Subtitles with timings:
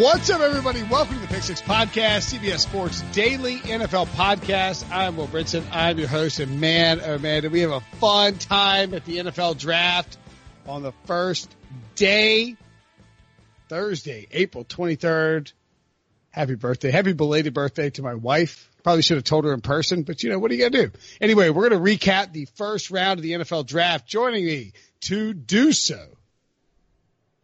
[0.00, 0.82] What's up, everybody?
[0.84, 4.90] Welcome to the Pick Six Podcast, CBS Sports Daily NFL Podcast.
[4.90, 5.62] I'm Will Brinson.
[5.70, 9.18] I'm your host, and man, oh man, did we have a fun time at the
[9.18, 10.16] NFL Draft
[10.66, 11.54] on the first
[11.96, 12.56] day,
[13.68, 15.52] Thursday, April 23rd.
[16.30, 16.90] Happy birthday.
[16.90, 18.70] Happy belated birthday to my wife.
[18.82, 20.86] Probably should have told her in person, but you know, what are you going to
[20.86, 20.98] do?
[21.20, 24.08] Anyway, we're going to recap the first round of the NFL Draft.
[24.08, 26.02] Joining me to do so,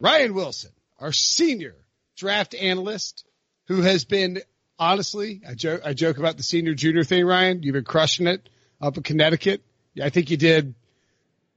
[0.00, 1.74] Ryan Wilson, our senior
[2.16, 3.24] draft analyst
[3.66, 4.40] who has been
[4.78, 7.62] honestly, I joke, I joke about the senior junior thing, Ryan.
[7.62, 8.48] You've been crushing it
[8.80, 9.62] up in Connecticut.
[10.02, 10.74] I think you did.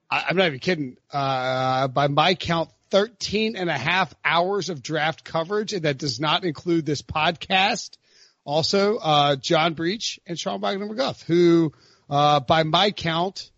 [0.09, 0.97] I, am not even kidding.
[1.11, 5.73] Uh, by my count, 13 and a half hours of draft coverage.
[5.73, 7.97] And that does not include this podcast.
[8.45, 11.73] Also, uh, John Breech and Sean Wagner McGough, who,
[12.09, 13.51] uh, by my count,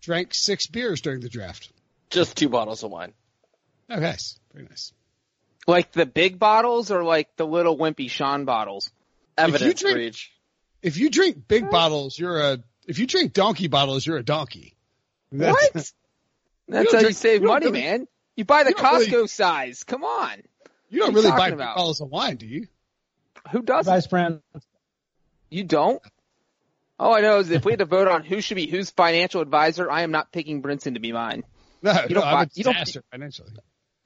[0.00, 1.70] drank six beers during the draft.
[2.10, 3.12] Just two bottles of wine.
[3.90, 4.38] Oh, nice.
[4.52, 4.92] Very nice.
[5.66, 8.90] Like the big bottles or like the little wimpy Sean bottles?
[9.36, 10.32] Evidence if you drink, Breech.
[10.82, 12.58] If you drink big bottles, you're a.
[12.86, 14.76] If you drink donkey bottles, you're a donkey.
[15.32, 15.72] That's, what?
[16.68, 18.08] That's how drink, you save you money, really, man.
[18.36, 19.84] You buy the you Costco really, size.
[19.84, 20.42] Come on.
[20.90, 21.76] You don't really buy about?
[21.76, 22.66] bottles of wine, do you?
[23.50, 23.86] Who does?
[23.86, 24.40] Vice brand.
[25.50, 26.00] You don't?
[26.98, 29.40] All I know is if we had to vote on who should be whose financial
[29.40, 31.44] advisor, I am not picking Brinson to be mine.
[31.82, 33.50] No, you don't no, buy, I'm a you don't, financially.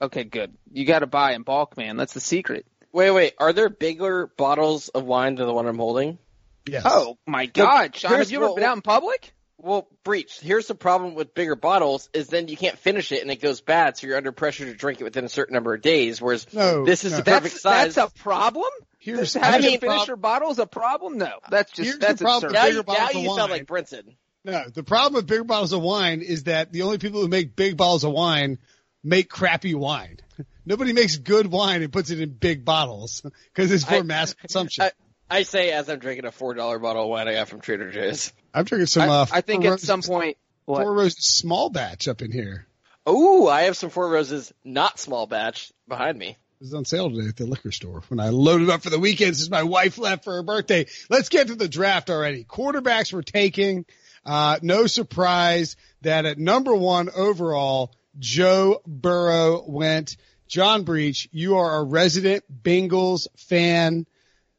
[0.01, 0.53] Okay, good.
[0.71, 1.97] You got to buy in bulk, man.
[1.97, 2.65] That's the secret.
[2.91, 3.33] Wait, wait.
[3.37, 6.17] Are there bigger bottles of wine than the one I'm holding?
[6.65, 6.83] Yes.
[6.85, 8.11] Oh my God, Sean!
[8.11, 9.33] Have you ever well, been out in public?
[9.57, 10.39] Well, Breech.
[10.39, 13.61] Here's the problem with bigger bottles: is then you can't finish it and it goes
[13.61, 16.21] bad, so you're under pressure to drink it within a certain number of days.
[16.21, 17.17] Whereas no, this is no.
[17.17, 17.95] the perfect that's, size.
[17.95, 18.69] That's a problem.
[18.99, 21.17] Here's having to finish uh, your bottle is a problem.
[21.17, 22.53] No, that's just Here's that's the problem.
[22.53, 24.15] Now, you, now you sound like Brinson.
[24.45, 27.55] No, the problem with bigger bottles of wine is that the only people who make
[27.55, 28.57] big bottles of wine
[29.03, 30.17] make crappy wine.
[30.65, 33.23] Nobody makes good wine and puts it in big bottles
[33.53, 34.85] because it's for I, mass consumption.
[34.85, 34.91] I,
[35.29, 37.91] I, say as I'm drinking a four dollar bottle of wine I got from Trader
[37.91, 38.31] Joe's.
[38.53, 39.09] I'm drinking some.
[39.09, 40.83] Uh, I, think at some point, what?
[40.83, 42.67] Four Roses small batch up in here.
[43.05, 46.37] Oh, I have some Four Roses not small batch behind me.
[46.59, 48.03] This is on sale today at the liquor store.
[48.09, 50.87] When I loaded up for the weekend, since my wife left for her birthday.
[51.09, 52.43] Let's get to the draft already.
[52.43, 53.85] Quarterbacks were taking.
[54.25, 60.17] Uh, no surprise that at number one overall, Joe Burrow went.
[60.47, 64.05] John Breech, you are a resident Bengals fan.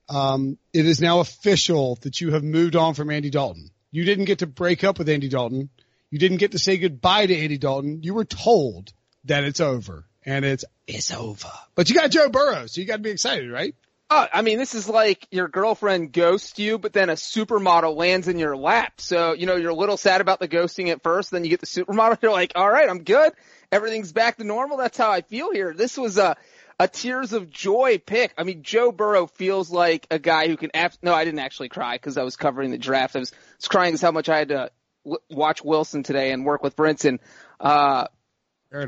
[0.09, 3.71] Um, it is now official that you have moved on from Andy Dalton.
[3.91, 5.69] You didn't get to break up with Andy Dalton.
[6.11, 8.03] You didn't get to say goodbye to Andy Dalton.
[8.03, 8.93] You were told
[9.25, 11.51] that it's over and it's, it's over.
[11.75, 13.75] But you got Joe Burrow, so you got to be excited, right?
[14.13, 18.27] Oh, I mean, this is like your girlfriend ghosts you, but then a supermodel lands
[18.27, 19.01] in your lap.
[19.01, 21.61] So, you know, you're a little sad about the ghosting at first, then you get
[21.61, 23.33] the supermodel, you're like, all right, I'm good
[23.73, 24.77] everything's back to normal.
[24.77, 25.75] That's how I feel here.
[25.75, 26.37] This was a
[26.79, 28.33] a tears of joy pick.
[28.39, 30.71] I mean, Joe Burrow feels like a guy who can.
[30.75, 33.17] Ab- no, I didn't actually cry because I was covering the draft.
[33.17, 34.71] I was, was crying as how much I had to
[35.05, 37.19] w- watch Wilson today and work with Brinson.
[37.59, 38.07] Uh,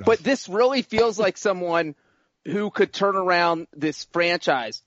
[0.05, 1.95] but this really feels like someone
[2.45, 4.83] who could turn around this franchise.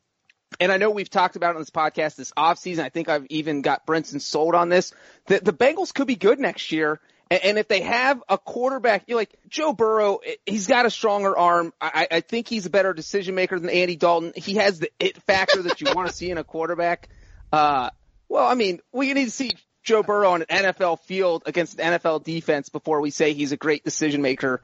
[0.59, 2.79] And I know we've talked about it on this podcast this offseason.
[2.79, 4.93] I think I've even got Brinson sold on this.
[5.27, 6.99] The, the Bengals could be good next year.
[7.29, 11.37] And, and if they have a quarterback, you're like Joe Burrow, he's got a stronger
[11.37, 11.73] arm.
[11.81, 14.33] I, I think he's a better decision maker than Andy Dalton.
[14.35, 17.09] He has the it factor that you want to see in a quarterback.
[17.51, 17.89] Uh,
[18.29, 19.51] well, I mean, we need to see
[19.83, 23.57] Joe Burrow on an NFL field against an NFL defense before we say he's a
[23.57, 24.61] great decision maker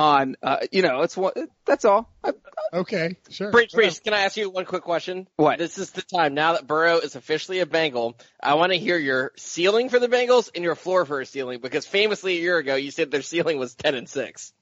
[0.00, 2.10] on, uh, you know, it's what, that's all.
[2.24, 2.32] I,
[2.72, 3.50] okay, sure.
[3.52, 5.28] Breech, Breech, can I ask you one quick question?
[5.36, 5.58] What?
[5.58, 8.16] This is the time now that Burrow is officially a Bengal.
[8.42, 11.60] I want to hear your ceiling for the Bengals and your floor for a ceiling
[11.60, 14.52] because famously a year ago you said their ceiling was 10 and 6.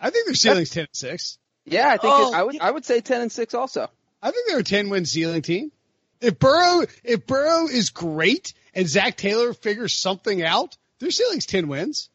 [0.00, 1.38] I think their ceiling's 10 and 6.
[1.64, 3.88] Yeah, I think oh, it, I would, I would say 10 and 6 also.
[4.22, 5.72] I think they're a 10 win ceiling team.
[6.20, 11.68] If Burrow, if Burrow is great and Zac Taylor figures something out, their ceiling's 10
[11.68, 12.10] wins.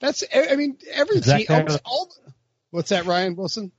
[0.00, 2.12] That's, I mean, every team, almost all,
[2.70, 3.72] what's that, Ryan Wilson?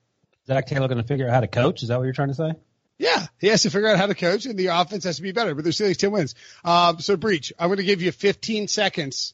[0.47, 1.83] Zac Taylor going to figure out how to coach?
[1.83, 2.53] Is that what you're trying to say?
[2.97, 5.31] Yeah, he has to figure out how to coach, and the offense has to be
[5.31, 5.55] better.
[5.55, 6.35] But their ceiling's 10 wins.
[6.65, 9.33] Um, so, Breech, I'm going to give you 15 seconds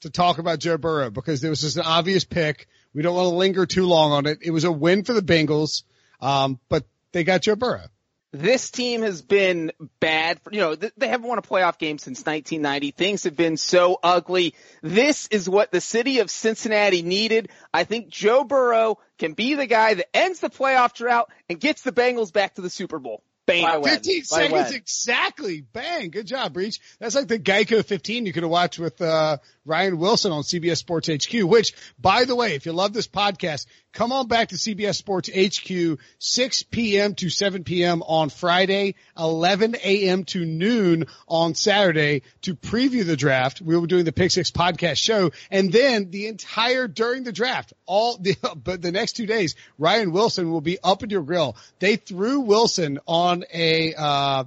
[0.00, 2.68] to talk about Joe Burrow because there was just an obvious pick.
[2.92, 4.40] We don't want to linger too long on it.
[4.42, 5.84] It was a win for the Bengals,
[6.20, 7.86] um, but they got Joe Burrow
[8.32, 10.40] this team has been bad.
[10.40, 12.90] For, you know, they haven't won a playoff game since 1990.
[12.90, 14.54] Things have been so ugly.
[14.82, 17.50] This is what the city of Cincinnati needed.
[17.72, 21.82] I think Joe Burrow can be the guy that ends the playoff drought and gets
[21.82, 23.22] the Bengals back to the Super Bowl.
[23.46, 23.82] Bang.
[23.84, 25.60] 15 seconds exactly.
[25.60, 26.10] Bang.
[26.10, 26.80] Good job, Breech.
[26.98, 30.76] That's like the Geico 15 you could have watched with, uh, Ryan Wilson on CBS
[30.76, 34.54] Sports HQ, which, by the way, if you love this podcast, come on back to
[34.54, 37.14] CBS Sports HQ, 6 p.m.
[37.16, 38.02] to 7 p.m.
[38.02, 40.24] on Friday, 11 a.m.
[40.24, 43.60] to noon on Saturday to preview the draft.
[43.60, 45.32] We will be doing the Pick Six podcast show.
[45.50, 50.12] And then the entire during the draft, all the, but the next two days, Ryan
[50.12, 51.56] Wilson will be up in your grill.
[51.80, 54.44] They threw Wilson on a, uh,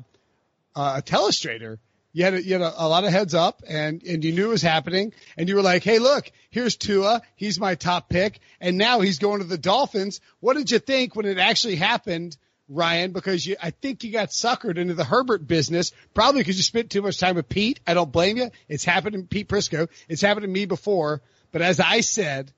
[0.76, 1.78] uh, a telestrator
[2.12, 4.46] you had a, you had a, a, lot of heads up and, and you knew
[4.46, 7.22] it was happening and you were like, Hey, look, here's Tua.
[7.36, 8.40] He's my top pick.
[8.60, 10.22] And now he's going to the Dolphins.
[10.40, 12.38] What did you think when it actually happened?
[12.72, 16.62] Ryan, because you, I think you got suckered into the Herbert business, probably because you
[16.62, 17.80] spent too much time with Pete.
[17.88, 18.52] I don't blame you.
[18.68, 19.90] It's happened to Pete Prisco.
[20.08, 21.24] It's happened to me before.
[21.52, 22.52] But as I said,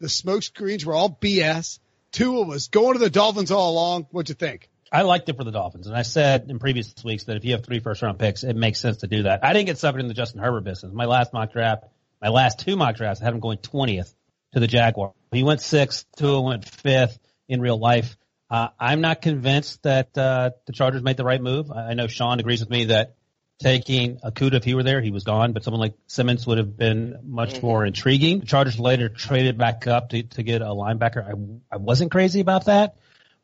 [0.00, 1.80] the smoke screens were all BS.
[2.12, 4.06] Tua was going to the Dolphins all along.
[4.10, 4.70] What'd you think?
[4.90, 7.52] I liked it for the Dolphins, and I said in previous weeks that if you
[7.52, 9.44] have three first round picks, it makes sense to do that.
[9.44, 10.92] I didn't get suckered in the Justin Herbert business.
[10.92, 11.84] My last mock draft,
[12.22, 14.14] my last two mock drafts, I had him going twentieth
[14.52, 15.12] to the Jaguar.
[15.30, 17.18] He went sixth, Tua went fifth
[17.48, 18.16] in real life.
[18.50, 21.70] Uh, I'm not convinced that uh, the Chargers made the right move.
[21.70, 23.16] I know Sean agrees with me that
[23.58, 26.76] taking Okudah, if he were there, he was gone, but someone like Simmons would have
[26.76, 27.66] been much mm-hmm.
[27.66, 28.40] more intriguing.
[28.40, 31.24] The Chargers later traded back up to, to get a linebacker.
[31.26, 32.96] I, I wasn't crazy about that.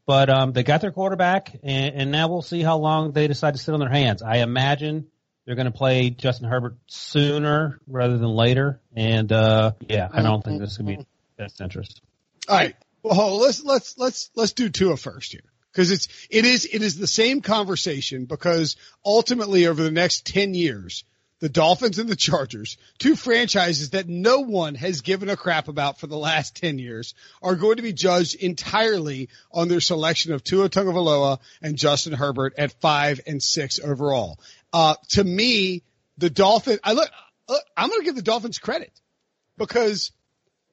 [0.07, 3.55] But um, they got their quarterback, and, and now we'll see how long they decide
[3.55, 4.23] to sit on their hands.
[4.23, 5.07] I imagine
[5.45, 8.81] they're going to play Justin Herbert sooner rather than later.
[8.95, 11.07] And uh, yeah, I don't think this is going to be
[11.39, 12.01] best interest.
[12.49, 12.75] All right.
[13.03, 15.43] Well, let's let's let's let's do Tua first here
[15.73, 20.55] because it's it is it is the same conversation because ultimately over the next ten
[20.55, 21.05] years
[21.41, 25.99] the Dolphins and the Chargers, two franchises that no one has given a crap about
[25.99, 30.45] for the last 10 years, are going to be judged entirely on their selection of
[30.45, 34.39] Tua Tagovailoa and Justin Herbert at five and six overall.
[34.73, 35.83] Uh, to me,
[36.19, 37.11] the Dolphins, I look,
[37.49, 38.93] look I'm going to give the Dolphins credit
[39.59, 40.13] because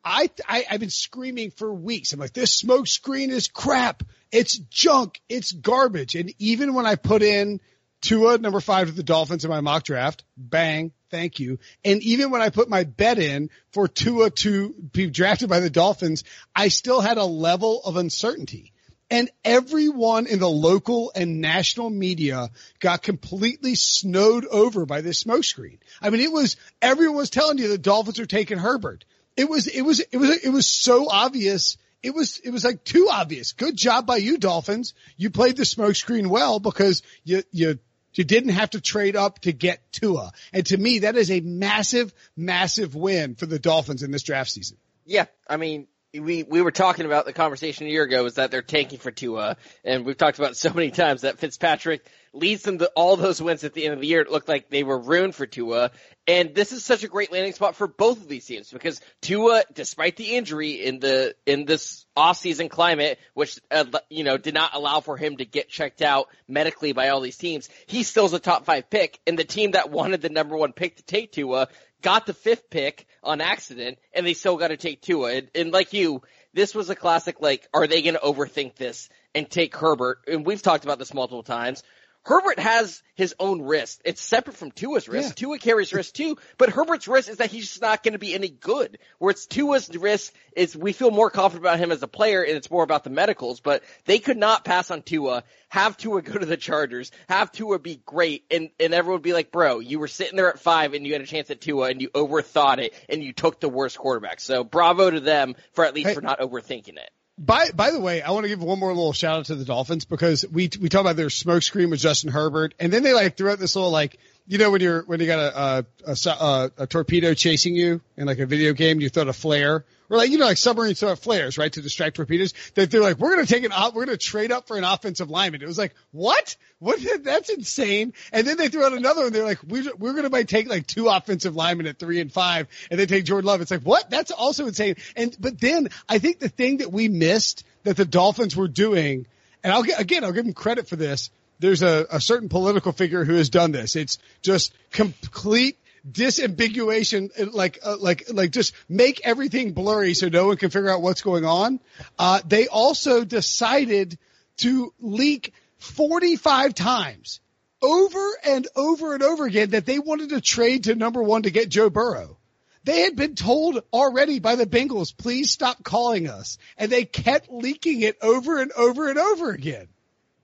[0.03, 2.13] I, I, I've been screaming for weeks.
[2.13, 4.03] I'm like, this smoke screen is crap.
[4.31, 5.21] It's junk.
[5.29, 6.15] It's garbage.
[6.15, 7.59] And even when I put in
[8.01, 10.23] Tua, number five to the Dolphins in my mock draft.
[10.35, 10.91] Bang.
[11.09, 11.59] Thank you.
[11.83, 15.69] And even when I put my bet in for Tua to be drafted by the
[15.69, 16.23] Dolphins,
[16.55, 18.73] I still had a level of uncertainty.
[19.09, 22.49] And everyone in the local and national media
[22.79, 25.79] got completely snowed over by this smokescreen.
[26.01, 29.03] I mean, it was, everyone was telling you the Dolphins are taking Herbert.
[29.35, 32.83] It was, it was, it was, it was so obvious it was it was like
[32.83, 33.53] too obvious.
[33.53, 34.93] Good job by you, Dolphins.
[35.17, 37.77] You played the smokescreen well because you you
[38.13, 40.31] you didn't have to trade up to get Tua.
[40.53, 44.51] And to me, that is a massive, massive win for the Dolphins in this draft
[44.51, 44.77] season.
[45.05, 45.25] Yeah.
[45.47, 48.61] I mean, we, we were talking about the conversation a year ago is that they're
[48.61, 49.55] tanking for Tua.
[49.85, 53.63] And we've talked about so many times that Fitzpatrick leads them to all those wins
[53.63, 54.21] at the end of the year.
[54.21, 55.91] It looked like they were ruined for Tua.
[56.27, 59.63] And this is such a great landing spot for both of these teams because Tua,
[59.73, 64.71] despite the injury in the in this off-season climate, which uh, you know did not
[64.73, 68.33] allow for him to get checked out medically by all these teams, he still is
[68.33, 69.19] a top five pick.
[69.25, 71.69] And the team that wanted the number one pick to take Tua
[72.01, 75.33] got the fifth pick on accident, and they still got to take Tua.
[75.33, 76.21] And, and like you,
[76.53, 77.41] this was a classic.
[77.41, 80.19] Like, are they going to overthink this and take Herbert?
[80.27, 81.83] And we've talked about this multiple times
[82.23, 84.01] Herbert has his own wrist.
[84.05, 85.29] It's separate from Tua's wrist.
[85.29, 85.33] Yeah.
[85.47, 88.35] Tua carries wrist too, but Herbert's wrist is that he's just not going to be
[88.35, 88.99] any good.
[89.17, 92.55] Where it's Tua's wrist is we feel more confident about him as a player and
[92.55, 96.37] it's more about the medicals, but they could not pass on Tua, have Tua go
[96.37, 99.97] to the Chargers, have Tua be great, and, and everyone would be like, bro, you
[99.97, 102.77] were sitting there at five and you had a chance at Tua and you overthought
[102.77, 104.39] it and you took the worst quarterback.
[104.41, 106.13] So bravo to them for at least Hey.
[106.15, 107.09] for not overthinking it.
[107.43, 109.65] By by the way, I want to give one more little shout out to the
[109.65, 113.13] Dolphins because we we talk about their smoke screen with Justin Herbert, and then they
[113.13, 116.11] like threw out this little like you know when you're when you got a a,
[116.11, 119.33] a, a, a torpedo chasing you in like a video game, you throw out a
[119.33, 119.85] flare
[120.17, 122.53] like you know like submarines throw flares right to distract torpedoes.
[122.75, 125.29] That they're like we're gonna take an op- we're gonna trade up for an offensive
[125.29, 125.61] lineman.
[125.61, 128.13] It was like what what that's insane.
[128.31, 129.33] And then they threw out another one.
[129.33, 132.67] They're like we we're gonna might take like two offensive linemen at three and five,
[132.89, 133.61] and they take Jordan Love.
[133.61, 134.95] It's like what that's also insane.
[135.15, 139.25] And but then I think the thing that we missed that the Dolphins were doing,
[139.63, 141.29] and I'll again I'll give them credit for this.
[141.59, 143.95] There's a, a certain political figure who has done this.
[143.95, 145.77] It's just complete
[146.09, 151.01] disambiguation, like uh, like like just make everything blurry so no one can figure out
[151.01, 151.79] what's going on.
[152.17, 154.17] Uh, they also decided
[154.57, 157.39] to leak 45 times
[157.81, 161.51] over and over and over again that they wanted to trade to number one to
[161.51, 162.37] get Joe Burrow.
[162.83, 166.57] They had been told already by the Bengals, please stop calling us.
[166.77, 169.87] And they kept leaking it over and over and over again.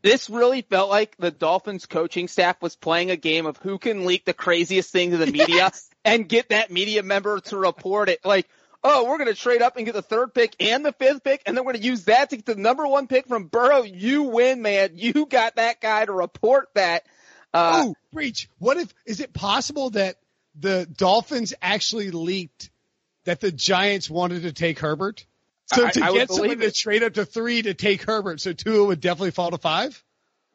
[0.01, 4.06] This really felt like the Dolphins coaching staff was playing a game of who can
[4.06, 5.72] leak the craziest thing to the media
[6.06, 8.24] and get that media member to report it.
[8.24, 8.48] Like,
[8.84, 11.42] oh, we're going to trade up and get the third pick and the fifth pick,
[11.46, 13.84] and then we're going to use that to get the number one pick from Burrow.
[13.84, 14.92] You win, man.
[14.94, 17.04] You got that guy to report that.
[17.54, 18.50] Uh, oh, Breech.
[18.60, 20.18] What if, is it possible that
[20.60, 22.70] the Dolphins actually leaked
[23.25, 25.25] that the Giants wanted to take Herbert?
[25.74, 28.53] So I- to I get someone to trade up to three to take Herbert, so
[28.53, 30.01] Tua would definitely fall to five?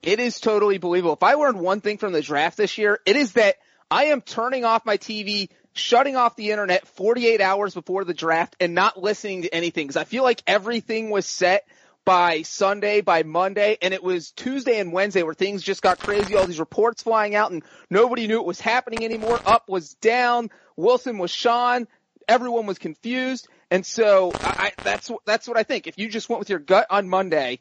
[0.02, 1.14] It is totally believable.
[1.14, 3.57] If I learned one thing from the draft this year, it is that
[3.90, 8.57] I am turning off my TV, shutting off the internet 48 hours before the draft
[8.59, 11.66] and not listening to anything because I feel like everything was set
[12.04, 16.35] by Sunday, by Monday, and it was Tuesday and Wednesday where things just got crazy,
[16.35, 19.40] all these reports flying out and nobody knew it was happening anymore.
[19.47, 21.87] Up was down, Wilson was Sean,
[22.26, 23.47] everyone was confused.
[23.73, 25.87] And so I, I that's, that's what I think.
[25.87, 27.61] If you just went with your gut on Monday,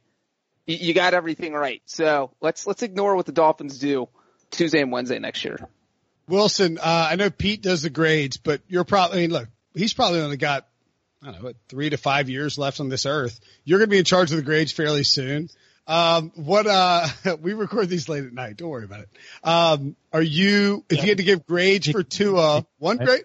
[0.65, 1.81] you, you got everything right.
[1.85, 4.09] So let's let's ignore what the Dolphins do
[4.49, 5.57] Tuesday and Wednesday next year.
[6.27, 9.93] Wilson, uh, I know Pete does the grades, but you're probably, I mean, look, he's
[9.93, 10.67] probably only got,
[11.21, 13.39] I don't know, what, three to five years left on this earth.
[13.63, 15.49] You're going to be in charge of the grades fairly soon.
[15.87, 17.07] Um, what, uh,
[17.41, 18.57] we record these late at night.
[18.57, 19.09] Don't worry about it.
[19.43, 23.23] Um, are you, if you had to give grades for Tua, one grade,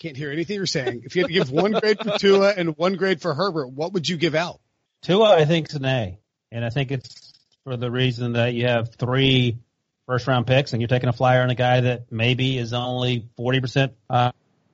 [0.00, 1.02] can't hear anything you're saying.
[1.04, 3.92] If you had to give one grade for Tua and one grade for Herbert, what
[3.92, 4.60] would you give out?
[5.02, 6.18] Tua, I think, is an A.
[6.50, 7.32] And I think it's
[7.64, 9.58] for the reason that you have three
[10.06, 13.28] first round picks and you're taking a flyer on a guy that maybe is only
[13.38, 14.32] 40% uh,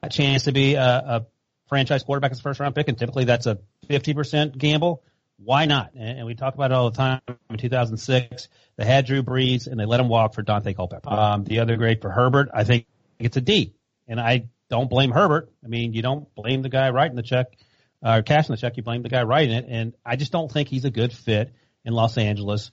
[0.09, 1.27] chance to be a, a
[1.69, 2.89] franchise quarterback as a first round pick.
[2.89, 5.03] And typically that's a 50% gamble.
[5.39, 5.91] Why not?
[5.95, 7.21] And, and we talk about it all the time.
[7.51, 11.11] In 2006, they had Drew Brees and they let him walk for Daunte Culpepper.
[11.11, 12.87] Um, the other grade for Herbert, I think
[13.19, 13.75] it's a D.
[14.09, 15.51] And I don't blame Herbert.
[15.65, 17.57] I mean, you don't blame the guy writing the check
[18.03, 19.67] uh, cashing the check, you blame the guy writing it.
[19.69, 21.53] And I just don't think he's a good fit
[21.85, 22.71] in Los Angeles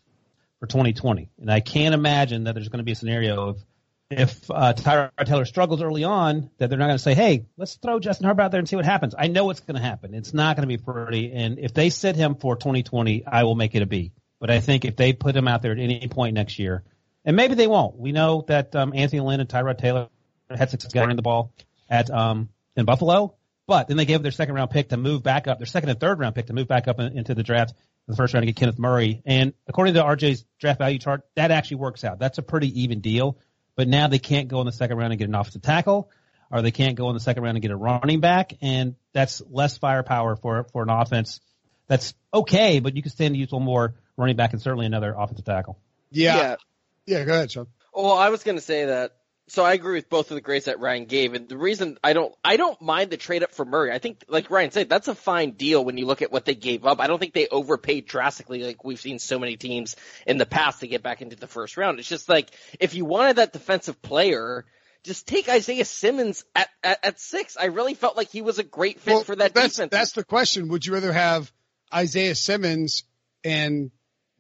[0.60, 1.30] for 2020.
[1.40, 3.64] And I can't imagine that there's going to be a scenario of
[4.12, 7.76] if uh, Tyrod Taylor struggles early on, that they're not going to say, "Hey, let's
[7.76, 10.14] throw Justin Herbert out there and see what happens." I know it's going to happen.
[10.14, 11.32] It's not going to be pretty.
[11.32, 14.12] And if they sit him for 2020, I will make it a B.
[14.40, 16.84] But I think if they put him out there at any point next year,
[17.26, 17.98] and maybe they won't.
[17.98, 20.10] We know that um, Anthony Lynn and Tyrod Taylor
[20.52, 21.54] had success getting the ball
[21.94, 23.36] at um, in Buffalo.
[23.66, 26.00] But then they gave their second round pick to move back up, their second and
[26.00, 28.42] third round pick to move back up in, into the draft in the first round
[28.42, 29.22] to get Kenneth Murray.
[29.26, 32.20] And according to RJ's draft value chart, that actually works out.
[32.20, 33.38] That's a pretty even deal.
[33.76, 36.12] But now they can't go in the second round and get an offensive tackle,
[36.52, 39.42] or they can't go in the second round and get a running back, and that's
[39.50, 41.40] less firepower for for an offense.
[41.88, 45.16] That's okay, but you can stand to use one more running back and certainly another
[45.18, 45.80] offensive tackle.
[46.12, 46.58] Yeah.
[47.06, 47.24] Yeah.
[47.24, 47.68] go ahead, Sean.
[47.94, 49.16] Well, I was going to say that.
[49.48, 52.14] So I agree with both of the grades that Ryan gave, and the reason I
[52.14, 53.92] don't, I don't mind the trade up for Murray.
[53.92, 56.56] I think, like Ryan said, that's a fine deal when you look at what they
[56.56, 57.02] gave up.
[57.02, 60.80] I don't think they overpaid drastically, like we've seen so many teams in the past
[60.80, 62.00] to get back into the first round.
[62.00, 64.66] It's just like if you wanted that defensive player,
[65.04, 67.58] just take Isaiah Simmons at at, at six.
[67.58, 69.92] I really felt like he was a great fit Well, for that that's, defense.
[69.92, 70.70] That's the question.
[70.70, 71.52] Would you rather have
[71.94, 73.04] Isaiah Simmons
[73.44, 73.92] and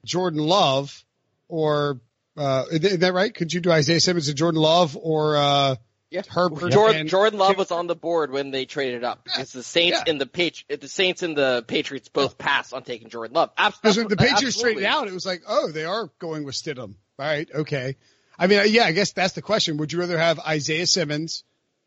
[0.05, 1.03] Jordan Love
[1.49, 1.99] or,
[2.37, 3.33] uh, is that right?
[3.33, 5.75] Could you do Isaiah Simmons and Jordan Love or, uh,
[6.09, 6.21] Yeah.
[6.29, 9.63] Herbert Jordan, and- Jordan Love was on the board when they traded up because the
[9.63, 10.11] Saints yeah.
[10.11, 13.49] and the Patri- the Saints and the Patriots both passed on taking Jordan Love.
[13.55, 14.03] Because Absolutely.
[14.03, 16.95] when the Patriots traded out, it was like, oh, they are going with Stidham.
[17.19, 17.49] All right.
[17.53, 17.95] Okay.
[18.37, 19.77] I mean, yeah, I guess that's the question.
[19.77, 21.43] Would you rather have Isaiah Simmons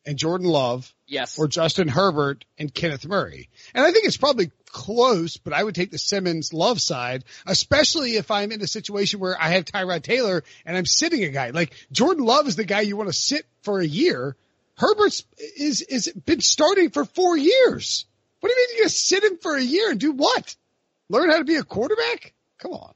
[0.07, 1.39] and Jordan Love Yes.
[1.39, 3.49] or Justin Herbert and Kenneth Murray?
[3.75, 8.17] And I think it's probably close, but I would take the Simmons Love side, especially
[8.17, 11.51] if I'm in a situation where I have Tyrod Taylor and I'm sitting a guy.
[11.51, 14.37] Like Jordan Love is the guy you want to sit for a year.
[14.77, 15.25] Herbert's
[15.57, 18.05] is is been starting for four years.
[18.41, 20.55] What do you mean you just sit him for a year and do what?
[21.09, 22.35] Learn how to be a quarterback?
[22.59, 22.93] Come on.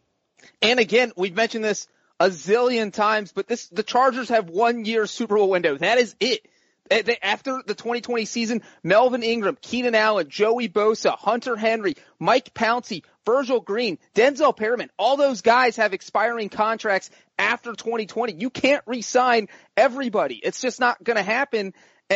[0.60, 1.88] And again, we've mentioned this
[2.18, 5.78] a zillion times, but this the Chargers have one year Super Bowl window.
[5.78, 6.46] That is it.
[6.90, 12.52] They- they- After the 2020 season, Melvin Ingram, Keenan Allen, Joey Bosa, Hunter Henry, Mike
[12.52, 18.34] Pouncey, Virgil Green, Denzel Perryman, all those guys have expiring contracts after 2020.
[18.34, 20.34] You can't re-sign everybody.
[20.42, 21.74] It's just not going to happen.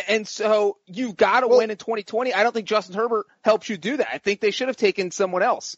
[0.09, 2.35] And so you've got to win in 2020.
[2.35, 4.09] I don't think Justin Herbert helps you do that.
[4.13, 5.77] I think they should have taken someone else.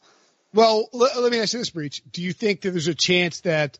[0.54, 2.02] Well, let, let me ask you this, Breech.
[2.10, 3.78] Do you think that there's a chance that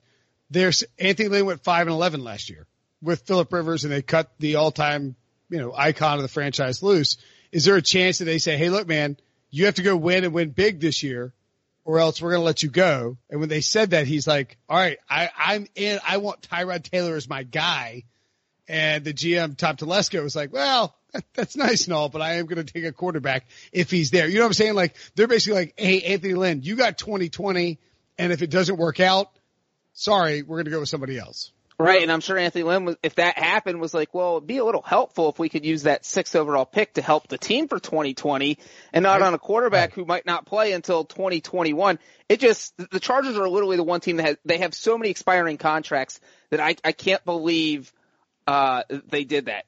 [0.51, 2.67] there's Anthony Lynn went five and eleven last year
[3.03, 5.17] with Philip Rivers, and they cut the all-time
[5.49, 7.17] you know icon of the franchise loose?
[7.53, 9.17] Is there a chance that they say, "Hey, look, man,
[9.51, 11.33] you have to go win and win big this year,
[11.85, 13.17] or else we're going to let you go"?
[13.31, 15.99] And when they said that, he's like, "All right, I, I'm in.
[16.07, 18.05] I want Tyrod Taylor as my guy."
[18.69, 22.35] And the GM Tom Telesco was like, well, that, that's nice and all, but I
[22.35, 24.29] am going to take a quarterback if he's there.
[24.29, 24.75] You know what I'm saying?
[24.75, 27.79] Like they're basically like, Hey, Anthony Lynn, you got 2020.
[28.19, 29.31] And if it doesn't work out,
[29.93, 31.53] sorry, we're going to go with somebody else.
[31.79, 34.57] Right, and I'm sure Anthony Lynn was, if that happened, was like, well, it'd be
[34.57, 37.69] a little helpful if we could use that sixth overall pick to help the team
[37.69, 38.57] for 2020
[38.95, 41.99] and not on a quarterback who might not play until 2021.
[42.31, 45.11] It just, the Chargers are literally the one team that has, they have so many
[45.11, 46.19] expiring contracts
[46.49, 47.93] that I, I can't believe,
[48.47, 49.67] uh, they did that.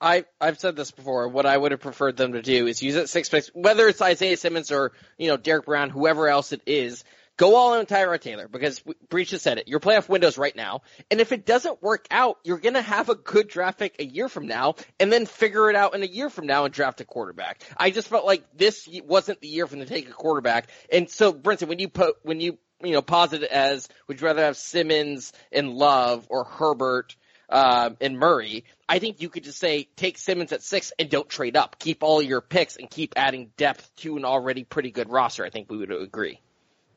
[0.00, 1.26] I, I've said this before.
[1.28, 4.00] What I would have preferred them to do is use that six picks, whether it's
[4.00, 7.04] Isaiah Simmons or, you know, Derrick Brown, whoever else it is,
[7.40, 9.66] go all in on Tyrod Taylor because Breech just said it.
[9.66, 10.82] Your playoff window's right now.
[11.10, 14.04] And if it doesn't work out, you're going to have a good draft pick a
[14.04, 17.00] year from now and then figure it out in a year from now and draft
[17.00, 17.62] a quarterback.
[17.78, 20.68] I just felt like this wasn't the year for them to take a quarterback.
[20.92, 24.26] And so, Brinson, when you put, when you, you know, posit it as, would you
[24.26, 27.16] rather have Simmons and Love or Herbert
[27.48, 31.28] um, and Murray, I think you could just say take Simmons at six and don't
[31.28, 31.78] trade up.
[31.78, 35.42] Keep all your picks and keep adding depth to an already pretty good roster.
[35.42, 36.38] I think we would agree.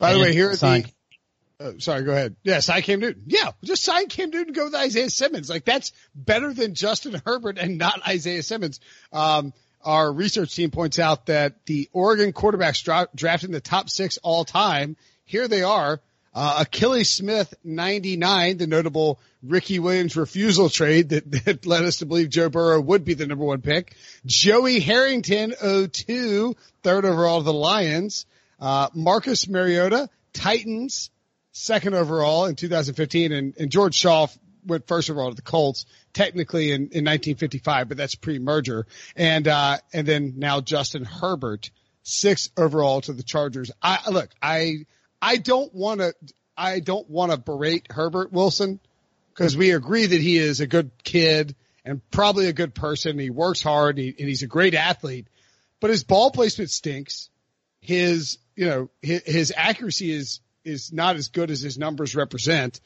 [0.03, 0.85] By the way, here at sign-
[1.59, 2.35] the, oh, sorry, go ahead.
[2.43, 3.23] Yeah, sign Cam Newton.
[3.27, 5.49] Yeah, just sign Cam Newton go with Isaiah Simmons.
[5.49, 8.79] Like that's better than Justin Herbert and not Isaiah Simmons.
[9.11, 13.89] Um, our research team points out that the Oregon quarterbacks dra- drafted in the top
[13.89, 14.95] six all time.
[15.25, 16.01] Here they are.
[16.35, 22.05] Uh, Akili Smith, 99, the notable Ricky Williams refusal trade that, that led us to
[22.05, 23.95] believe Joe Burrow would be the number one pick.
[24.25, 28.25] Joey Harrington, 02, third overall to the Lions.
[28.59, 31.09] Uh, Marcus Mariota, Titans,
[31.51, 34.27] second overall in 2015, and, and George Shaw
[34.65, 38.87] went first overall to the Colts, technically in, in 1955, but that's pre-merger.
[39.15, 41.69] And, uh, and then now Justin Herbert,
[42.03, 43.71] sixth overall to the Chargers.
[43.81, 44.85] I, look, I,
[45.21, 46.13] I don't want to,
[46.57, 48.79] I don't want to berate Herbert Wilson
[49.33, 53.17] because we agree that he is a good kid and probably a good person.
[53.17, 55.27] He works hard and, he, and he's a great athlete,
[55.79, 57.29] but his ball placement stinks.
[57.81, 62.79] His, you know, his, his accuracy is, is not as good as his numbers represent.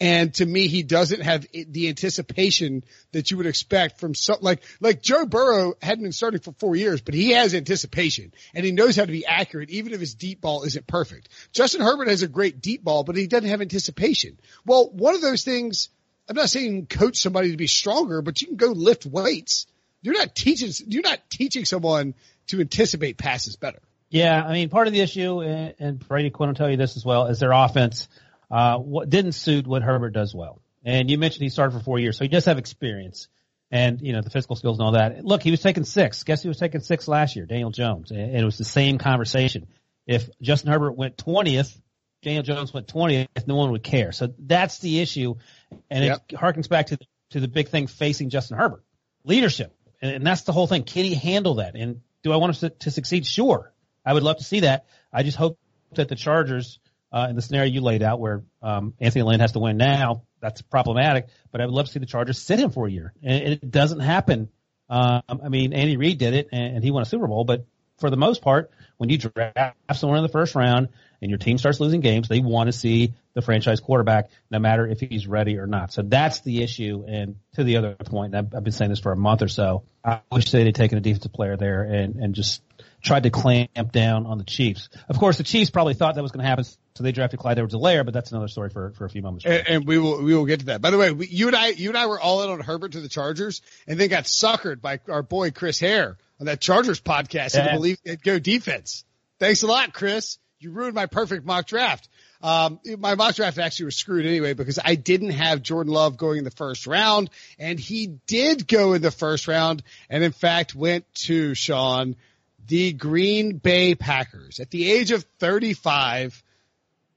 [0.00, 2.82] And to me, he doesn't have the anticipation
[3.12, 6.74] that you would expect from some, like, like Joe Burrow hadn't been starting for four
[6.74, 10.14] years, but he has anticipation and he knows how to be accurate, even if his
[10.14, 11.28] deep ball isn't perfect.
[11.52, 14.40] Justin Herbert has a great deep ball, but he doesn't have anticipation.
[14.66, 15.88] Well, one of those things,
[16.28, 19.66] I'm not saying coach somebody to be stronger, but you can go lift weights.
[20.00, 22.14] You're not teaching, you're not teaching someone
[22.48, 23.78] to anticipate passes better.
[24.12, 27.04] Yeah, I mean, part of the issue, and, Brady Quinn will tell you this as
[27.04, 28.08] well, is their offense
[28.50, 30.60] uh, what didn't suit what Herbert does well.
[30.84, 33.28] And you mentioned he started for four years, so he does have experience
[33.70, 35.24] and, you know, the physical skills and all that.
[35.24, 36.24] Look, he was taking six.
[36.24, 37.46] Guess who was taking six last year?
[37.46, 38.10] Daniel Jones.
[38.10, 39.66] And it was the same conversation.
[40.06, 41.74] If Justin Herbert went 20th,
[42.20, 44.12] Daniel Jones went 20th, no one would care.
[44.12, 45.36] So that's the issue.
[45.88, 46.22] And Yep.
[46.28, 46.98] it harkens back to,
[47.30, 48.84] to the big thing facing Justin Herbert.
[49.24, 49.74] Leadership.
[50.02, 50.82] And, and that's the whole thing.
[50.82, 51.74] Can he handle that?
[51.74, 53.24] And do I want him to, to succeed?
[53.24, 53.72] Sure.
[54.04, 54.86] I would love to see that.
[55.12, 55.58] I just hope
[55.94, 56.78] that the Chargers,
[57.12, 60.22] uh, in the scenario you laid out where, um, Anthony Lynn has to win now,
[60.40, 63.12] that's problematic, but I would love to see the Chargers sit him for a year.
[63.22, 64.48] And it doesn't happen.
[64.88, 67.66] Um, I mean, Andy Reid did it and, and he won a Super Bowl, but
[67.98, 70.88] for the most part, when you draft someone in the first round
[71.20, 74.86] and your team starts losing games, they want to see the franchise quarterback, no matter
[74.86, 75.92] if he's ready or not.
[75.92, 77.04] So that's the issue.
[77.06, 79.84] And to the other point, I've, I've been saying this for a month or so.
[80.04, 82.60] I wish they'd taken a defensive player there and, and just
[83.02, 84.88] tried to clamp down on the Chiefs.
[85.08, 87.58] Of course, the Chiefs probably thought that was going to happen, so they drafted Clyde
[87.58, 89.44] Edwards-Helaire, but that's another story for, for a few moments.
[89.44, 90.80] And, and, we will we will get to that.
[90.80, 92.92] By the way, we, you and I you and I were all in on Herbert
[92.92, 97.00] to the Chargers, and then got suckered by our boy Chris Hayre on that Chargers
[97.00, 97.54] podcast.
[97.54, 97.66] Yeah.
[97.66, 99.04] And believe it go defense.
[99.38, 100.38] Thanks a lot, Chris.
[100.60, 102.08] You ruined my perfect mock draft.
[102.40, 106.38] Um, my mock draft actually was screwed anyway because I didn't have Jordan Love going
[106.38, 110.74] in the first round, and he did go in the first round, and in fact
[110.74, 112.16] went to Sean
[112.66, 114.60] the Green Bay Packers.
[114.60, 116.42] At the age of 35,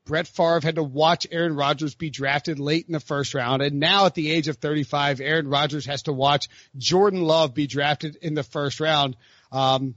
[0.05, 3.61] Brett Favre had to watch Aaron Rodgers be drafted late in the first round.
[3.61, 7.67] And now at the age of 35, Aaron Rodgers has to watch Jordan Love be
[7.67, 9.17] drafted in the first round.
[9.51, 9.95] Um,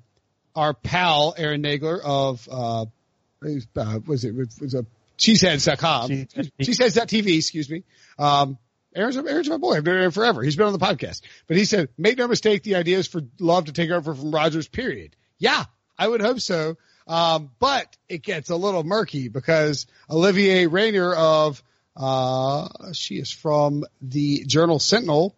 [0.54, 4.84] our pal, Aaron Nagler of, uh, uh was it, was a
[5.18, 7.84] cheeseheads.com, cheeseheads.tv, excuse me.
[8.18, 8.58] Um,
[8.94, 9.76] Aaron's, Aaron's my boy.
[9.76, 10.42] I've known him forever.
[10.42, 13.20] He's been on the podcast, but he said, make no mistake, the idea is for
[13.38, 15.14] Love to take over from Rodgers, period.
[15.38, 15.64] Yeah,
[15.98, 16.76] I would hope so.
[17.06, 21.62] Um, but it gets a little murky because Olivia Reiner of,
[21.96, 25.34] uh, she is from the Journal Sentinel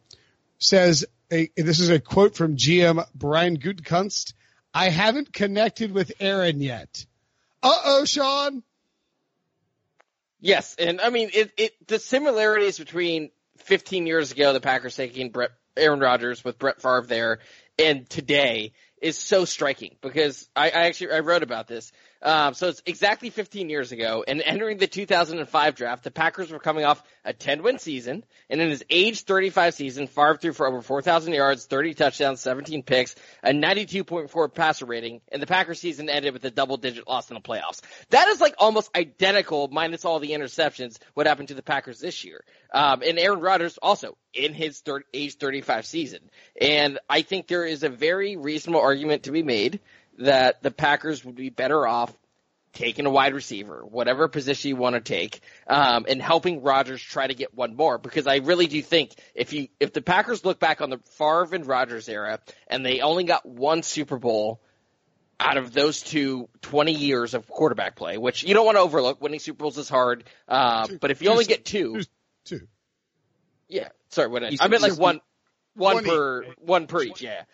[0.58, 4.34] says, a, this is a quote from GM Brian Gutekunst.
[4.74, 7.06] I haven't connected with Aaron yet.
[7.62, 8.62] Uh oh, Sean.
[10.40, 11.86] Yes, and I mean it, it.
[11.86, 17.04] The similarities between 15 years ago, the Packers taking Brett, Aaron Rodgers with Brett Favre
[17.06, 17.38] there,
[17.78, 21.92] and today is so striking because I, I actually I wrote about this.
[22.22, 26.58] Um, so it's exactly 15 years ago, and entering the 2005 draft, the Packers were
[26.58, 30.82] coming off a 10-win season, and in his age 35 season, Favre threw for over
[30.82, 36.34] 4,000 yards, 30 touchdowns, 17 picks, a 92.4 passer rating, and the Packers season ended
[36.34, 37.80] with a double-digit loss in the playoffs.
[38.10, 42.22] That is like almost identical, minus all the interceptions, what happened to the Packers this
[42.24, 42.44] year.
[42.72, 46.20] Um, and Aaron Rodgers also in his thir- age 35 season,
[46.60, 49.80] and I think there is a very reasonable argument to be made
[50.20, 52.14] that the Packers would be better off
[52.72, 57.26] taking a wide receiver, whatever position you want to take, um, and helping Rodgers try
[57.26, 57.98] to get one more.
[57.98, 61.54] Because I really do think if you if the Packers look back on the Favre
[61.54, 64.60] and Rodgers era and they only got one Super Bowl
[65.38, 69.20] out of those two 20 years of quarterback play, which you don't want to overlook.
[69.20, 72.02] Winning Super Bowls is hard, uh, but if you only get two,
[72.44, 72.68] two,
[73.68, 75.20] yeah, sorry, what I, I meant like one,
[75.74, 77.44] one per, one per each, yeah.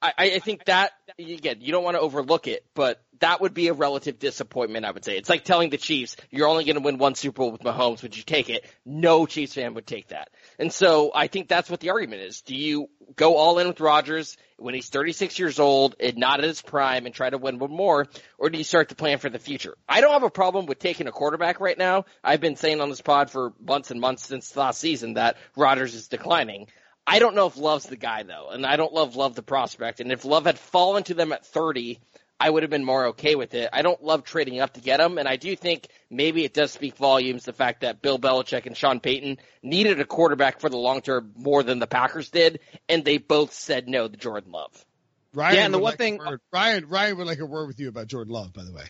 [0.00, 3.68] I, I think that again, you don't want to overlook it, but that would be
[3.68, 4.84] a relative disappointment.
[4.84, 7.38] I would say it's like telling the Chiefs you're only going to win one Super
[7.38, 8.02] Bowl with Mahomes.
[8.02, 8.64] Would you take it?
[8.86, 10.30] No Chiefs fan would take that.
[10.58, 12.42] And so I think that's what the argument is.
[12.42, 16.44] Do you go all in with Rodgers when he's 36 years old and not at
[16.44, 18.06] his prime and try to win one more,
[18.38, 19.76] or do you start to plan for the future?
[19.88, 22.04] I don't have a problem with taking a quarterback right now.
[22.22, 25.94] I've been saying on this pod for months and months since last season that Rodgers
[25.94, 26.68] is declining.
[27.10, 30.00] I don't know if Love's the guy though, and I don't love Love the prospect.
[30.00, 31.98] And if Love had fallen to them at 30,
[32.38, 33.70] I would have been more okay with it.
[33.72, 36.70] I don't love trading up to get him, and I do think maybe it does
[36.70, 40.76] speak volumes the fact that Bill Belichick and Sean Payton needed a quarterback for the
[40.76, 44.84] long term more than the Packers did, and they both said no to Jordan Love.
[45.32, 46.20] Ryan yeah, and the one like thing
[46.52, 48.84] Ryan Ryan would like a word with you about Jordan Love, by the way.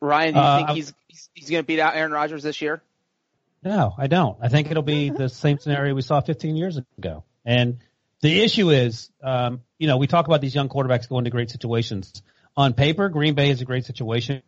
[0.00, 2.60] Ryan, do you uh, think he's he's, he's going to beat out Aaron Rodgers this
[2.60, 2.82] year?
[3.62, 4.36] No, I don't.
[4.42, 7.24] I think it'll be the same scenario we saw 15 years ago.
[7.46, 7.78] And
[8.20, 11.50] the issue is, um, you know, we talk about these young quarterbacks going to great
[11.50, 12.22] situations.
[12.56, 14.42] On paper, Green Bay is a great situation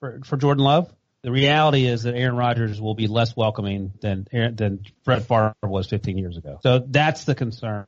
[0.00, 0.92] for, for Jordan Love.
[1.22, 5.86] The reality is that Aaron Rodgers will be less welcoming than than Brett Favre was
[5.86, 6.58] 15 years ago.
[6.62, 7.86] So that's the concern.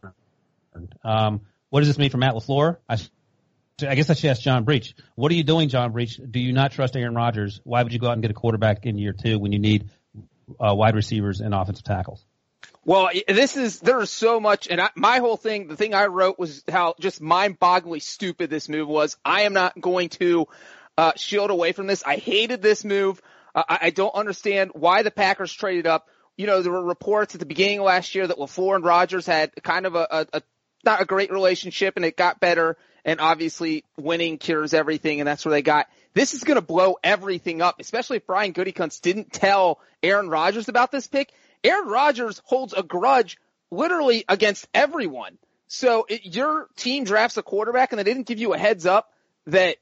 [1.02, 2.76] Um, what does this mean for Matt LaFleur?
[2.88, 2.98] I,
[3.84, 4.94] I guess I should ask John Breech.
[5.16, 6.20] What are you doing, John Breech?
[6.30, 7.60] Do you not trust Aaron Rodgers?
[7.64, 9.90] Why would you go out and get a quarterback in year two when you need
[10.60, 12.24] uh, wide receivers and offensive tackles?
[12.86, 16.06] Well, this is there is so much, and I, my whole thing, the thing I
[16.06, 19.16] wrote was how just mind-bogglingly stupid this move was.
[19.24, 20.46] I am not going to
[20.98, 22.02] uh, shield away from this.
[22.04, 23.22] I hated this move.
[23.54, 26.08] I, I don't understand why the Packers traded up.
[26.36, 29.24] You know, there were reports at the beginning of last year that LaFleur and Rodgers
[29.24, 30.42] had kind of a, a, a
[30.84, 32.76] not a great relationship, and it got better.
[33.06, 35.88] And obviously, winning cures everything, and that's where they got.
[36.12, 40.68] This is going to blow everything up, especially if Brian Gutekunst didn't tell Aaron Rodgers
[40.68, 41.32] about this pick.
[41.64, 43.38] Aaron Rodgers holds a grudge
[43.70, 45.38] literally against everyone.
[45.66, 49.10] So it, your team drafts a quarterback and they didn't give you a heads up
[49.46, 49.78] that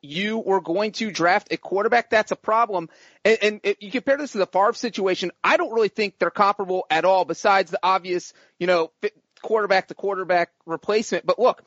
[0.00, 2.10] you were going to draft a quarterback.
[2.10, 2.88] That's a problem.
[3.24, 5.32] And, and it, you compare this to the Favre situation.
[5.42, 8.92] I don't really think they're comparable at all besides the obvious, you know,
[9.42, 11.26] quarterback to quarterback replacement.
[11.26, 11.62] But look,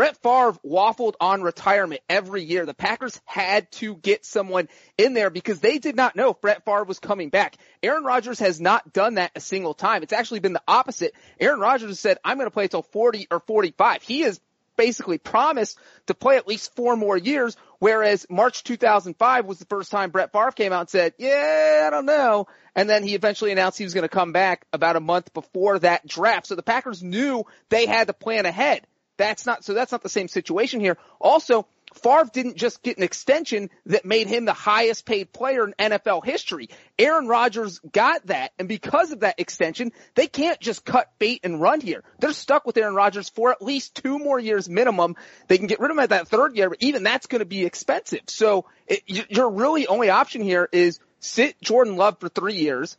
[0.00, 2.64] Brett Favre waffled on retirement every year.
[2.64, 6.64] The Packers had to get someone in there because they did not know if Brett
[6.64, 7.58] Favre was coming back.
[7.82, 10.02] Aaron Rodgers has not done that a single time.
[10.02, 11.12] It's actually been the opposite.
[11.38, 14.02] Aaron Rodgers said, I'm going to play until 40 or 45.
[14.02, 14.40] He has
[14.74, 19.90] basically promised to play at least four more years, whereas March 2005 was the first
[19.90, 22.46] time Brett Favre came out and said, yeah, I don't know.
[22.74, 25.78] And then he eventually announced he was going to come back about a month before
[25.80, 26.46] that draft.
[26.46, 28.86] So the Packers knew they had to plan ahead.
[29.20, 30.96] That's not, so that's not the same situation here.
[31.20, 35.74] Also, Favre didn't just get an extension that made him the highest paid player in
[35.78, 36.70] NFL history.
[36.98, 41.60] Aaron Rodgers got that, and because of that extension, they can't just cut bait and
[41.60, 42.02] run here.
[42.18, 45.16] They're stuck with Aaron Rodgers for at least two more years minimum.
[45.48, 47.44] They can get rid of him at that third year, but even that's going to
[47.44, 48.22] be expensive.
[48.28, 52.96] So it, your really only option here is sit Jordan Love for three years,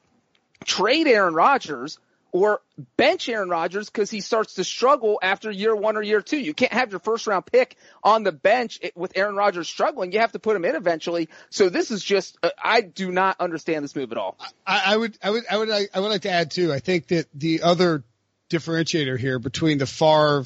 [0.66, 1.98] trade Aaron Rodgers,
[2.32, 2.62] or
[2.98, 6.40] bench Aaron Rodgers because he starts to struggle after year one or year two.
[6.40, 10.12] You can't have your first round pick on the bench with Aaron Rodgers struggling.
[10.12, 11.30] You have to put him in eventually.
[11.50, 14.38] So this is just, uh, I do not understand this move at all.
[14.66, 16.72] I, I would, I would, I would, I would like to add too.
[16.72, 18.04] I think that the other
[18.50, 20.46] differentiator here between the Favre,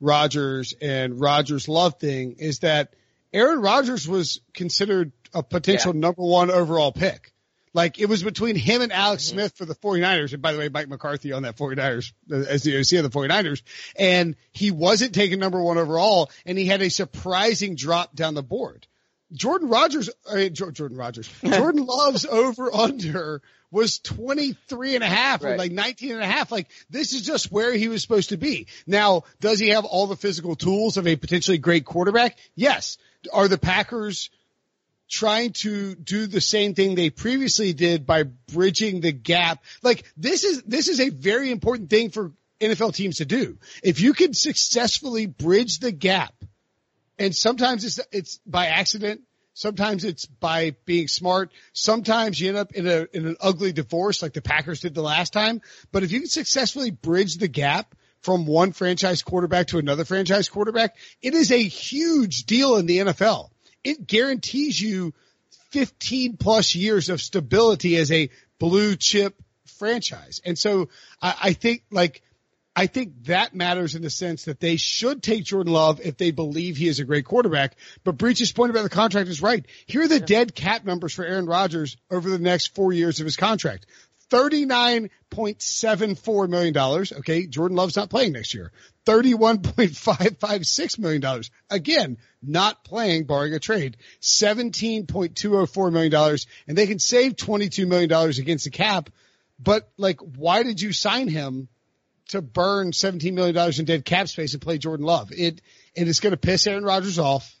[0.00, 2.94] Rodgers and Rodgers Love thing is that
[3.32, 6.00] Aaron Rodgers was considered a potential yeah.
[6.00, 7.32] number one overall pick.
[7.76, 9.24] Like it was between him and Alex.
[9.24, 10.32] Smith for the 49ers.
[10.32, 13.60] And by the way, Mike McCarthy on that 49ers as the OC of the 49ers.
[13.96, 18.42] And he wasn't taken number one overall and he had a surprising drop down the
[18.42, 18.86] board.
[19.30, 25.54] Jordan Rodgers, uh, Jordan Rodgers, Jordan Love's over under was 23 and a half or
[25.58, 26.50] like 19 and a half.
[26.50, 28.68] Like this is just where he was supposed to be.
[28.86, 32.38] Now, does he have all the physical tools of a potentially great quarterback?
[32.54, 32.96] Yes.
[33.34, 34.30] Are the Packers
[35.08, 39.62] trying to do the same thing they previously did by bridging the gap.
[39.82, 43.58] Like this is, this is a very important thing for NFL teams to do.
[43.82, 46.34] If you can successfully bridge the gap
[47.18, 49.22] and sometimes it's, it's by accident.
[49.54, 51.50] Sometimes it's by being smart.
[51.72, 55.02] Sometimes you end up in a, in an ugly divorce like the Packers did the
[55.02, 55.62] last time.
[55.92, 60.50] But if you can successfully bridge the gap from one franchise quarterback to another franchise
[60.50, 63.48] quarterback, it is a huge deal in the NFL
[63.86, 65.14] it guarantees you
[65.70, 69.40] 15 plus years of stability as a blue chip
[69.78, 70.40] franchise.
[70.44, 70.88] And so
[71.22, 72.22] I, I think like,
[72.74, 76.30] I think that matters in the sense that they should take Jordan Love if they
[76.30, 77.76] believe he is a great quarterback.
[78.04, 79.64] But Breech's point about the contract is right.
[79.86, 83.24] Here are the dead cap numbers for Aaron Rodgers over the next four years of
[83.24, 83.86] his contract.
[84.30, 86.76] $39.74 million.
[86.76, 87.46] Okay.
[87.46, 88.72] Jordan Love's not playing next year.
[89.06, 91.42] $31.556 million.
[91.70, 93.96] Again, not playing barring a trade.
[94.20, 96.38] $17.204 million.
[96.66, 99.08] And they can save $22 million against the cap.
[99.58, 101.68] But like, why did you sign him
[102.28, 105.30] to burn $17 million in dead cap space and play Jordan Love?
[105.32, 105.62] It,
[105.96, 107.54] and it is going to piss Aaron Rodgers off.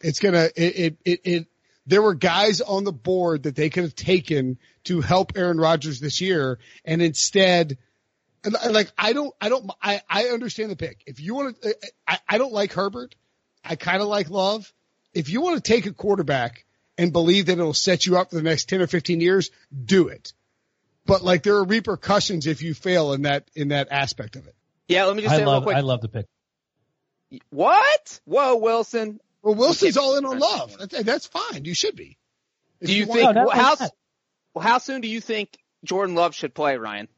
[0.00, 1.46] It's going to, it, it, it, it
[1.86, 6.00] there were guys on the board that they could have taken to help Aaron Rodgers
[6.00, 6.58] this year.
[6.84, 7.78] And instead,
[8.70, 11.02] like, I don't, I don't, I, I understand the pick.
[11.06, 13.14] If you want to, I, I don't like Herbert.
[13.62, 14.72] I kind of like Love.
[15.12, 16.64] If you want to take a quarterback
[16.98, 19.50] and believe that it'll set you up for the next 10 or 15 years,
[19.84, 20.32] do it.
[21.06, 24.54] But like there are repercussions if you fail in that, in that aspect of it.
[24.88, 25.04] Yeah.
[25.04, 25.76] Let me just I say love, real quick.
[25.76, 26.26] I love the pick.
[27.50, 28.20] What?
[28.24, 29.20] Whoa, Wilson.
[29.44, 30.74] Well, Wilson's all in on love.
[30.78, 31.66] That's, that's fine.
[31.66, 32.16] You should be.
[32.80, 33.76] If do you, you think, well, how,
[34.54, 35.50] well, how soon do you think
[35.84, 37.08] Jordan Love should play, Ryan?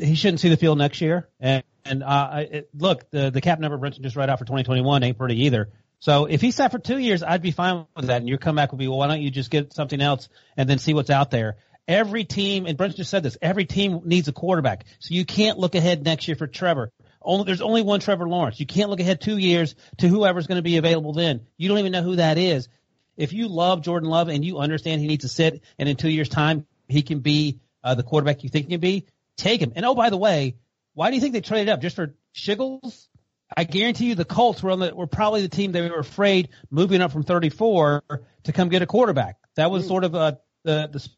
[0.00, 1.28] He shouldn't see the field next year.
[1.38, 5.04] And, and, uh, it, look, the, the cap number Brinson just right out for 2021
[5.04, 5.70] ain't pretty either.
[6.00, 8.18] So if he sat for two years, I'd be fine with that.
[8.18, 10.78] And your comeback would be, well, why don't you just get something else and then
[10.78, 11.56] see what's out there?
[11.86, 14.86] Every team, and Brent just said this, every team needs a quarterback.
[14.98, 16.90] So you can't look ahead next year for Trevor.
[17.24, 18.60] Only, there's only one Trevor Lawrence.
[18.60, 21.46] You can't look ahead two years to whoever's going to be available then.
[21.56, 22.68] You don't even know who that is.
[23.16, 26.08] If you love Jordan Love and you understand he needs to sit and in two
[26.08, 29.06] years time he can be uh, the quarterback you think he can be,
[29.36, 29.72] take him.
[29.76, 30.56] And oh, by the way,
[30.94, 33.08] why do you think they traded up just for Shiggles?
[33.56, 36.48] I guarantee you the Colts were on the, were probably the team they were afraid
[36.70, 38.02] moving up from 34
[38.44, 39.36] to come get a quarterback.
[39.56, 39.88] That was mm.
[39.88, 40.32] sort of uh,
[40.64, 41.08] the, the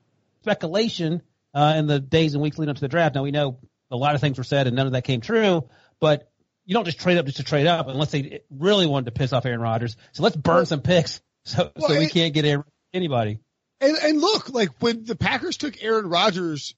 [0.42, 1.22] speculation
[1.54, 3.14] uh, in the days and weeks leading up to the draft.
[3.14, 3.58] Now we know
[3.90, 5.68] a lot of things were said and none of that came true,
[6.00, 6.30] but
[6.64, 9.32] you don't just trade up just to trade up unless they really wanted to piss
[9.32, 9.96] off Aaron Rodgers.
[10.12, 13.40] So let's burn well, some picks so well, so we can't get anybody.
[13.80, 16.74] And, and look, like when the Packers took Aaron Rodgers,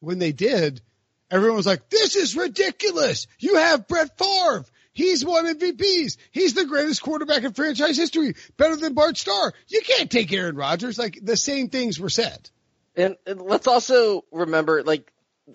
[0.00, 0.82] when they did,
[1.30, 3.26] everyone was like, "This is ridiculous!
[3.38, 6.16] You have Brett Favre." He's won MVPs.
[6.32, 9.54] He's the greatest quarterback in franchise history, better than Bart Starr.
[9.68, 10.98] You can't take Aaron Rodgers.
[10.98, 12.50] Like the same things were said.
[12.96, 15.10] And, and let's also remember, like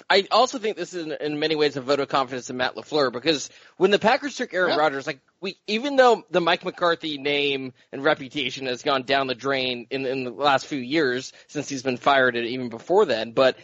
[0.10, 2.76] I also think this is in, in, many ways a vote of confidence in Matt
[2.76, 4.78] LaFleur because when the Packers took Aaron yeah.
[4.78, 9.36] Rodgers, like we, even though the Mike McCarthy name and reputation has gone down the
[9.36, 13.32] drain in, in the last few years since he's been fired and even before then,
[13.32, 13.58] but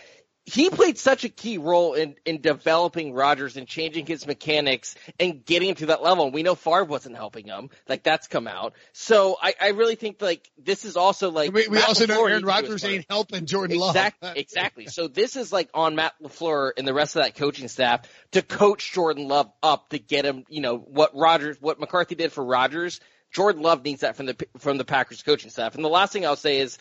[0.51, 5.45] he played such a key role in, in developing Rodgers and changing his mechanics and
[5.45, 6.25] getting him to that level.
[6.25, 7.69] And we know Favre wasn't helping him.
[7.87, 8.73] Like that's come out.
[8.91, 12.43] So I, I really think like this is also like we, we also know Aaron
[12.43, 13.95] needs to do his Rodgers ain't helping Jordan Love.
[13.95, 14.85] Exactly, exactly.
[14.87, 18.41] So this is like on Matt LaFleur and the rest of that coaching staff to
[18.41, 22.43] coach Jordan Love up to get him, you know, what Rodgers, what McCarthy did for
[22.43, 22.99] Rodgers.
[23.31, 25.75] Jordan Love needs that from the from the Packers coaching staff.
[25.75, 26.77] And the last thing I'll say is,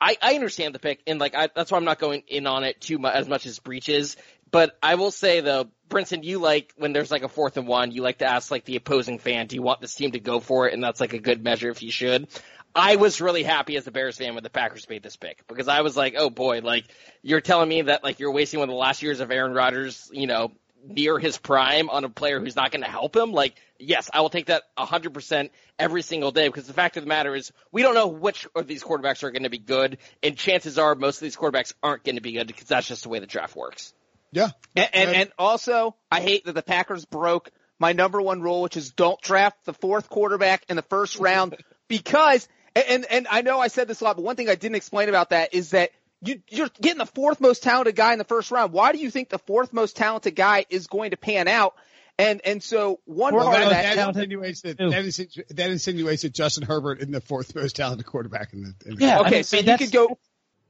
[0.00, 2.64] I, I understand the pick, and like I, that's why I'm not going in on
[2.64, 4.16] it too much as much as Breech's.
[4.50, 7.90] But I will say though, Brinson, you like when there's like a fourth and one,
[7.90, 10.40] you like to ask like the opposing fan, do you want this team to go
[10.40, 10.74] for it?
[10.74, 12.28] And that's like a good measure if you should.
[12.74, 15.68] I was really happy as a Bears fan when the Packers made this pick because
[15.68, 16.84] I was like, oh boy, like
[17.22, 20.10] you're telling me that like you're wasting one of the last years of Aaron Rodgers,
[20.12, 20.52] you know,
[20.86, 23.32] near his prime on a player who's not going to help him.
[23.32, 27.08] Like, yes, I will take that 100% every single day because the fact of the
[27.08, 30.36] matter is we don't know which of these quarterbacks are going to be good, and
[30.36, 33.08] chances are most of these quarterbacks aren't going to be good because that's just the
[33.08, 33.94] way the draft works.
[34.32, 34.48] Yeah.
[34.74, 38.76] And, and, and also, I hate that the Packers broke my number one rule, which
[38.76, 41.56] is don't draft the fourth quarterback in the first round
[41.88, 44.76] because, and, and I know I said this a lot, but one thing I didn't
[44.76, 45.90] explain about that is that
[46.24, 48.72] you, you're getting the fourth most talented guy in the first round.
[48.72, 51.74] Why do you think the fourth most talented guy is going to pan out?
[52.18, 54.90] And, and so one Well, part that, of that, that talented insinuates that, too.
[54.90, 58.74] that, insinuates, that insinuates that Justin Herbert is the fourth most talented quarterback in the.
[58.88, 59.18] In the Yeah.
[59.18, 60.18] I okay, mean, so you could go,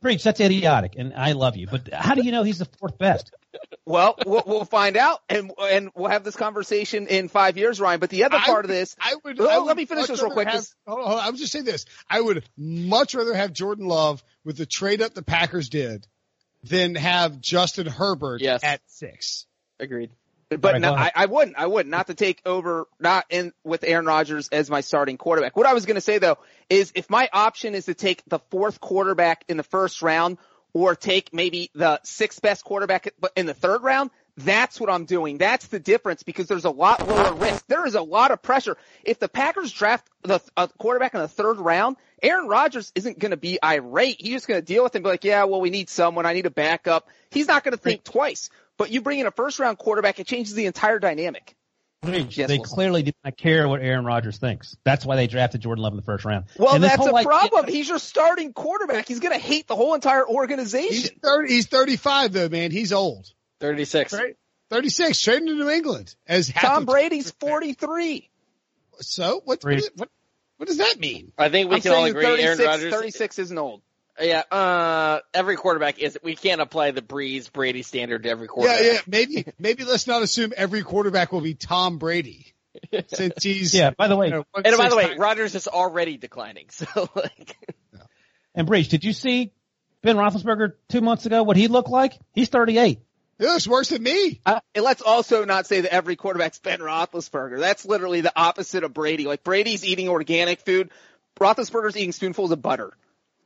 [0.01, 1.67] Breech, that's idiotic, and I love you.
[1.67, 3.35] But how do you know he's the fourth best?
[3.87, 8.01] well, we'll, we'll find out and, and we'll have this conversation in five years, Ryan.
[8.01, 9.38] But the other I part of this, I would.
[9.38, 11.31] Well, I let me finish this real quick, Have, 'cause- hold on, hold on, I
[11.31, 15.14] would just say this: I would much rather have Jordan Love with the trade up
[15.14, 16.07] the Packers did
[16.62, 18.62] than have Justin Herbert Yes.
[18.64, 19.46] at six.
[19.78, 20.11] Agreed.
[20.50, 20.94] But right, no.
[20.94, 21.57] I, I wouldn't.
[21.59, 21.90] I wouldn't.
[21.90, 25.57] Not to take over, not in with Aaron Rodgers as my starting quarterback.
[25.57, 28.38] What I was going to say though is if my option is to take the
[28.50, 30.38] fourth quarterback in the first round
[30.72, 35.38] or take maybe the sixth best quarterback in the third round, that's what I'm doing.
[35.38, 37.66] That's the difference because there's a lot lower risk.
[37.68, 38.77] There is a lot of pressure.
[39.05, 43.31] If the Packers draft the a quarterback in the third round, Aaron Rodgers isn't going
[43.31, 44.16] to be irate.
[44.20, 46.27] He's just going to deal with it and be like, yeah, well, we need someone.
[46.27, 47.09] I need a backup.
[47.31, 48.51] He's not going to think twice.
[48.77, 51.55] But you bring in a first round quarterback, it changes the entire dynamic.
[52.07, 52.75] Yes, they Wilson.
[52.75, 54.77] clearly do not care what Aaron Rodgers thinks.
[54.85, 56.44] That's why they drafted Jordan Love in the first round.
[56.59, 57.66] Well, And that's whole a idea- problem.
[57.66, 59.09] He's your starting quarterback.
[59.09, 61.16] He's going to hate the whole entire He's organization.
[61.23, 61.55] thirty.
[61.55, 62.73] He's thirty-five though, man.
[62.73, 63.27] He's old.
[63.61, 64.12] 36.
[64.12, 64.37] Right?
[64.71, 65.21] Thirty-six.
[65.21, 68.29] Traded to New England as Tom Brady's 43.
[69.01, 69.61] So what?
[69.61, 69.77] Three.
[69.77, 70.09] What, what?
[70.57, 71.33] What does that mean?
[71.37, 73.83] I think we I'm can all saying agree 36, Aaron Rodgers 36 isn't old.
[74.21, 76.17] Yeah, uh, every quarterback is.
[76.23, 78.81] We can't apply the Breeze Brady standard to every quarterback.
[78.81, 78.93] yeah.
[78.93, 78.99] Yeah.
[79.09, 82.55] Maybe, maybe let's not assume every quarterback will be Tom Brady,
[83.09, 83.90] since he's Yeah.
[83.90, 85.19] By the way, you know, And by the way, 165.
[85.19, 86.67] Rodgers is already declining.
[86.71, 87.57] So like,
[88.55, 89.51] and Breech, did you see
[90.03, 91.43] Ben Roethlisberger two months ago?
[91.43, 92.12] What he looked like?
[92.33, 93.01] He's 38.
[93.38, 94.40] It looks worse than me.
[94.47, 97.59] Uh, and let's also not say that every quarterback's Ben Roethlisberger.
[97.59, 99.25] That's literally the opposite of Brady.
[99.25, 100.90] Like Brady's eating organic food.
[101.40, 102.92] Roethlisberger's eating spoonfuls of butter.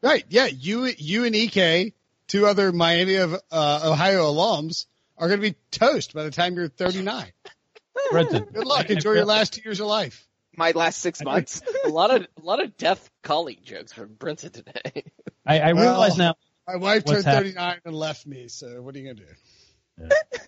[0.02, 0.24] Right.
[0.28, 0.46] Yeah.
[0.46, 1.94] You, you and Ek,
[2.26, 6.56] two other Miami of uh, Ohio alums, are going to be toast by the time
[6.56, 7.32] you're 39.
[8.10, 8.90] Brenton, Good luck.
[8.90, 10.26] Enjoy your last two years of life.
[10.56, 11.62] My last six months.
[11.84, 15.04] a lot of a lot of deaf colleague jokes from Brinson today.
[15.46, 16.34] I, I Well, realize now.
[16.66, 17.54] My wife turned happening?
[17.54, 18.48] 39 and left me.
[18.48, 19.28] So what are you going to do?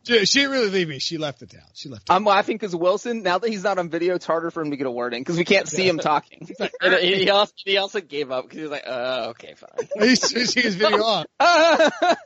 [0.02, 0.98] She, she didn't really leave me.
[0.98, 1.66] She left the town.
[1.74, 2.10] She left.
[2.10, 4.76] I'm laughing because Wilson, now that he's not on video, it's harder for him to
[4.76, 6.48] get a word in because we can't see him talking.
[6.80, 9.88] And he he also he also gave up because he was like, uh, okay, fine.
[9.98, 11.26] He's switching his video on.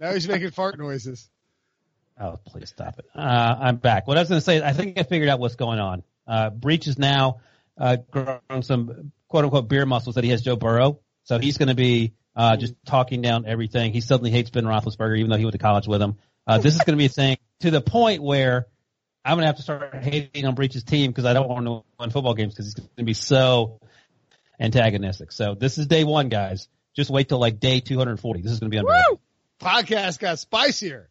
[0.00, 1.28] Now he's making fart noises.
[2.20, 3.06] Oh, please stop it.
[3.14, 4.06] Uh, I'm back.
[4.06, 6.02] What I was going to say, I think I figured out what's going on.
[6.26, 7.40] Uh, Breech is now
[7.76, 11.00] uh, growing some quote unquote beer muscles that he has Joe Burrow.
[11.24, 13.92] So he's going to be uh, just talking down everything.
[13.92, 16.16] He suddenly hates Ben Roethlisberger, even though he went to college with him.
[16.48, 18.66] Uh, this is going to be a thing to the point where
[19.22, 21.84] I'm going to have to start hating on Breech's team because I don't want to
[22.00, 23.78] win football games because he's going to be so
[24.58, 25.30] antagonistic.
[25.30, 26.68] So this is day one, guys.
[26.96, 28.40] Just wait till like day 240.
[28.40, 29.20] This is going to be unbelievable.
[29.60, 31.10] Podcast got spicier.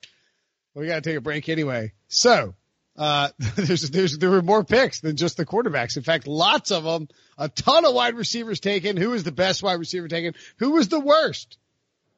[0.74, 1.94] We got to take a break anyway.
[2.08, 2.56] So,
[2.98, 5.98] uh, there's, there's, there were more picks than just the quarterbacks.
[5.98, 8.98] In fact, lots of them, a ton of wide receivers taken.
[8.98, 10.34] Who was the best wide receiver taken?
[10.58, 11.60] Who was the worst?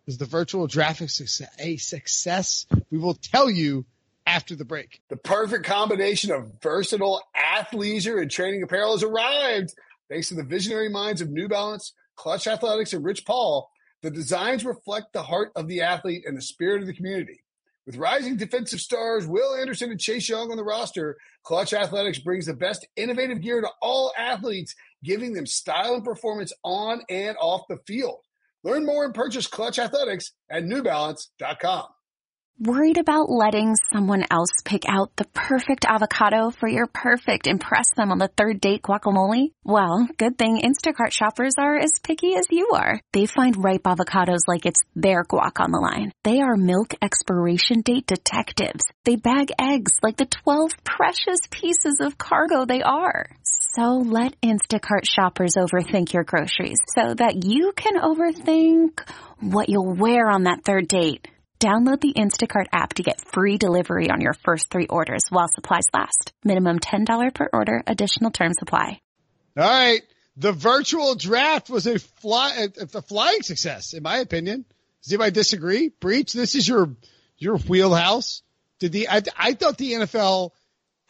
[0.10, 2.66] Is the virtual draft a success?
[2.90, 3.86] We will tell you
[4.26, 5.04] after the break.
[5.10, 9.76] The perfect combination of versatile athleisure and training apparel has arrived.
[10.10, 13.70] Thanks to the visionary minds of New Balance, Clutch Athletics, and Rich Paul,
[14.02, 17.44] the designs reflect the heart of the athlete and the spirit of the community.
[17.86, 22.48] With rising defensive stars Will Anderson and Chase Young on the roster, Clutch Athletics brings
[22.48, 27.68] the best innovative gear to all athletes, giving them style and performance on and off
[27.70, 28.22] the field.
[28.64, 31.86] Learn more and purchase Clutch Athletics at NewBalance.com.
[32.62, 38.12] Worried about letting someone else pick out the perfect avocado for your perfect impress them
[38.12, 39.54] on the third date guacamole?
[39.64, 43.00] Well, good thing Instacart shoppers are as picky as you are.
[43.14, 46.12] They find ripe avocados like it's their guac on the line.
[46.26, 48.84] They are milk expiration date detectives.
[49.06, 53.30] They bag eggs like the 12 precious pieces of cargo they are.
[53.76, 59.08] So let Instacart shoppers overthink your groceries so that you can overthink
[59.42, 61.28] what you'll wear on that third date.
[61.60, 65.84] Download the Instacart app to get free delivery on your first three orders while supplies
[65.94, 66.32] last.
[66.44, 69.02] Minimum $10 per order, additional term supply.
[69.56, 70.02] All right.
[70.38, 74.66] The virtual draft was a fly, a, flying success, in my opinion.
[75.04, 75.92] Does anybody disagree?
[76.00, 76.96] Breech, this is your,
[77.38, 78.42] your wheelhouse.
[78.80, 80.52] Did the, I, I thought the NFL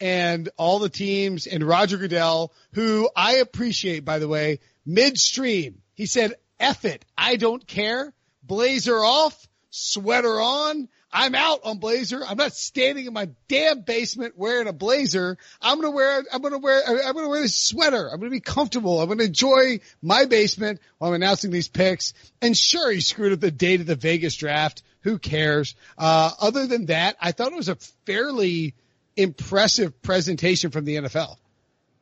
[0.00, 6.06] and all the teams and Roger Goodell, who I appreciate, by the way, midstream, he
[6.06, 7.04] said, F it.
[7.16, 8.12] I don't care.
[8.42, 10.88] Blazer off sweater on.
[11.12, 12.22] I'm out on blazer.
[12.24, 15.38] I'm not standing in my damn basement wearing a blazer.
[15.60, 16.22] I'm gonna wear.
[16.32, 16.82] I'm gonna wear.
[16.86, 18.08] I'm gonna wear this sweater.
[18.08, 19.00] I'm gonna be comfortable.
[19.00, 22.14] I'm gonna enjoy my basement while I'm announcing these picks.
[22.40, 24.84] And sure, he screwed up the date of the Vegas draft.
[25.02, 25.74] Who cares?
[25.98, 27.76] Uh, other than that, I thought it was a
[28.06, 28.74] fairly
[29.16, 31.36] impressive presentation from the NFL.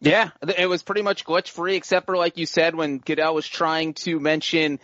[0.01, 3.47] Yeah, it was pretty much glitch free, except for like you said when Goodell was
[3.47, 4.79] trying to mention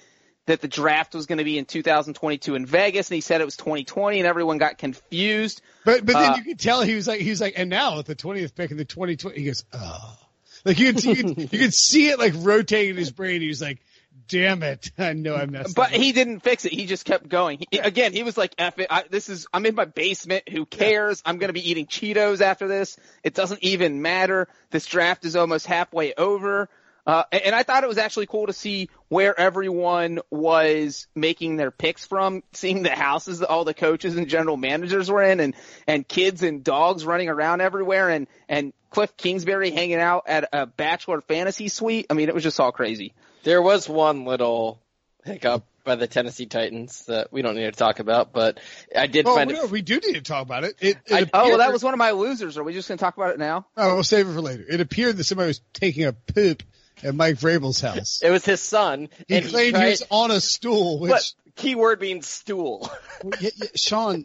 [0.47, 3.45] that the draft was going to be in 2022 in Vegas, and he said it
[3.45, 5.63] was 2020, and everyone got confused.
[5.85, 8.01] But but then uh, you could tell he was like he was like, and now
[8.01, 10.17] at the 20th pick in the 2020, he goes, oh,
[10.65, 13.41] like you could you could, you could see it like rotating in his brain.
[13.41, 13.81] He was like,
[14.29, 15.75] damn it, I know I messed.
[15.75, 15.91] But up.
[15.93, 16.73] But he didn't fix it.
[16.73, 17.65] He just kept going.
[17.71, 18.87] He, again, he was like, "F it.
[18.91, 19.47] I, this is.
[19.53, 20.49] I'm in my basement.
[20.49, 21.23] Who cares?
[21.25, 22.97] I'm going to be eating Cheetos after this.
[23.23, 24.49] It doesn't even matter.
[24.71, 26.69] This draft is almost halfway over."
[27.07, 31.71] Uh, and I thought it was actually cool to see where everyone was making their
[31.71, 35.55] picks from, seeing the houses that all the coaches and general managers were in and,
[35.87, 40.67] and kids and dogs running around everywhere and, and Cliff Kingsbury hanging out at a
[40.67, 42.07] bachelor fantasy suite.
[42.09, 43.13] I mean, it was just all crazy.
[43.45, 44.81] There was one little
[45.25, 48.59] hiccup by the Tennessee Titans that we don't need to talk about, but
[48.97, 49.71] I did oh, find no, it.
[49.71, 50.77] We do need to talk about it.
[50.81, 52.57] it, it I, oh, well, that was one of my losers.
[52.57, 53.67] Are we just going to talk about it now?
[53.77, 54.65] Oh, we'll save it for later.
[54.69, 56.63] It appeared that somebody was taking a poop
[57.03, 58.23] at Mike Vrabel's house.
[58.23, 59.09] It was his son.
[59.29, 62.91] He and claimed he, tried, he was on a stool, which but keyword being stool.
[63.23, 64.25] well, yeah, yeah, Sean,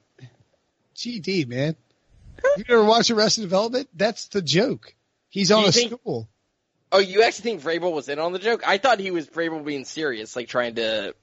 [0.96, 1.76] GD man,
[2.58, 3.90] you ever watch Arrested Development?
[3.94, 4.96] That's the joke.
[5.30, 6.30] He's on a think, stool.
[6.92, 8.68] Oh, you actually think Vrabel was in on the joke?
[8.68, 11.14] I thought he was Vrabel being serious, like trying to,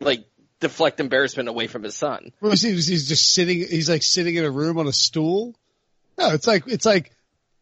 [0.00, 0.24] like
[0.60, 2.32] deflect embarrassment away from his son.
[2.40, 3.58] Well, he's, he's just sitting.
[3.58, 5.54] He's like sitting in a room on a stool.
[6.18, 7.12] No, it's like it's like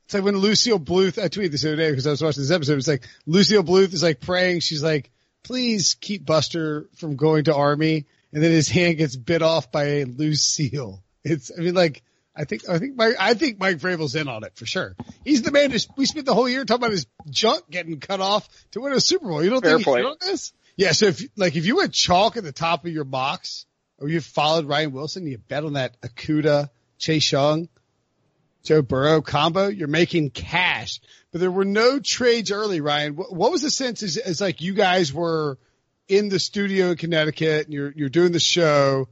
[0.05, 1.21] it's like when Lucille Bluth.
[1.21, 2.79] I tweeted this the other day because I was watching this episode.
[2.79, 4.61] It's like Lucille Bluth is like praying.
[4.61, 5.11] She's like,
[5.43, 9.85] "Please keep Buster from going to Army," and then his hand gets bit off by
[9.85, 11.03] a Lucille.
[11.25, 11.51] It's.
[11.57, 12.03] I mean, like.
[12.35, 14.95] I think I think Mike I think Mike Vrabel's in on it for sure.
[15.25, 15.71] He's the man.
[15.71, 18.93] Who, we spent the whole year talking about his junk getting cut off to win
[18.93, 19.43] a Super Bowl.
[19.43, 19.99] You don't Fair think point.
[19.99, 20.53] he's in on this?
[20.77, 20.93] Yeah.
[20.93, 23.67] So if like if you went chalk at the top of your box,
[23.99, 27.69] or you followed Ryan Wilson, you bet on that Okudah, Chase Young,
[28.63, 31.01] Joe Burrow combo, you're making cash.
[31.33, 33.17] But there were no trades early, Ryan.
[33.17, 34.03] What, what was the sense?
[34.03, 35.59] Is, is like you guys were
[36.09, 39.09] in the studio in Connecticut and you're you're doing the show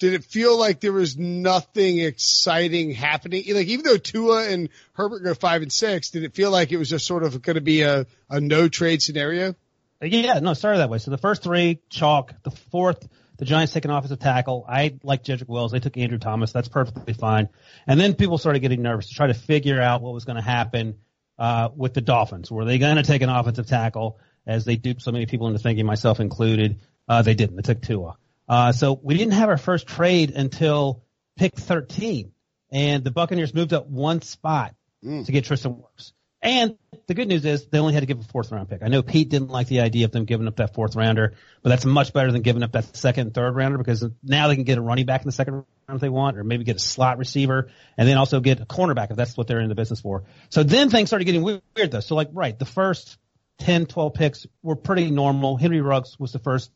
[0.00, 3.44] did it feel like there was nothing exciting happening?
[3.54, 6.78] Like even though Tua and Herbert go five and six, did it feel like it
[6.78, 9.54] was just sort of going to be a, a no trade scenario?
[10.02, 10.98] Yeah, no, it started that way.
[10.98, 12.32] So the first three, chalk.
[12.42, 14.64] The fourth, the Giants take an offensive tackle.
[14.66, 15.72] I like Jedrick Wills.
[15.72, 16.50] They took Andrew Thomas.
[16.50, 17.50] That's perfectly fine.
[17.86, 20.42] And then people started getting nervous to try to figure out what was going to
[20.42, 20.96] happen
[21.38, 22.50] uh, with the Dolphins.
[22.50, 25.58] Were they going to take an offensive tackle as they duped so many people into
[25.58, 26.80] thinking, myself included?
[27.06, 27.56] Uh, they didn't.
[27.56, 28.16] They took Tua.
[28.50, 31.04] Uh, so we didn't have our first trade until
[31.36, 32.32] pick 13,
[32.72, 34.74] and the Buccaneers moved up one spot
[35.04, 35.24] Mm.
[35.24, 36.12] to get Tristan Wirfs.
[36.42, 36.76] And
[37.06, 38.82] the good news is they only had to give a fourth round pick.
[38.82, 41.68] I know Pete didn't like the idea of them giving up that fourth rounder, but
[41.70, 44.64] that's much better than giving up that second and third rounder because now they can
[44.64, 46.80] get a running back in the second round if they want, or maybe get a
[46.80, 50.00] slot receiver, and then also get a cornerback if that's what they're in the business
[50.00, 50.24] for.
[50.48, 52.00] So then things started getting weird though.
[52.00, 53.16] So like, right, the first
[53.60, 55.56] 10, 12 picks were pretty normal.
[55.56, 56.70] Henry Ruggs was the first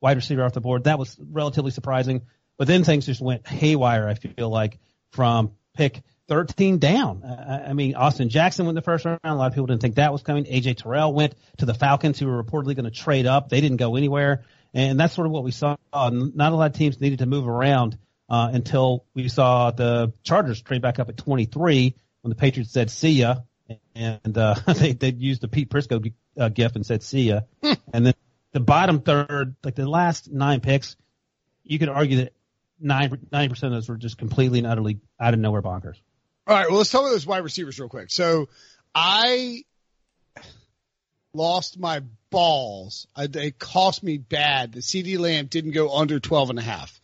[0.00, 0.84] wide receiver off the board.
[0.84, 2.22] That was relatively surprising.
[2.58, 4.78] But then things just went haywire, I feel like,
[5.12, 7.22] from pick 13 down.
[7.24, 9.20] I mean, Austin Jackson went the first round.
[9.22, 10.44] A lot of people didn't think that was coming.
[10.44, 13.48] AJ Terrell went to the Falcons, who were reportedly going to trade up.
[13.48, 14.44] They didn't go anywhere.
[14.74, 15.76] And that's sort of what we saw.
[15.92, 20.60] Not a lot of teams needed to move around uh, until we saw the Chargers
[20.62, 23.36] trade back up at 23 when the Patriots said, see ya.
[23.94, 27.40] And uh, they, they used the Pete Prisco uh, gif and said, see ya.
[27.62, 28.14] and then
[28.56, 30.96] the bottom third, like the last nine picks,
[31.62, 32.32] you could argue that
[32.80, 35.96] nine ninety percent of those were just completely and utterly out of nowhere bonkers.
[36.46, 38.10] All right, well, let's talk about those wide receivers real quick.
[38.10, 38.48] So
[38.94, 39.64] I
[41.34, 42.00] lost my
[42.30, 43.06] balls.
[43.14, 44.72] I, it cost me bad.
[44.72, 46.98] The CeeDee Lamb didn't go under 12 and a half.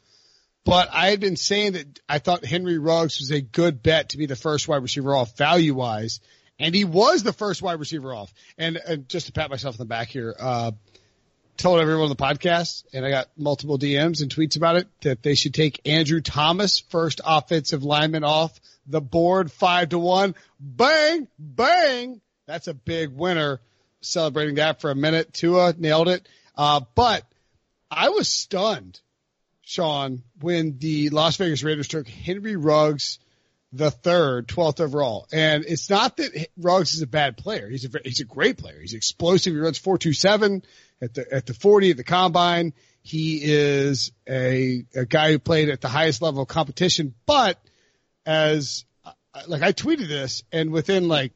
[0.64, 4.16] But I had been saying that I thought Henry Ruggs was a good bet to
[4.16, 6.20] be the first wide receiver off value wise.
[6.59, 8.32] And he was the first wide receiver off.
[8.57, 10.72] And, and just to pat myself in the back here, uh,
[11.57, 15.22] told everyone on the podcast, and I got multiple DMs and tweets about it, that
[15.22, 20.34] they should take Andrew Thomas, first offensive lineman off the board, five to one.
[20.59, 22.20] Bang, bang.
[22.46, 23.61] That's a big winner.
[24.00, 25.32] Celebrating that for a minute.
[25.32, 26.28] Tua nailed it.
[26.57, 27.24] Uh, but
[27.90, 29.00] I was stunned,
[29.62, 33.18] Sean, when the Las Vegas Raiders took Henry Ruggs
[33.72, 35.26] the third, 12th overall.
[35.32, 37.68] And it's not that Ruggs is a bad player.
[37.68, 38.78] He's a, he's a great player.
[38.80, 39.55] He's explosive.
[39.55, 40.62] He runs 427
[41.03, 42.72] at the, at the 40 at the combine.
[43.03, 47.59] He is a, a guy who played at the highest level of competition, but
[48.24, 48.84] as
[49.48, 51.32] like I tweeted this and within like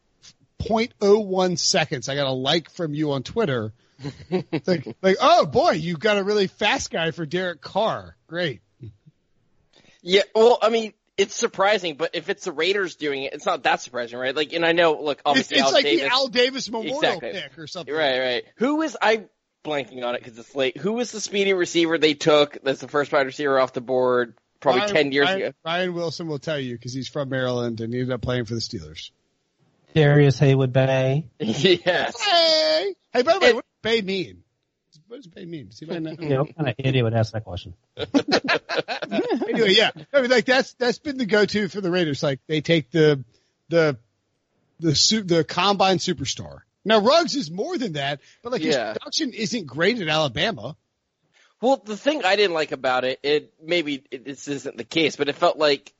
[0.60, 3.72] 0.01 seconds, I got a like from you on Twitter.
[4.30, 8.16] like, like, oh boy, you got a really fast guy for Derek Carr.
[8.28, 8.60] Great.
[10.02, 13.64] Yeah, well, I mean, it's surprising, but if it's the Raiders doing it, it's not
[13.64, 14.36] that surprising, right?
[14.36, 16.96] Like, and I know, look, obviously, it's, it's Al like Davis, the Al Davis Memorial
[17.00, 17.32] Exactly.
[17.32, 17.94] pick or something.
[17.94, 18.44] Right, right.
[18.56, 19.24] Who is I
[19.66, 20.78] blanking on it because it's late?
[20.78, 22.58] Who was the speedy receiver they took?
[22.62, 25.52] That's the first wide receiver off the board, probably Ryan- ten years Ryan, ago.
[25.64, 28.54] Ryan Wilson will tell you because he's from Maryland and he ended up playing for
[28.54, 29.10] the Steelers.
[29.94, 31.26] Darrius Heyward-Bey.
[31.40, 32.20] yes.
[32.22, 34.42] Hey, hey, by the way, It- what does Bey mean?
[35.08, 35.68] What does Bey mean?
[35.68, 36.22] Does anybody know?
[36.22, 37.74] You know, what kind of idiot would ask that question?
[39.48, 42.22] anyway, yeah, I mean, like that's that's been the go-to for the Raiders.
[42.22, 43.22] Like they take the
[43.68, 43.98] the
[44.80, 46.60] the su- the combine superstar.
[46.86, 48.92] Now Ruggs is more than that, but like his Yeah.
[48.92, 50.76] production isn't great at Alabama.
[51.60, 55.16] Well, the thing I didn't like about it, it maybe it, this isn't the case,
[55.16, 55.92] but it felt like,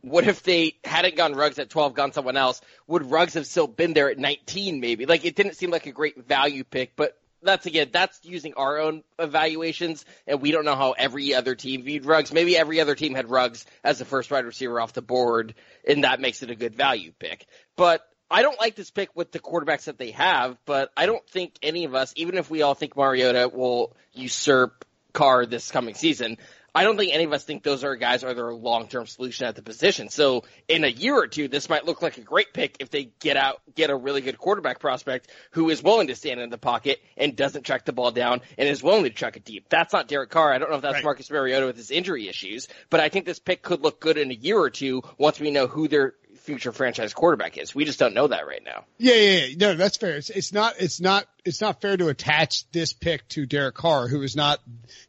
[0.00, 2.60] what if they hadn't gone Ruggs at 12, gone someone else?
[2.86, 5.04] Would Ruggs have still been there at 19 maybe?
[5.04, 8.78] Like, it didn't seem like a great value pick, but that's again, that's using our
[8.78, 12.32] own evaluations, and we don't know how every other team viewed Ruggs.
[12.32, 15.54] Maybe every other team had Ruggs as the first wide receiver off the board,
[15.86, 17.46] and that makes it a good value pick.
[17.76, 21.26] But I don't like this pick with the quarterbacks that they have, but I don't
[21.28, 25.94] think any of us, even if we all think Mariota will usurp Carr this coming
[25.94, 26.38] season,
[26.72, 29.46] I don't think any of us think those are guys are their long term solution
[29.46, 30.08] at the position.
[30.08, 33.10] So in a year or two, this might look like a great pick if they
[33.18, 36.58] get out, get a really good quarterback prospect who is willing to stand in the
[36.58, 39.66] pocket and doesn't track the ball down and is willing to chuck it deep.
[39.68, 40.52] That's not Derek Carr.
[40.52, 41.04] I don't know if that's Right.
[41.04, 44.30] Marcus Mariota with his injury issues, but I think this pick could look good in
[44.30, 46.14] a year or two once we know who their
[46.50, 47.74] future franchise quarterback is.
[47.74, 48.84] We just don't know that right now.
[48.98, 49.54] Yeah, yeah, yeah.
[49.56, 50.16] No, that's fair.
[50.16, 54.08] It's, it's not, it's not, it's not fair to attach this pick to Derek Carr,
[54.08, 54.58] who was not,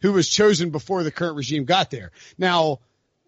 [0.02, 2.12] who was chosen before the current regime got there.
[2.38, 2.80] Now,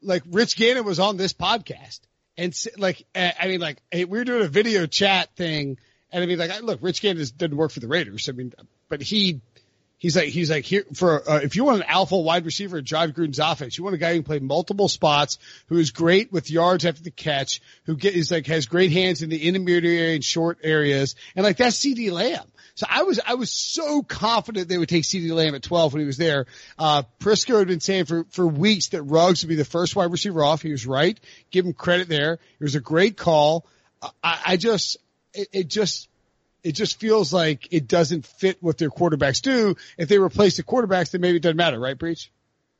[0.03, 2.01] like Rich Gannon was on this podcast
[2.37, 5.77] and like, I mean, like we were doing a video chat thing
[6.11, 8.29] and I mean, like, look, Rich Gannon is- doesn't work for the Raiders.
[8.29, 8.53] I mean,
[8.89, 9.41] but he,
[10.03, 12.83] He's like he's like here for uh, if you want an alpha wide receiver in
[12.83, 15.37] Jon Gruden's offense, you want a guy who can play multiple spots,
[15.67, 19.21] who is great with yards after the catch, who get is like has great hands
[19.21, 22.43] in the intermediate area and short areas, and like that's CeeDee Lamb.
[22.75, 26.01] So I was I was so confident they would take CeeDee Lamb at 12 when
[26.01, 26.47] he was there.
[26.77, 30.11] Uh, Prisco had been saying for for weeks that Ruggs would be the first wide
[30.11, 30.61] receiver off.
[30.61, 31.17] He was right.
[31.49, 32.33] Give him credit there.
[32.33, 33.65] It was a great call.
[34.21, 34.97] I, I just
[35.33, 36.09] it, it just
[36.63, 39.75] it just feels like it doesn't fit what their quarterbacks do.
[39.97, 42.31] If they replace the quarterbacks, then maybe it doesn't matter, right, Breech?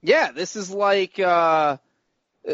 [0.02, 1.78] Yeah, this is like, uh,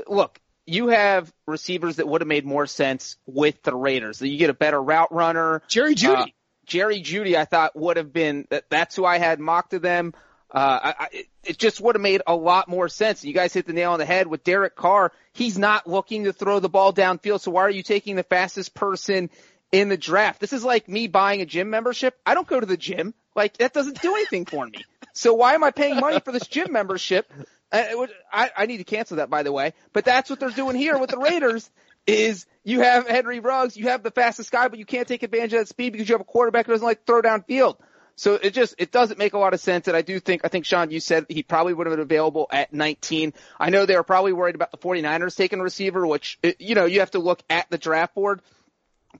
[0.07, 4.21] look, you have receivers that would have made more sense with the Raiders.
[4.21, 5.61] You get a better route runner.
[5.67, 6.21] Jerry Jeudy.
[6.21, 6.25] Uh,
[6.65, 8.65] Jerry Jeudy, I thought would have been that.
[8.69, 10.13] That's who I had mocked to them.
[10.53, 13.23] Uh, I, I, it- it just would have made a lot more sense.
[13.23, 15.13] You guys hit the nail on the head with Derek Carr.
[15.32, 17.39] He's not looking to throw the ball downfield.
[17.39, 19.30] So why are you taking the fastest person
[19.72, 20.39] in the draft?
[20.39, 22.17] This is like me buying a gym membership.
[22.26, 23.13] I don't go to the gym.
[23.36, 24.84] Like that doesn't do anything for me.
[25.13, 27.32] So why am I paying money for this gym membership?
[27.72, 29.74] Uh, would- I, I need to cancel that, by the way.
[29.93, 31.70] But that's what they're doing here with the Raiders.
[32.07, 35.53] Is you have Henry Ruggs, you have the fastest guy, but you can't take advantage
[35.53, 37.78] of that speed because you have a quarterback who doesn't like throw downfield.
[38.15, 39.88] So it just it doesn't make a lot of sense.
[39.88, 42.47] And I do think I think Sean, you said he probably would have been available
[42.51, 43.34] at 19.
[43.59, 46.74] I know they were probably worried about the 49ers taking a receiver, which uh, you
[46.76, 48.41] know you have to look at the draft board.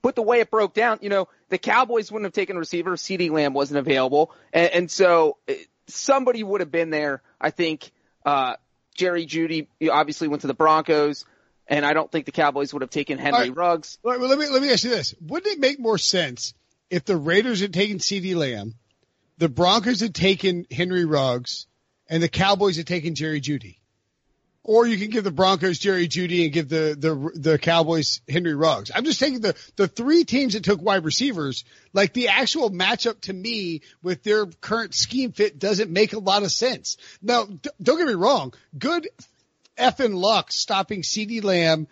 [0.02, 2.92] But the way it broke down, you know, the Cowboys wouldn't have taken a receiver.
[2.92, 5.54] CeeDee Lamb wasn't available, and, and so uh,
[5.88, 7.22] somebody would have been there.
[7.40, 7.90] I think
[8.24, 8.54] uh,
[8.94, 11.24] Jerry Jeudy obviously went to the Broncos,
[11.66, 13.56] and I don't think the Cowboys would have taken Henry right.
[13.56, 13.98] Ruggs.
[14.04, 16.54] All right, well, let me let me ask you this: Wouldn't it make more sense
[16.88, 18.74] if the Raiders had taken CeeDee Lamb,
[19.38, 21.66] the Broncos had taken Henry Ruggs,
[22.08, 23.79] and the Cowboys had taken Jerry Jeudy?
[24.62, 28.54] Or you can give the Broncos Jerry Jeudy and give the the the Cowboys Henry
[28.54, 28.90] Ruggs.
[28.94, 31.64] I'm just taking the the three teams that took wide receivers.
[31.94, 36.42] Like the actual matchup to me with their current scheme fit doesn't make a lot
[36.42, 36.98] of sense.
[37.22, 38.52] Now, d- don't get me wrong.
[38.78, 39.08] Good
[39.78, 41.88] effing luck stopping CeeDee Lamb,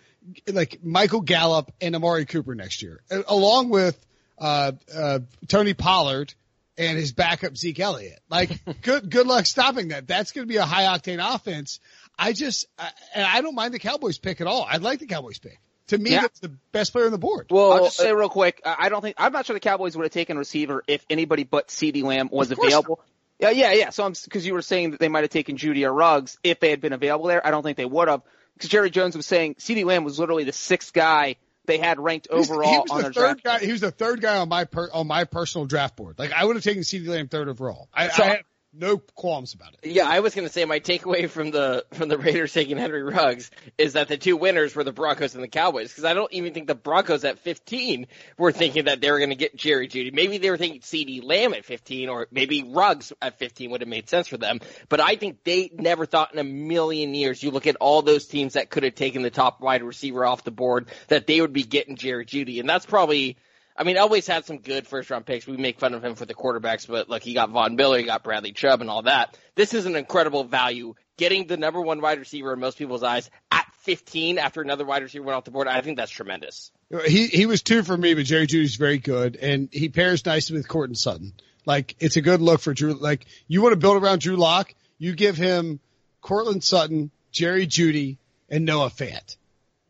[0.47, 3.97] like Michael Gallup and Amari Cooper next year, along with
[4.37, 6.33] uh, uh, Tony Pollard
[6.77, 8.19] and his backup Zeke Elliott.
[8.29, 8.51] Like,
[8.81, 10.07] good good luck stopping that.
[10.07, 11.79] That's going to be a high octane offense.
[12.19, 14.65] I just, I, and I don't mind the Cowboys pick at all.
[14.69, 15.59] I like the Cowboys pick.
[15.87, 16.21] To me, Yeah.
[16.21, 17.47] that's the best player on the board.
[17.49, 19.59] Well, I'll uh, just say real quick, I I don't think I'm not sure the
[19.59, 22.99] Cowboys would have taken receiver if anybody but CeeDee Lamb was Of course available.
[23.39, 23.89] Yeah, yeah, yeah.
[23.89, 26.59] So I'm because you were saying that they might have taken Jeudy or Ruggs if
[26.59, 27.45] they had been available there.
[27.45, 28.21] I don't think they would have
[28.53, 32.27] because Jerry Jones was saying CeeDee Lamb was literally the sixth guy they had ranked
[32.29, 33.61] overall he was on the their third draft.
[33.61, 33.65] guy.
[33.65, 36.19] He was the third guy on my per, on my personal draft board.
[36.19, 37.87] Like I would have taken CeeDee Lamb third overall.
[37.93, 38.43] I, So- I have
[38.73, 39.91] no qualms about it.
[39.91, 43.01] Yeah, I was going to say my takeaway from the from the Raiders taking Henry
[43.01, 46.31] Ruggs is that the two winners were the Broncos and the Cowboys because I don't
[46.33, 48.07] even think the Broncos at 15
[48.37, 50.13] were thinking that they were going to get Jerry Jeudy.
[50.13, 53.87] Maybe they were thinking CeeDee Lamb at 15 or maybe Ruggs at 15 would have
[53.87, 54.59] made sense for them.
[54.87, 57.41] But I think they never thought in a million years.
[57.41, 60.43] You look at all those teams that could have taken the top wide receiver off
[60.43, 63.37] the board that they would be getting Jerry Jeudy, and that's probably.
[63.79, 65.47] I mean, Elway's had some good first round picks.
[65.47, 68.03] We make fun of him for the quarterbacks, but look, he got Von Miller, he
[68.03, 69.37] got Bradley Chubb, and all that.
[69.55, 70.95] This is an incredible value.
[71.15, 75.01] Getting the number one wide receiver in most people's eyes at 15 after another wide
[75.01, 76.71] receiver went off the board, I think that's tremendous.
[77.05, 80.57] He he was two for me, but Jerry Jeudy's very good, and he pairs nicely
[80.57, 81.33] with Courtland Sutton.
[81.65, 82.93] Like it's a good look for Drew.
[82.93, 85.79] Like you want to build around Drew Lock, you give him
[86.21, 88.17] Courtland Sutton, Jerry Jeudy,
[88.49, 89.37] and Noah Fant.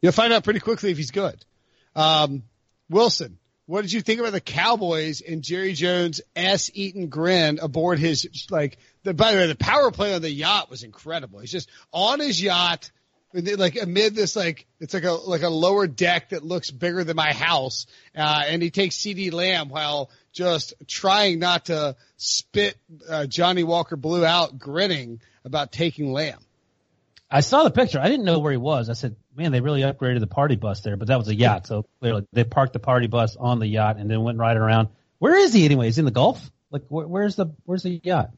[0.01, 1.43] You'll find out pretty quickly if he's good.
[1.95, 2.43] Um,
[2.89, 3.38] Wilson,
[3.70, 8.28] what did you think about the Cowboys and Jerry Jones ass eaten grin aboard his
[8.49, 11.38] like the by the way, the power play on the yacht was incredible.
[11.38, 12.89] He's just on his yacht
[13.32, 17.15] like amid this like it's like a like a lower deck that looks bigger than
[17.15, 17.86] my house,
[18.17, 22.76] uh, and he takes CeeDee Lamb while just trying not to spit
[23.07, 26.39] uh, Johnnie Walker Blue out, grinning about taking Lamb.
[27.32, 27.99] I saw the picture.
[27.99, 28.89] I didn't know where he was.
[28.89, 31.67] I said, man, they really upgraded the party bus there, but that was a yacht.
[31.67, 34.89] So clearly they parked the party bus on the yacht and then went right around.
[35.19, 35.86] Where is he anyway?
[35.86, 36.49] He's in the Gulf?
[36.71, 38.32] Like where, where's the, where's the yacht?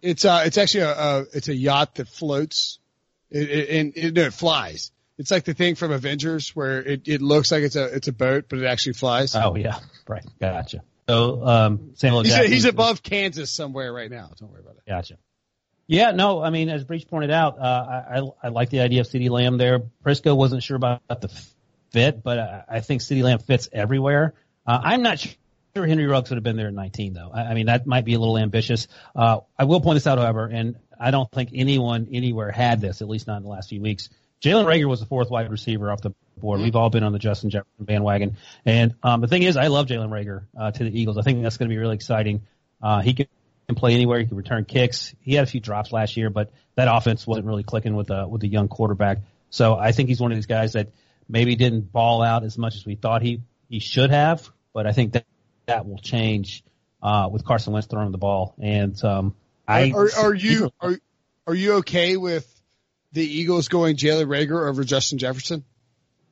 [0.00, 2.78] It's uh it's actually a, a it's a yacht that floats,
[3.30, 4.92] it, it, and it, no, it flies.
[5.18, 8.12] It's like the thing from Avengers where it, it looks like it's a it's a
[8.12, 9.34] boat, but it actually flies.
[9.34, 9.78] Oh yeah.
[10.06, 10.24] Right.
[10.40, 10.82] Gotcha.
[11.06, 12.52] So, um, Samuel he's, Jackson.
[12.52, 14.30] he's above Kansas somewhere right now.
[14.38, 14.88] Don't worry about it.
[14.88, 15.18] Gotcha.
[15.88, 19.00] Yeah, no, I mean, as Breech pointed out, uh, I, I, I like the idea
[19.00, 19.80] of CeeDee Lamb there.
[20.04, 21.30] Prisco wasn't sure about the
[21.90, 24.34] fit, but I, I think CeeDee Lamb fits everywhere.
[24.66, 25.32] Uh, I'm not sure
[25.74, 27.30] Henry Ruggs would have been there at 19 though.
[27.32, 28.86] I, I mean, that might be a little ambitious.
[29.16, 33.00] Uh, I will point this out, however, and I don't think anyone anywhere had this,
[33.00, 34.10] at least not in the last few weeks.
[34.42, 36.60] Jalen Reagor was the fourth wide receiver off the board.
[36.60, 38.36] We've all been on the Justin Jefferson bandwagon.
[38.64, 41.16] And, um, the thing is, I love Jalen Reagor, uh, to the Eagles.
[41.16, 42.42] I think that's going to be really exciting.
[42.80, 43.28] Uh, he could,
[43.68, 44.18] can play anywhere.
[44.18, 45.14] He can return kicks.
[45.20, 48.26] He had a few drops last year, but that offense wasn't really clicking with a
[48.26, 49.18] with a young quarterback.
[49.50, 50.88] So I think he's one of these guys that
[51.28, 54.48] maybe didn't ball out as much as we thought he he should have.
[54.72, 55.26] But I think that
[55.66, 56.64] that will change
[57.02, 58.54] uh, with Carson Wentz throwing the ball.
[58.58, 59.34] And um,
[59.66, 60.98] I are, are you are
[61.46, 62.46] are you okay with
[63.12, 65.62] the Eagles going Jalen Reagor over Justin Jefferson?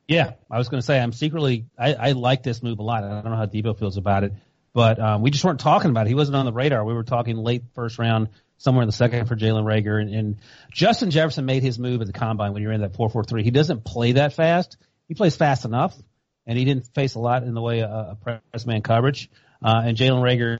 [0.07, 3.03] Yeah, I was going to say I'm secretly I, I like this move a lot.
[3.03, 4.33] I don't know how Debo feels about it,
[4.77, 6.09] but um, we just weren't talking about it.
[6.09, 6.85] He wasn't on the radar.
[6.85, 8.27] We were talking late first round,
[8.59, 10.35] somewhere in the second for Jalen Reagor, and, and
[10.71, 13.41] Justin Jefferson made his move at the combine when you're in that four four three.
[13.41, 14.77] He doesn't play that fast.
[15.07, 15.95] He plays fast enough,
[16.45, 19.31] and he didn't face a lot in the way of, of press man coverage.
[19.63, 20.59] Uh, and Jalen Reagor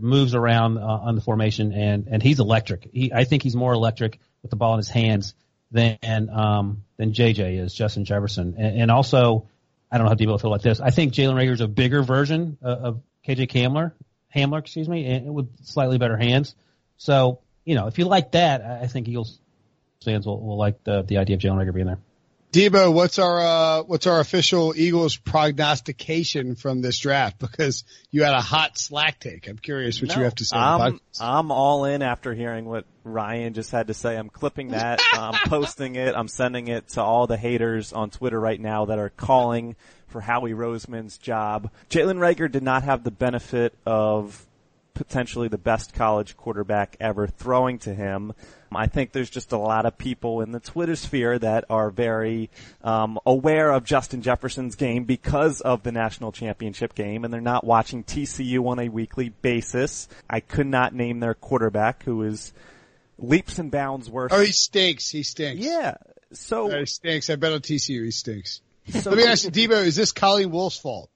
[0.00, 2.88] moves around uh, on the formation, and and he's electric.
[2.92, 5.34] He I think he's more electric with the ball in his hands
[5.72, 9.48] than um, than JJ is Justin Jefferson, and, and also
[9.90, 10.80] I don't know how people feel about this.
[10.80, 13.92] I think Jalen Reagor is a bigger version of, of KJ Hamler,
[14.34, 16.54] Hamler, excuse me, and with slightly better hands.
[16.96, 19.38] So you know, if you like that, I I think Eagles
[20.04, 21.98] fans will, will like the the idea of Jalen Reagor being there.
[22.56, 27.38] Debo, what's our uh, what's our official Eagles prognostication from this draft?
[27.38, 29.46] Because you had a hot slack take.
[29.46, 30.56] I'm curious what you have to say.
[30.56, 30.98] I'm.
[31.20, 34.16] I'm all in after hearing what Ryan just had to say.
[34.16, 35.02] I'm clipping that.
[35.12, 36.14] I'm posting it.
[36.14, 39.76] I'm sending it to all the haters on Twitter right now that are calling
[40.06, 41.70] for Howie Roseman's job.
[41.90, 44.46] Jalen Reagor did not have the benefit of
[44.96, 48.32] potentially the best college quarterback ever throwing to him.
[48.74, 52.50] I think there's just a lot of people in the Twitter sphere that are very
[52.82, 57.64] um, aware of Justin Jefferson's game because of the national championship game, and they're not
[57.64, 60.08] watching TCU on a weekly basis.
[60.28, 62.52] I could not name their quarterback, who is
[63.18, 64.32] leaps and bounds worse.
[64.34, 65.08] Oh, he stinks.
[65.08, 65.64] He stinks.
[65.64, 65.94] Yeah.
[66.32, 67.30] So, Uh, he stinks.
[67.30, 68.60] I bet on TCU he stinks.
[68.90, 71.08] so Let me ask you, Debo, is this Colleen Wolfe's fault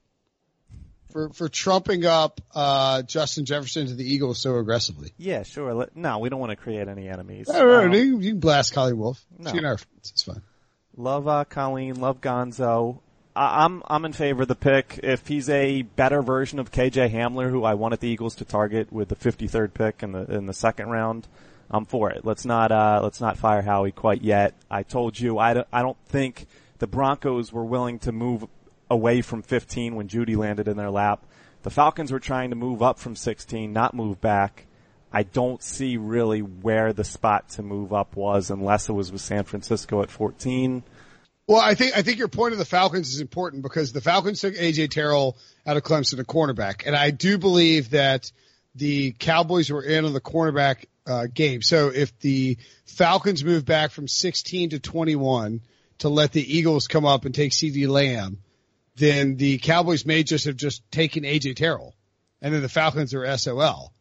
[1.10, 5.12] for for trumping up uh, Justin Jefferson to the Eagles so aggressively?
[5.18, 5.74] yeah, sure.
[5.74, 7.48] Let, no, we don't want to create any enemies.
[7.50, 7.92] I don't Um.
[7.94, 9.24] You, you can blast Colleen Wolfe.
[9.38, 9.50] No.
[9.50, 10.10] She and our friends.
[10.10, 10.42] It's fine.
[10.96, 12.00] Love uh, Colleen.
[12.00, 13.00] Love Gonzo.
[13.36, 15.00] I- I'm I'm in favor of the pick.
[15.02, 18.92] If he's a better version of KJ Hamler, who I wanted the Eagles to target
[18.92, 21.26] with the 53rd pick in the in the second round,
[21.70, 22.24] I'm for it.
[22.24, 24.54] Let's not uh, let's not fire Howie quite yet.
[24.70, 26.46] I told you I don't, I don't think
[26.78, 28.44] the Broncos were willing to move
[28.90, 31.24] away from 15 when Jeudy landed in their lap.
[31.62, 34.66] The Falcons were trying to move up from 16, not move back.
[35.12, 39.20] I don't see really where the spot to move up was unless it was with
[39.20, 40.82] San Francisco at 14.
[41.46, 44.40] Well, I think I think your point of the Falcons is important because the Falcons
[44.40, 45.36] took AJ Terrell
[45.66, 48.30] out of Clemson, a cornerback, and I do believe that
[48.76, 51.60] the Cowboys were in on the cornerback uh, game.
[51.60, 55.60] So if the Falcons move back from 16 to 21
[55.98, 58.38] to let the Eagles come up and take CeeDee Lamb,
[59.00, 61.96] then the Cowboys may just have just taken AJ Terrell,
[62.42, 63.92] and then the Falcons are SOL.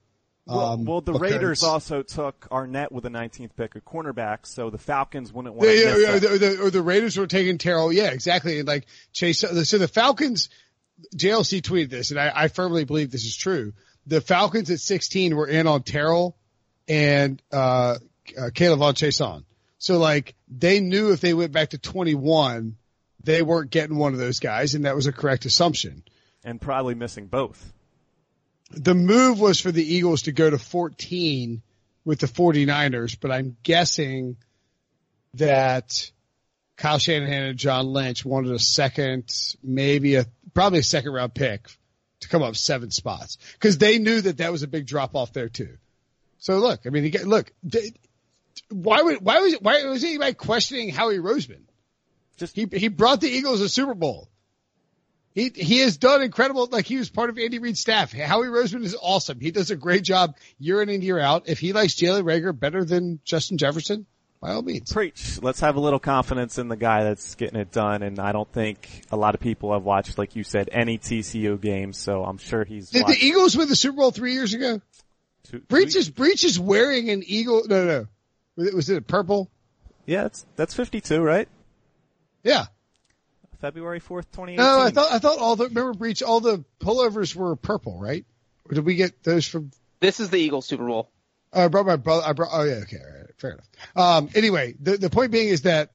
[0.46, 4.40] Well, Um, well the because- Raiders also took Arnette with the 19th pick a cornerback,
[4.46, 6.38] so the Falcons wouldn't want Yeah, to yeah, miss yeah.
[6.38, 7.94] the, or the Raiders were taking Terrell.
[7.94, 8.60] Yeah, exactly.
[8.60, 10.50] And like Chase, so the Falcons,
[11.16, 13.74] JLC tweeted this, and I, I firmly believe this is true.
[14.06, 16.36] The Falcons at 16 were in on Terrell
[16.88, 17.96] and uh,
[18.38, 19.46] uh Caleb on Chase on.
[19.78, 22.76] So like they knew if they went back to 21,
[23.24, 26.04] they weren't getting one of those guys, and that was a correct assumption.
[26.44, 27.74] and probably missing both.
[28.72, 31.62] The move was for the Eagles to go to 14
[32.06, 34.38] with the 49ers, but I'm guessing
[35.36, 36.12] that
[36.78, 41.68] Kyle Shanahan and John Lynch wanted a second, maybe a, probably a second round pick
[42.22, 45.34] to come up seven spots because they knew that that was a big drop off
[45.34, 45.78] there too.
[46.38, 47.92] So look, I mean, look, they,
[48.70, 51.64] why would, why was, why was anybody questioning Howie Roseman?
[52.40, 54.30] Just He, he brought the Eagles a Super Bowl.
[55.36, 58.12] He, he has done incredible, like he was part of Andy Reid's staff.
[58.12, 59.40] Howie Roseman is awesome.
[59.40, 61.48] He does a great job year in and year out.
[61.48, 64.08] If he likes Jalen Reagor better than Justin Jefferson,
[64.42, 64.92] by all means.
[64.92, 65.40] preach.
[65.42, 68.52] Let's have a little confidence in the guy that's getting it done, and I don't
[68.52, 72.38] think a lot of people have watched, like you said, any TCU games, so I'm
[72.38, 74.82] sure he's Did the Eagles win the Super Bowl three years ago?
[75.44, 78.08] two- Breech is, Breech is wearing an Eagle, no, no.
[78.56, 79.50] Was it, was it purple?
[80.06, 81.48] Yeah, that's, that's 52, right?
[82.44, 82.66] Yeah.
[83.60, 84.56] February 4th, 2018.
[84.58, 88.26] No, I thought, I thought all the, remember Breech, all the pullovers were purple, right?
[88.70, 91.10] Or did we get those from, This is the Eagles Super Bowl.
[91.52, 92.24] Oh, I brought my brother.
[92.26, 92.50] I brought.
[92.52, 93.68] Oh yeah, okay, all right, fair enough.
[93.96, 95.92] Um, anyway, the the point being is that,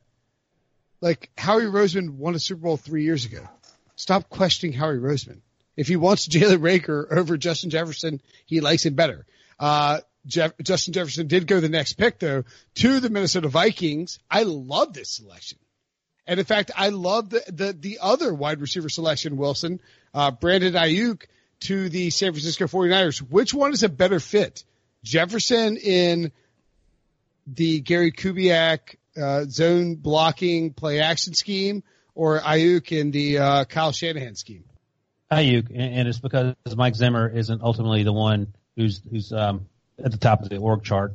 [1.00, 3.48] like Howie Roseman won a Super Bowl three years ago.
[3.94, 5.42] Stop questioning Howie Roseman.
[5.76, 9.26] If he wants Jalen Reagor over Justin Jefferson, he likes him better.
[9.58, 12.44] Uh, Jeff, Justin Jefferson did go the next pick though
[12.76, 14.18] to the Minnesota Vikings.
[14.28, 15.58] I love this selection.
[16.26, 19.80] And in fact, I love the, the, the other wide receiver selection, Wilson,
[20.14, 21.24] uh, Brandon Aiyuk
[21.60, 23.18] to the San Francisco 49ers.
[23.18, 24.64] Which one is a better fit?
[25.02, 26.32] Jefferson in
[27.46, 31.82] the Gary Kubiak, uh, zone blocking play action scheme
[32.14, 34.64] or Aiyuk in the, uh, Kyle Shanahan scheme?
[35.30, 39.66] Aiyuk, and it's because Mike Zimmer isn't ultimately the one who's who's um,
[40.02, 41.14] at the top of the org chart,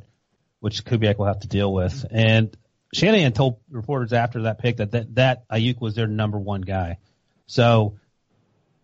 [0.60, 2.04] which Kubiak will have to deal with.
[2.10, 2.54] And
[2.92, 6.98] Shanahan told reporters after that pick that that, that Aiyuk was their number one guy.
[7.46, 7.98] So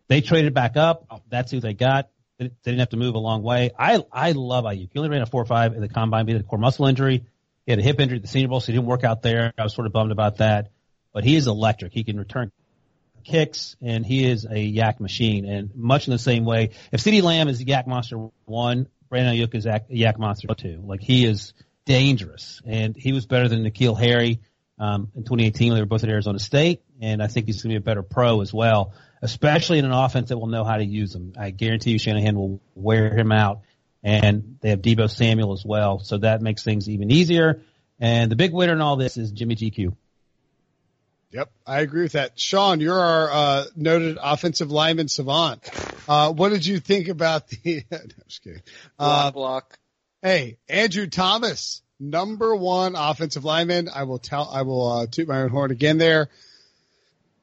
[0.09, 1.23] they traded back up.
[1.29, 2.09] That's who they got.
[2.39, 3.71] They didn't have to move a long way.
[3.79, 4.91] I I love Aiyuk.
[4.93, 6.27] He only ran a four five in the combine.
[6.27, 7.25] He had a core muscle injury.
[7.65, 9.53] He had a hip injury at the Senior Bowl, so he didn't work out there.
[9.59, 10.71] I was sort of bummed about that.
[11.13, 11.93] But he is electric.
[11.93, 12.53] He can return
[13.25, 15.47] kicks, and he is a YAC machine.
[15.47, 19.55] And much in the same way, if CeeDee Lamb is YAC monster one, Brandon Aiyuk
[19.55, 20.83] is YAC monster two.
[20.85, 21.53] Like he is
[21.87, 24.41] dangerous, and he was better than N'Keal Harry
[24.79, 26.83] um, in 2018 when they were both at Arizona State.
[27.01, 29.93] And I think he's going to be a better pro as well, especially in an
[29.93, 31.33] offense that will know how to use him.
[31.39, 33.61] I guarantee you, Shanahan will wear him out.
[34.03, 37.63] And they have Deebo Samuel as well, so that makes things even easier.
[37.99, 39.97] And the big winner in all this is Jimmy GQ.
[41.33, 42.39] Yep, I agree with that.
[42.39, 45.69] Sean, you're our uh, noted offensive lineman savant.
[46.09, 47.85] Uh, what did you think about the?
[47.91, 48.63] no, I'm just kidding.
[48.99, 49.79] Uh, Block, block.
[50.27, 53.89] Hey, Andrew Thomas, number one offensive lineman.
[53.89, 54.51] I will tell.
[54.53, 56.31] I will uh, toot my own horn again there.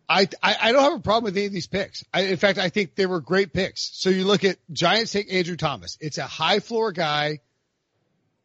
[0.10, 2.04] I, I I don't have a problem with any of these picks.
[2.14, 3.90] I, in fact, I think they were great picks.
[3.94, 5.98] So you look at Giants take Andrew Thomas.
[6.02, 7.40] It's a high floor guy,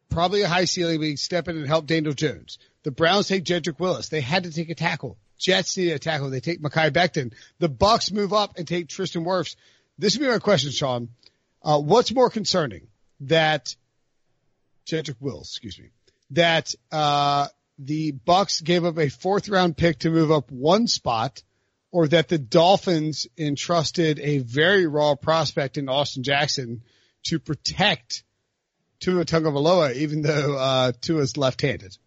[0.07, 2.59] probably a high ceiling, he step in and help Daniel Jones.
[2.83, 4.07] The Browns take Jedrick Willis.
[4.07, 5.17] They had to take a tackle.
[5.37, 6.29] Jets need a tackle.
[6.29, 7.33] They take Mekhi Becton.
[7.57, 9.57] The Bucks move up and take Tristan Wirfs.
[9.97, 11.09] This would be my question, Sean.
[11.61, 12.87] Uh, what's more concerning
[13.19, 13.75] that
[14.85, 15.89] Jedrick Wills, excuse me,
[16.31, 21.43] that uh, the Bucks gave up a fourth round pick to move up one spot,
[21.91, 26.83] or that the Dolphins entrusted a very raw prospect in Austin Jackson
[27.23, 28.23] to protect
[28.99, 31.97] Tua Tagovailoa, even though uh, Tua's left-handed.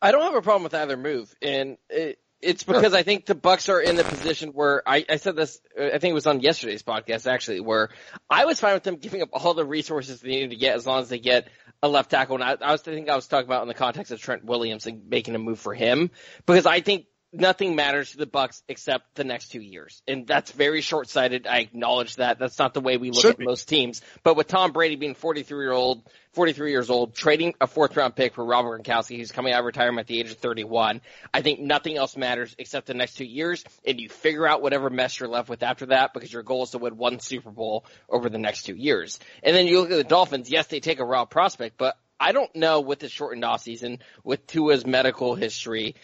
[0.00, 3.34] I don't have a problem with either move, and it, it's because I think the
[3.34, 5.58] Bucks are in the position where I, I said this.
[5.76, 7.88] I think it was on yesterday's podcast actually, where
[8.28, 10.86] I was fine with them giving up all the resources they needed to get as
[10.86, 11.48] long as they get
[11.86, 12.36] a left tackle.
[12.36, 14.44] And I, I was I think I was talking about in the context of Trent
[14.44, 16.10] Williams and making a move for him
[16.44, 17.06] because I think
[17.40, 21.46] nothing matters to the Bucks except the next two years, and that's very short sighted.
[21.46, 22.38] I acknowledge that.
[22.38, 23.44] That's not the way we look Should at be.
[23.44, 24.02] most teams.
[24.22, 28.14] But with Tom Brady being 43 year old, 43 years old, trading a fourth round
[28.14, 31.00] pick for Robert Gronkowski, who's coming out of retirement at the age of 31,
[31.32, 34.90] I think nothing else matters except the next two years, and you figure out whatever
[34.90, 37.84] mess you're left with after that because your goal is to win one Super Bowl
[38.08, 39.18] over the next two years.
[39.42, 40.50] And then you look at the Dolphins.
[40.50, 44.46] Yes, they take a raw prospect, but I don't know with the shortened offseason, with
[44.46, 45.96] Tua's medical history,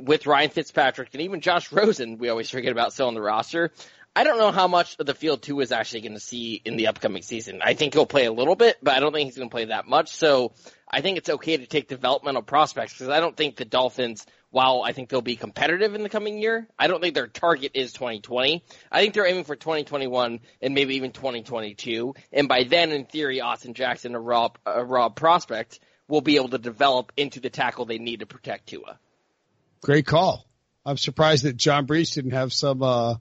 [0.00, 3.70] with Ryan Fitzpatrick and even Josh Rosen, we always forget about still on the roster.
[4.14, 6.76] I don't know how much of the field Tua is actually going to see in
[6.76, 7.60] the upcoming season.
[7.64, 9.64] I think he'll play a little bit, but I don't think he's going to play
[9.66, 10.10] that much.
[10.10, 10.52] So
[10.86, 14.82] I think it's okay to take developmental prospects because I don't think the Dolphins, while
[14.84, 17.94] I think they'll be competitive in the coming year, I don't think their target is
[17.94, 18.62] 2020.
[18.90, 22.14] I think they're aiming for 2021 and maybe even 2022.
[22.34, 26.50] And by then, in theory, Austin Jackson, a raw, a raw prospect, will be able
[26.50, 28.98] to develop into the tackle they need to protect Tua.
[29.82, 30.46] Great call.
[30.86, 33.16] I'm surprised that John Breech didn't have some uh,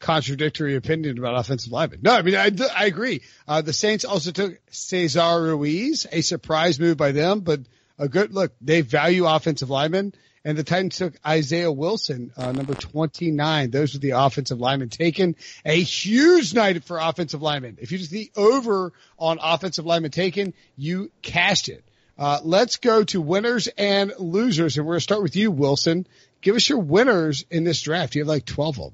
[0.00, 2.00] contradictory opinion about offensive linemen.
[2.02, 3.22] No, I mean I, I agree.
[3.46, 7.60] Uh, the Saints also took Cesar Ruiz, a surprise move by them, but
[7.98, 8.52] a good look.
[8.60, 10.12] They value offensive linemen,
[10.44, 13.70] and the Titans took Isaiah Wilson, uh, number 29.
[13.70, 15.36] Those were the offensive linemen taken.
[15.64, 17.78] A huge night for offensive linemen.
[17.80, 21.84] If you just the over on offensive linemen taken, you cashed it.
[22.18, 26.06] Uh, let's go to winners and losers, and we're going to start with you, Wilson.
[26.40, 28.14] Give us your winners in this draft.
[28.14, 28.92] You have like 12 of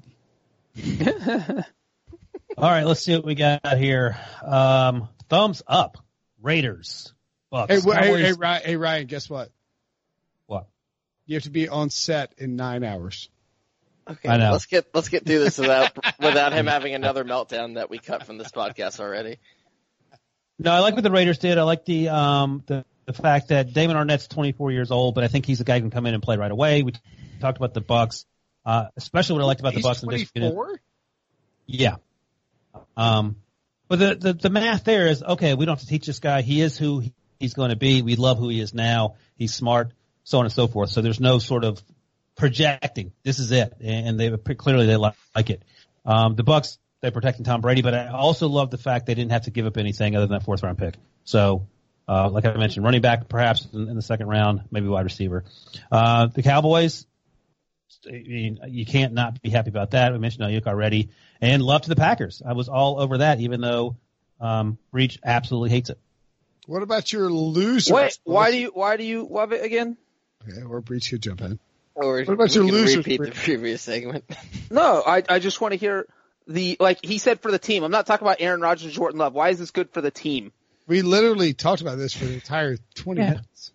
[0.75, 1.65] them.
[2.59, 4.19] All right, let's see what we got here.
[4.45, 5.99] Um, thumbs up.
[6.43, 7.13] Raiders.
[7.51, 7.73] Bucks.
[7.73, 9.51] Hey, wh- hey, hey, Ryan, hey, Ryan, guess what?
[10.47, 10.67] What?
[11.27, 13.29] You have to be on set in nine hours.
[14.11, 14.51] Okay, I know.
[14.51, 18.27] let's get let's get through this without without him having another meltdown that we cut
[18.27, 19.39] from this podcast already.
[20.59, 21.57] No, I like what the Raiders did.
[21.57, 25.29] I like the um the, the fact that Damon Arnette's 24 years old, but I
[25.29, 26.83] think he's a guy who can come in and play right away.
[26.83, 26.93] We
[27.41, 28.27] talked about the Bucks,
[28.65, 30.03] uh, especially what I liked about He's the Bucks.
[30.03, 30.81] in 24?
[31.67, 31.97] Yeah.
[32.97, 33.37] Um,
[33.89, 36.43] but the, the, the math there is, okay, we don't have to teach this guy.
[36.43, 37.03] He is who
[37.39, 38.03] he's going to be.
[38.03, 39.17] We love who he is now.
[39.37, 39.93] He's smart,
[40.25, 40.91] so on and so forth.
[40.91, 41.83] So there's no sort of
[42.37, 43.13] projecting.
[43.23, 43.75] This is it.
[43.81, 45.63] And they clearly they like, like it.
[46.05, 49.33] Um, the Bucks, they're protecting Tom Brady, but I also love the fact they didn't
[49.33, 50.95] have to give up anything other than that fourth round pick.
[51.25, 51.67] So,
[52.09, 55.45] uh, like I mentioned, running back perhaps in, in the second round, maybe wide receiver.
[55.91, 57.07] Uh, the Cowboys,
[58.07, 60.13] I mean, you can't not be happy about that.
[60.13, 62.43] We mentioned Aiyuk already, and love to the Packers.
[62.45, 63.97] I was all over that, even though
[64.41, 65.99] um, Breech absolutely hates it.
[66.67, 67.93] What about your losers?
[67.93, 69.97] Wait, why do you why do you love it again?
[70.49, 71.59] Okay, or Breech could jump in.
[71.95, 74.25] Or What about we your can losers, Repeat the previous segment.
[74.71, 76.07] No, I I just want to hear
[76.47, 77.85] the like he said for the team.
[77.85, 79.35] I'm not talking about Aaron Rodgers and Jordan Love.
[79.35, 80.53] Why is this good for the team?
[80.87, 83.29] We literally talked about this for the entire 20 Yeah.
[83.31, 83.73] minutes.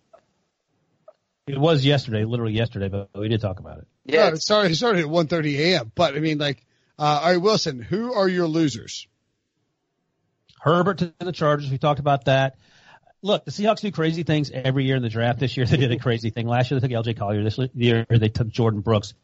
[1.46, 3.86] It was yesterday, literally yesterday, but we did talk about it.
[4.04, 5.92] Yeah, Yeah, it started, it started at 1.30 a.m.
[5.94, 6.64] But I mean, like,
[6.98, 9.06] uh, all right, Wilson, who are your losers?
[10.60, 11.70] Herbert to the Chargers.
[11.70, 12.56] We talked about that.
[13.22, 15.38] Look, the Seahawks do crazy things every year in the draft.
[15.40, 16.46] This year they did a crazy thing.
[16.46, 17.42] Last year they took LJ Collier.
[17.42, 19.14] This year they took Jordyn Brooks.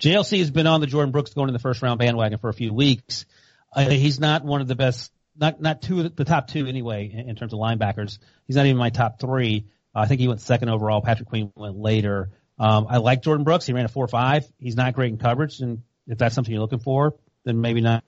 [0.00, 2.54] JLC has been on the Jordyn Brooks going in the first round bandwagon for a
[2.54, 3.24] few weeks.
[3.72, 6.66] Uh, he's not one of the best, not not two of the, the top two
[6.66, 8.18] anyway in, in terms of linebackers.
[8.46, 9.66] He's not even my top three.
[9.94, 11.00] Uh, I think he went second overall.
[11.00, 12.30] Patrick Queen went later.
[12.58, 13.66] Um, I like Jordyn Brooks.
[13.66, 14.44] He ran a four five.
[14.58, 17.14] He's not great in coverage, and if that's something you're looking for,
[17.44, 18.04] then maybe not.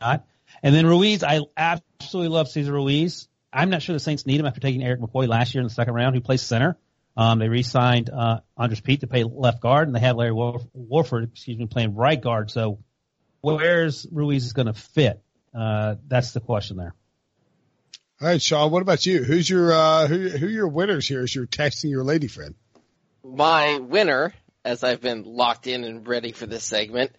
[0.63, 3.29] And then Ruiz, I absolutely love Cesar Ruiz.
[3.53, 5.75] I'm not sure the Saints need him after taking Erik McCoy last year in the
[5.75, 6.77] second round, who plays center.
[7.17, 10.67] Um, they re-signed uh, Andrus Peat to play left guard, and they have Larry Warf-
[10.73, 12.51] Warford, excuse me, playing right guard.
[12.51, 12.79] So
[13.43, 15.23] where's Ruiz is going to fit?
[15.55, 16.95] Uh, that's the question there.
[18.23, 19.25] All right, Sean, what about you?
[19.25, 22.55] Who's your, uh, who, who your winners here as you're texting your lady friend?
[23.25, 24.33] my winner,
[24.65, 27.13] as I've been locked in and ready for this segment,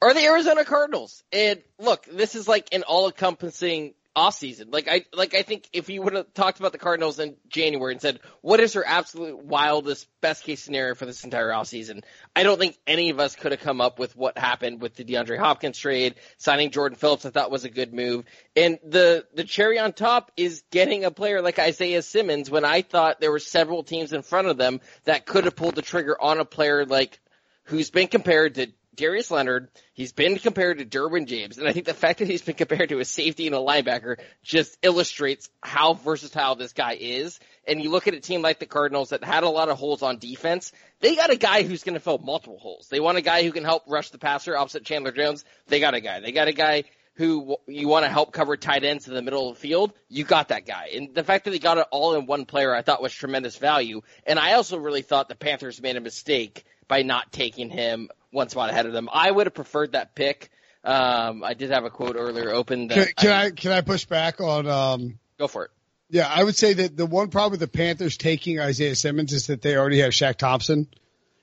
[0.00, 1.22] are the Arizona Cardinals.
[1.32, 4.70] And look, this is like an all-encompassing off season.
[4.70, 7.92] Like I like I think if you would have talked about the Cardinals in January
[7.92, 12.02] and said, what is their absolute wildest best case scenario for this entire off season?
[12.34, 15.04] I don't think any of us could have come up with what happened with the
[15.04, 18.24] DeAndre Hopkins trade, signing Jordan Phillips I thought was a good move.
[18.56, 22.82] And the the cherry on top is getting a player like Isaiah Simmons when I
[22.82, 26.20] thought there were several teams in front of them that could have pulled the trigger
[26.20, 27.20] on a player like
[27.64, 28.66] who's been compared to
[28.98, 32.42] Darius Leonard, he's been compared to Derwin James, and I think the fact that he's
[32.42, 37.38] been compared to a safety and a linebacker just illustrates how versatile this guy is.
[37.66, 40.02] And you look at a team like the Cardinals that had a lot of holes
[40.02, 42.88] on defense, they got a guy who's going to fill multiple holes.
[42.90, 45.44] They want a guy who can help rush the passer opposite Chandler Jones.
[45.68, 46.18] They got a guy.
[46.18, 46.84] They got a guy
[47.14, 50.22] who you want to help cover tight ends in the middle of the field, you
[50.22, 50.90] got that guy.
[50.94, 53.56] And the fact that they got it all in one player, I thought was tremendous
[53.56, 54.02] value.
[54.24, 58.48] And I also really thought the Panthers made a mistake by not taking him one
[58.48, 59.08] spot ahead of them.
[59.12, 60.50] I would have preferred that pick.
[60.84, 62.88] Um, I did have a quote earlier open.
[62.88, 64.66] Can, can I, I, can I push back on?
[64.66, 65.70] Um, go for it.
[66.10, 69.48] Yeah, I would say that the one problem with the Panthers taking Isaiah Simmons is
[69.48, 70.88] that they already have Shaq Thompson,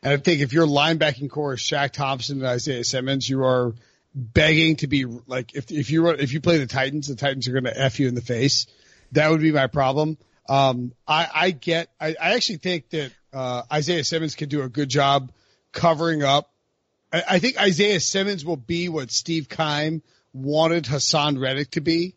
[0.01, 3.75] and I think if your linebacking corps is Shaq Thompson and Isaiah Simmons, you are
[4.15, 7.51] begging to be like if if you if you play the Titans, the Titans are
[7.51, 8.65] going to f you in the face.
[9.11, 10.17] That would be my problem.
[10.47, 11.89] Um, I, I get.
[11.99, 15.31] I, I actually think that uh, Isaiah Simmons can do a good job
[15.71, 16.49] covering up
[17.15, 20.01] I, I think Isaiah Simmons will be what Steve Keim
[20.33, 22.15] wanted Haason Reddick to be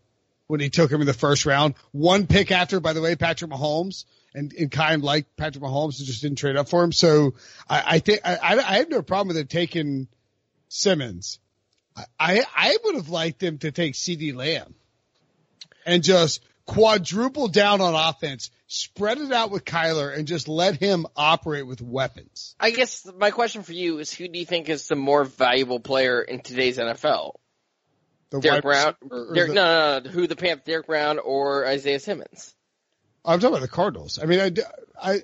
[0.48, 1.74] when he took him in the first round.
[1.92, 6.06] One pick after, by the way, Patrick Mahomes and, and Keim liked Patrick Mahomes and
[6.06, 6.92] just didn't trade up for him.
[6.92, 7.34] So
[7.68, 10.08] I, I think I, I have no problem with it taking
[10.68, 11.38] Simmons.
[12.18, 14.74] I, I would have liked them to take CeeDee Lamb
[15.86, 21.06] and just quadruple down on offense, spread it out with Kyler, and just let him
[21.16, 22.54] operate with weapons.
[22.60, 25.80] I guess my question for you is who do you think is the more valuable
[25.80, 27.32] player in today's NFL?
[28.30, 28.94] The Derrick Brown?
[29.10, 32.54] Or, or Derrick, the, no, no, no, Who the Panthers, Derrick Brown or Isaiah Simmons?
[33.24, 34.18] I'm talking about the Cardinals.
[34.22, 34.52] I mean, I,
[35.02, 35.22] I,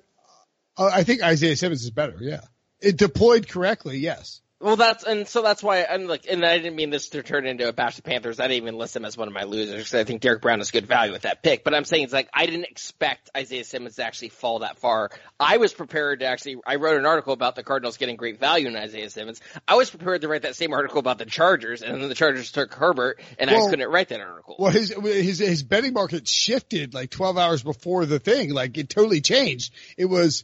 [0.79, 2.17] I think Isaiah Simmons is better.
[2.21, 2.41] Yeah.
[2.81, 3.99] It deployed correctly.
[3.99, 4.41] Yes.
[4.65, 7.47] Well, that's and so that's why I'm like, and I didn't mean this to turn
[7.47, 8.41] into a bash the Panthers.
[8.41, 10.63] I didn't even list them as one of my losers because I think Derrick Brown
[10.63, 11.65] is good value with that pick.
[11.65, 15.11] But I'm saying it's like I didn't expect Isaiah Simmons to actually fall that far.
[15.39, 16.57] I was prepared to actually.
[16.67, 19.43] I wrote an article about the Cardinals getting great value in Isaiah Simmons.
[19.69, 22.51] I was prepared to write that same article about the Chargers, and then the Chargers
[22.51, 24.57] took Herbert, and well, I couldn't write that article.
[24.59, 28.55] Well, his his his betting market shifted like 12 hours before the thing.
[28.55, 29.75] Like it totally changed.
[29.99, 30.43] It was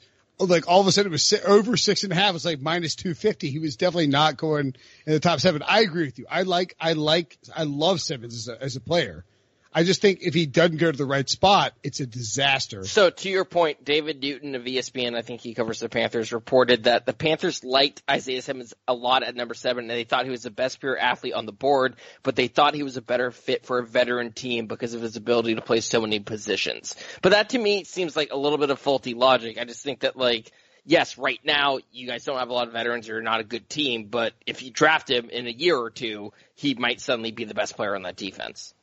[0.48, 2.34] like all of a sudden it was over six and a half.
[2.34, 3.50] It's like minus 250.
[3.50, 4.74] He was definitely not going
[5.06, 5.62] in the top seven.
[5.66, 6.26] I agree with you.
[6.30, 9.24] I like, I like, I love Simmons as a, as a player.
[9.72, 12.82] I just think if he doesn't go to the right spot, it's a disaster.
[12.84, 16.84] So to your point, David Newton of ESPN, I think he covers the Panthers, reported
[16.84, 20.30] that the Panthers liked Isaiah Simmons a lot at number seven, and they thought he
[20.30, 21.94] was the best pure athlete on the board,
[22.24, 25.14] but they thought he was a better fit for a veteran team because of his
[25.14, 26.96] ability to play so many positions.
[27.22, 29.56] But that to me seems like a little bit of faulty logic.
[29.56, 30.50] I just think that like
[30.84, 33.68] yes, right now you guys don't have a lot of veterans, you're not a good
[33.68, 37.44] team, but if you draft him in a year or two, he might suddenly be
[37.44, 38.74] the best player on that defense.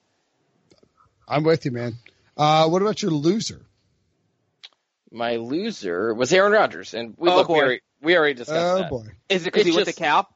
[1.28, 1.95] I'm with you, man.
[2.36, 3.65] Uh, what about your loser?
[5.11, 8.78] My loser was Aaron Rodgers, and we oh, look, we already, we already discussed oh,
[8.78, 8.89] that.
[8.89, 9.05] boy.
[9.30, 10.30] Is it because he went to Cal?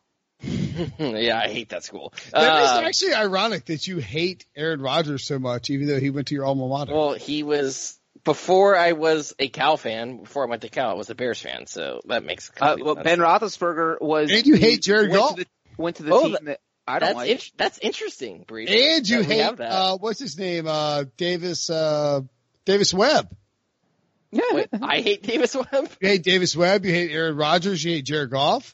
[0.97, 2.13] yeah, I hate that school.
[2.31, 6.09] That uh, is actually ironic that you hate Aaron Rodgers so much, even though he
[6.09, 6.93] went to your alma mater.
[6.93, 10.17] Well, he was before I was a Cal fan.
[10.17, 12.51] Before I went to Cal, I was a Bears fan, so that makes.
[12.59, 14.31] Uh, well, Ben Roethlisberger was.
[14.31, 15.37] And you hate Jared Goff.
[15.37, 17.29] Went to the, went to the oh, team that I don't that's like.
[17.29, 18.67] In- that's interesting, Bree.
[18.67, 20.67] And you hate uh, what's his name?
[20.67, 22.21] Uh, Davis uh,
[22.65, 23.35] Davis Webb.
[24.31, 25.89] Yeah, Wait, I hate Davis Webb.
[25.99, 26.85] You hate Davis Webb.
[26.85, 27.83] You hate Aaron Rodgers.
[27.83, 28.73] You hate Jared Goff.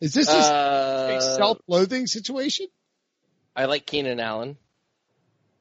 [0.00, 2.66] Is this just uh, a self-loathing situation?
[3.54, 4.56] I like Keenan Allen.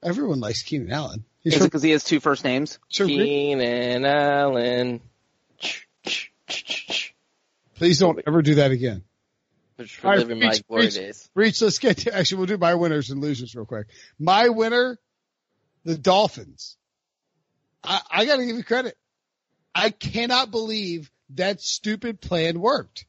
[0.04, 1.26] Everyone likes Keenan Allen.
[1.42, 2.80] He's Is from- it because he has two first names?
[2.90, 5.02] Sure, Keenan Allen.
[7.76, 9.04] Please don't ever do that again.
[9.78, 11.30] Which for living my glory days.
[11.36, 13.88] Reach, let's get to, actually we'll do my winners and losers real quick.
[14.18, 14.98] My winner,
[15.84, 16.78] the Dolphins.
[17.84, 18.98] I, I gotta give you credit.
[19.74, 23.06] I cannot believe that stupid plan worked.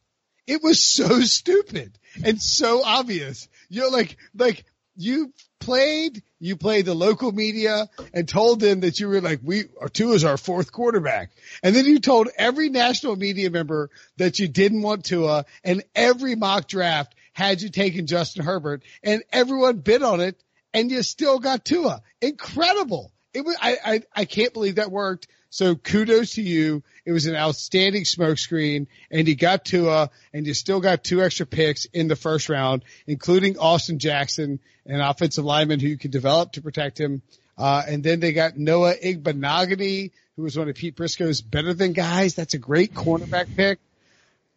[0.46, 3.48] It was so stupid and so obvious.
[3.68, 4.64] You're like, like
[4.96, 9.64] you played, you played the local media and told them that you were like, we,
[9.92, 11.30] Tua is our fourth quarterback.
[11.62, 16.34] And then you told every national media member that you didn't want Tua and every
[16.34, 20.42] mock draft had you taken Justin Herbert and everyone bid on it
[20.72, 22.02] and you still got Tua.
[22.20, 23.12] Incredible.
[23.34, 25.28] It was, I, I, I can't believe that worked.
[25.56, 26.82] So kudos to you.
[27.06, 31.46] It was an outstanding smokescreen and you got Tua and you still got two extra
[31.46, 36.52] picks in the first round, including Austin Jackson, an offensive lineman who you could develop
[36.52, 37.22] to protect him.
[37.56, 41.94] Uh, and then they got Noah Igbinoghene, who was one of Pete Prisco's better than
[41.94, 42.34] guys.
[42.34, 43.78] That's a great cornerback pick.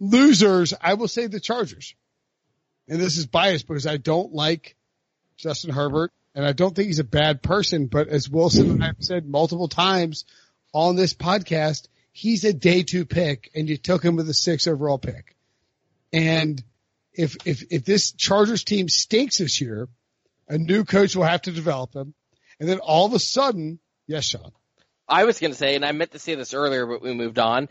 [0.02, 1.96] Losers, I will say the Chargers.
[2.90, 4.76] And this is biased because I don't like
[5.38, 8.88] Justin Herbert and I don't think he's a bad person, but as Wilson and I
[8.88, 10.26] have said multiple times
[10.74, 14.68] on this podcast, he's a day two pick and you took him with a six
[14.68, 15.36] overall pick.
[16.12, 16.64] And
[17.14, 19.88] if, if, if this Chargers team stinks this year,
[20.48, 22.14] a new coach will have to develop him.
[22.60, 24.52] And then all of a sudden, yes, Sean.
[25.08, 27.40] I was going to say, and I meant to say this earlier, but we moved
[27.40, 27.70] on.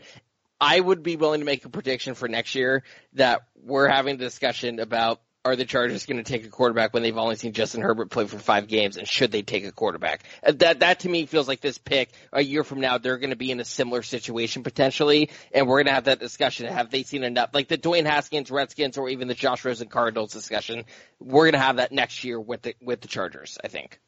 [0.59, 2.83] I would be willing to make a prediction for next year
[3.13, 7.01] that we're having a discussion about are the Chargers going to take a quarterback when
[7.01, 10.23] they've only seen Justin Herbert play for five games, and should they take a quarterback?
[10.45, 13.29] Uh, that that to me feels like this pick a year from now they're going
[13.29, 16.65] to be in a similar situation potentially, and we're going to have that discussion.
[16.67, 17.51] Have they seen enough?
[17.53, 20.83] Like the Dwayne Haskins Redskins or even the Josh Rosen Cardinals discussion,
[21.19, 23.57] we're going to have that next year with the with the Chargers.
[23.63, 23.99] I think.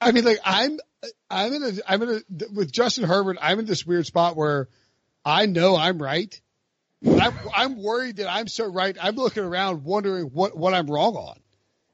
[0.00, 0.78] I mean, like I'm,
[1.28, 4.68] I'm in a, I'm in a, with Justin Herbert, I'm in this weird spot where
[5.24, 6.40] I know I'm right.
[7.04, 8.96] I'm, I'm worried that I'm so right.
[9.00, 11.38] I'm looking around wondering what, what I'm wrong on.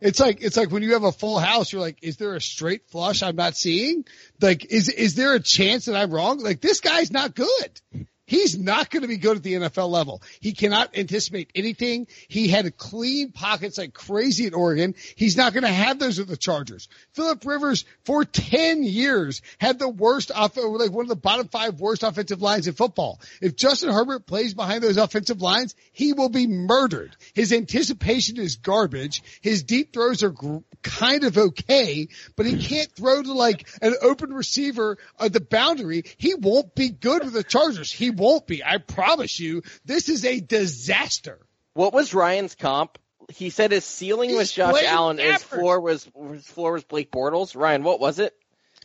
[0.01, 2.41] It's like, it's like when you have a full house, you're like, is there a
[2.41, 4.05] straight flush I'm not seeing?
[4.41, 6.39] Like, is, is there a chance that I'm wrong?
[6.39, 7.81] Like, this guy's not good.
[8.27, 10.21] He's not going to be good at the NFL level.
[10.41, 12.09] He cannot anticipate anything.
[12.29, 14.95] He had clean pockets like crazy at Oregon.
[15.15, 16.89] He's not going to have those at the Chargers.
[17.13, 21.81] Philip Rivers for 10 years had the worst off, like one of the bottom five
[21.81, 23.21] worst offensive lines in football.
[23.41, 27.17] If Justin Herbert plays behind those offensive lines, he will be murdered.
[27.33, 29.23] His anticipation is garbage.
[29.41, 33.95] His deep throws are gr- kind of okay, but he can't throw to like an
[34.03, 36.05] open receiver at the boundary.
[36.17, 37.93] He won't be good with the Chargers.
[37.93, 38.65] He won't be.
[38.65, 41.39] I promise you, this is a disaster.
[41.75, 42.99] What was Ryan's comp?
[43.29, 47.11] He said his ceiling was Josh Blaine Allen, his floor was his floor was Blake
[47.11, 47.57] Bortles.
[47.57, 48.35] Ryan, what was it?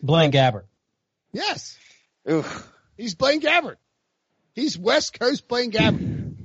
[0.01, 0.65] Blaine Gabbert.
[1.31, 1.77] Yes.
[2.29, 2.67] Oof.
[2.97, 3.77] He's Blaine Gabbert.
[4.53, 6.35] He's West Coast Blaine Gabbert.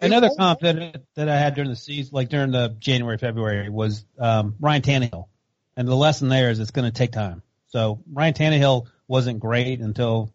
[0.00, 4.04] Another comp that that I had during the season, like during the January February, was
[4.18, 5.28] um, Ryan Tannehill,
[5.76, 7.42] and the lesson there is it's going to take time.
[7.68, 10.32] So Ryan Tannehill wasn't great until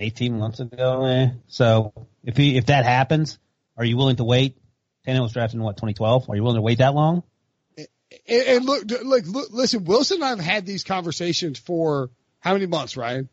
[0.00, 1.04] 18 months ago.
[1.06, 1.28] eh.
[1.48, 1.92] So
[2.24, 3.38] if he if that happens,
[3.76, 4.56] are you willing to wait?
[5.06, 6.28] Tannehill was drafted in what 2012.
[6.28, 7.22] Are you willing to wait that long?
[7.76, 7.88] And,
[8.28, 12.66] and look, like, look, listen, Wilson and I have had these conversations for how many
[12.66, 13.28] months, Ryan?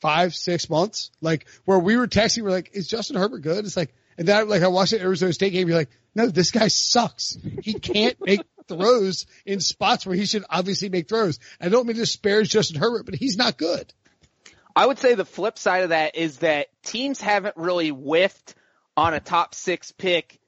[0.00, 1.10] Five, six months?
[1.20, 3.64] Like, where we were texting, we're like, is Justin Herbert good?
[3.64, 6.50] It's like, and then, like, I watched the Arizona State game, you're like, no, this
[6.50, 7.36] guy sucks.
[7.62, 11.38] He can't make throws in spots where he should obviously make throws.
[11.60, 13.92] I don't mean to disparage Justin Herbert, but he's not good.
[14.76, 18.54] I would say the flip side of that is that teams haven't really whiffed
[18.94, 20.38] on a top six pick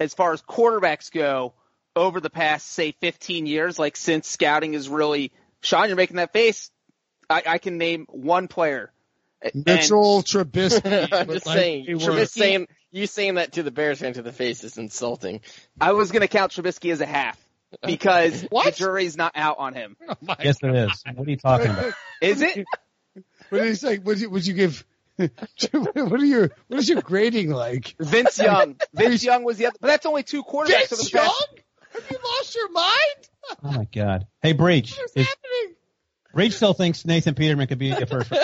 [0.00, 1.52] as far as quarterbacks go
[1.94, 6.32] over the past, say, 15 years, like since scouting is really, Sean, you're making that
[6.32, 6.70] face.
[7.28, 8.90] I, I can name one player.
[9.42, 11.08] And- Mitchell Trubisky.
[11.12, 11.84] I'm just like, saying.
[11.84, 12.68] it You're saying.
[12.90, 15.40] You saying that to the Bears fan to the face is insulting.
[15.80, 17.36] I was going to count Trubisky as a half
[17.84, 19.96] because the jury's not out on him.
[20.08, 21.02] Oh my Yes, it is.
[21.12, 21.92] What are you talking about?
[22.20, 22.64] Is it?
[23.50, 23.98] What did he say?
[23.98, 24.84] Would you, would you give?
[25.16, 25.30] what
[25.96, 27.94] are your what is your grading like?
[28.00, 28.76] Vince Young.
[28.92, 31.34] Vince Young was the other, but that's only two quarterbacks over Vince the Young?
[31.92, 33.28] Have you lost your mind?
[33.62, 34.26] Oh my God!
[34.42, 34.96] Hey, Breech.
[34.96, 35.76] What is Is, happening?
[36.34, 38.32] Breech still thinks Nathan Peterman could be a first.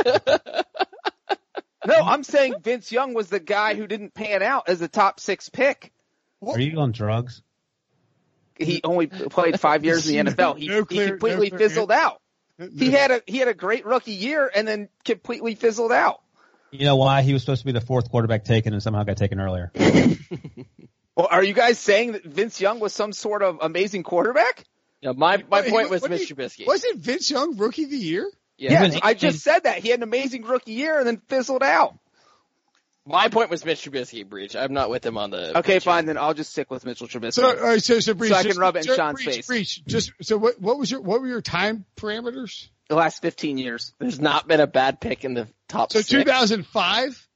[1.87, 5.19] No, I'm saying Vince Young was the guy who didn't pan out as a top
[5.19, 5.93] six pick.
[6.47, 7.43] Are you on drugs?
[8.59, 10.59] He only played five years in the NFL.
[10.59, 12.21] He, No clear- he completely no clear- fizzled out.
[12.77, 16.21] He had a he had a great rookie year and then completely fizzled out.
[16.71, 19.17] You know why he was supposed to be the fourth quarterback taken and somehow got
[19.17, 19.73] taken earlier?
[21.17, 24.65] Well, are you guys saying that Vince Young was some sort of amazing quarterback?
[25.03, 26.09] Yeah, my my Wait, point what- was Mr.
[26.09, 26.67] Mitch Trubisky.
[26.67, 28.31] Wasn't Vince Young rookie of the year?
[28.57, 28.71] Yeah.
[28.73, 29.79] Yes, was I just said that.
[29.79, 31.99] He had an amazing rookie year and then fizzled out.
[33.07, 34.55] My point was Mitch Trubisky, Breech.
[34.55, 35.59] I'm not with him on the.
[35.59, 37.33] Okay, fine, then I'll just stick with Mitchell Trubisky.
[37.35, 39.15] So, all right, so, so, Breech, So I can just- rub it in just- Sean's
[39.25, 39.47] Breech, face.
[39.47, 40.61] Breech, just so what?
[40.61, 42.69] What was your what were your time parameters?
[42.89, 43.95] the last 15 years.
[44.01, 46.09] There's not been a bad pick in the top So six.
[46.11, 47.29] 2005.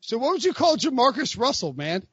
[0.00, 2.04] So what would you call Jamarcus Russell, man?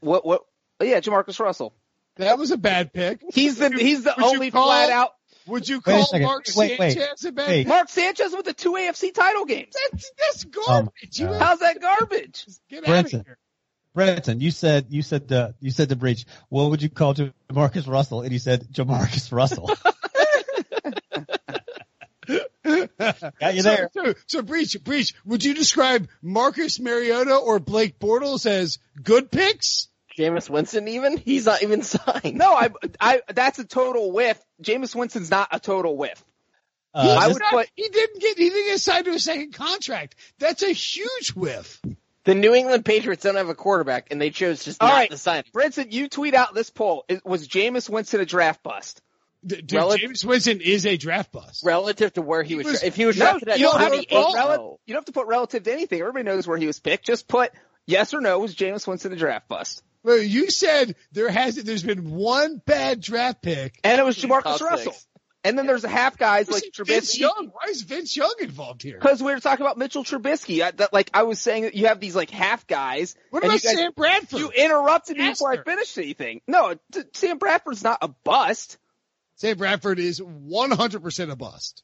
[0.00, 0.42] What what?
[0.80, 1.72] oh, yeah, Jamarcus Russell.
[2.16, 3.22] That was a bad pick.
[3.32, 5.12] He's the he's the Would only call- flat out.
[5.50, 6.26] Would you call second.
[6.26, 6.92] Mark Wait, wait.
[6.92, 7.66] Sanchez a bad Wait.
[7.66, 9.74] Mark Sanchez with the two AFC title games.
[9.90, 11.18] That's, that's garbage.
[11.18, 11.42] You God.
[11.42, 12.46] How's that garbage?
[12.68, 13.38] Get out of here.
[13.96, 17.88] Brinson, you said you said uh, you said to Breech, what would you call Jamarcus
[17.88, 18.22] Russell?
[18.22, 19.70] And he said Jamarcus Russell.
[23.40, 23.90] Got you there.
[23.92, 29.30] So, so, so Breech, Breech, would you describe Marcus Mariota or Blake Bortles as good
[29.30, 29.88] picks?
[30.20, 32.36] Jameis Winston, even he's not even signed.
[32.36, 32.70] No, I
[33.00, 34.38] I that's a total whiff.
[34.62, 36.22] Jameis Winston's not a total whiff.
[36.94, 39.12] He, Uh, I did would not- put- he didn't get he didn't get signed to
[39.12, 40.16] a second contract.
[40.38, 41.80] That's a huge whiff.
[42.24, 45.10] The New England Patriots don't have a quarterback, and they chose just All not right.
[45.10, 45.44] to sign him.
[45.54, 47.04] Brinson, you tweet out this poll.
[47.08, 49.00] Is- Was Jameis Winston a draft bust?
[49.46, 51.64] D- Dude, Relative- James Winston is a draft bust.
[51.64, 53.80] Relative to where he, He was, was- if he was No, drafted at you don't,
[53.80, 55.98] have to put rel- you don't have to put relative to anything.
[56.00, 57.06] Everybody knows where he was picked.
[57.06, 57.50] Just put
[57.86, 58.38] yes or no.
[58.38, 59.82] Was Jameis Winston a draft bust?
[60.02, 63.78] Well, you said there has there's been one bad draft pick.
[63.84, 64.62] And it was Top Jamarcus six.
[64.62, 64.94] Russell.
[65.42, 67.20] And then there's a half guys like Vince Trubisky.
[67.20, 67.50] Young.
[67.52, 68.98] Why is Vince Young involved here?
[68.98, 70.62] Because we were talking about Mitchell Trubisky.
[70.62, 73.16] I, that, like I was saying, that you have these like half guys.
[73.30, 74.38] What about guys- Sam Bradford?
[74.38, 76.42] You interrupted me before I finished anything.
[76.46, 78.76] No, t- Sam Bradford's not a bust.
[79.36, 81.82] Sam Bradford is 100% a bust.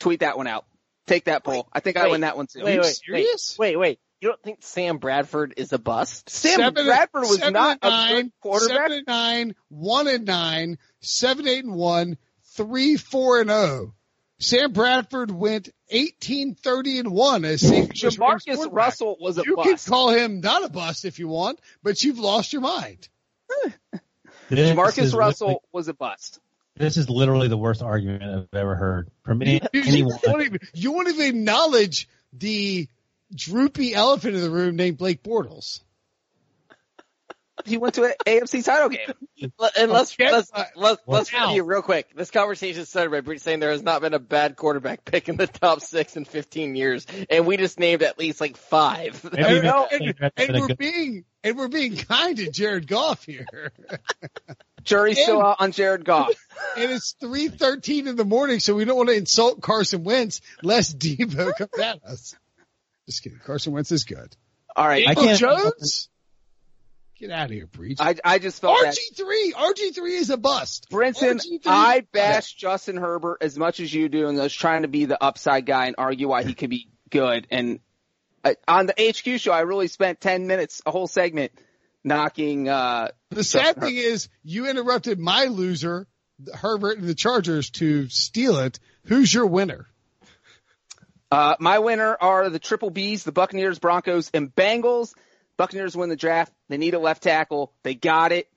[0.00, 0.66] Tweet that one out.
[1.06, 1.66] Take that poll.
[1.72, 2.62] I think I win that one too.
[2.62, 3.56] Wait, you wait, serious?
[3.58, 4.00] Wait, wait, wait.
[4.20, 6.28] You don't think Sam Bradford is a bust?
[6.28, 8.76] Sam Seven- Bradford was seven not and a good quarterback.
[8.76, 12.18] Seven and nine, one and nine, seven, eight and one,
[12.56, 13.94] three, four and oh.
[14.40, 17.88] Sam Bradford went 18, 30 and one as St.
[18.02, 18.72] Louis Jamarcus.
[18.72, 19.46] Russell was a bust.
[19.46, 23.08] You can call him not a bust if you want, but you've lost your mind.
[24.48, 26.40] this Jamarcus Russell literally- was a bust.
[26.76, 28.22] This is literally the worst argument
[28.52, 30.18] I've ever heard from any, You, you anyone.
[30.26, 32.88] won't even, you won't even acknowledge the
[33.34, 35.80] droopy elephant in the room named Blake Bortles.
[37.64, 39.50] He went to an AFC title game.
[39.58, 40.30] Let- And let's Okay.
[40.30, 41.48] let's let's let's wow.
[41.48, 42.14] review real quick.
[42.14, 45.36] This conversation started by Bree saying there has not been a bad quarterback pick in
[45.36, 49.22] the top six in 15 years, and we just named at least like five.
[49.32, 53.46] Maybe And, and- and we're good- being and we're being kind to Jared Goff here.
[54.84, 56.30] Jury's still out on Jared Goff.
[56.76, 60.40] and it's three thirteen in the morning, so we don't want to insult Carson Wentz
[60.62, 62.36] lest Debo comes at us.
[63.08, 63.38] Just kidding.
[63.44, 64.36] Carson Wentz is good.
[64.76, 65.08] All right.
[65.08, 66.10] I can't- Jones,
[67.18, 67.96] get out of here, Breech.
[68.00, 68.94] I, I just felt that.
[68.94, 70.88] RG three, RG three is a bust.
[70.90, 74.82] Brinson, RG3 I bash Justin Herbert as much as you do and I was trying
[74.82, 77.46] to be the upside guy and argue why he could be good.
[77.50, 77.80] And
[78.44, 81.52] uh, on the HQ show, I really spent 10 minutes, a whole segment,
[82.04, 86.06] knocking, uh, The sad thing is, you interrupted my loser,
[86.54, 88.78] Herbert and the Chargers, to steal it.
[89.06, 89.88] Who's your winner?
[91.30, 95.14] Uh, my winner are the Triple Bs, the Buccaneers, Broncos, and Bengals.
[95.56, 96.52] Buccaneers win the draft.
[96.68, 97.72] They need a left tackle.
[97.82, 98.48] They got it.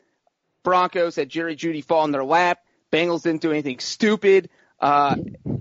[0.64, 2.60] Broncos had Jerry Jeudy fall in their lap.
[2.92, 4.50] Bengals didn't do anything stupid.
[4.80, 5.16] Uh,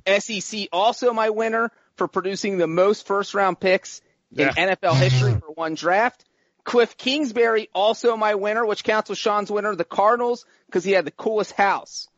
[0.07, 4.01] SEC also my winner for producing the most first round picks
[4.35, 4.53] in Yeah.
[4.77, 6.25] NFL history for one draft.
[6.65, 11.05] Cliff Kingsbury also my winner, which counts with Sean's winner, the Cardinals, because he had
[11.07, 12.09] the coolest house.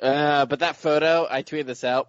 [0.00, 2.08] Uh, but that photo, I tweeted this out.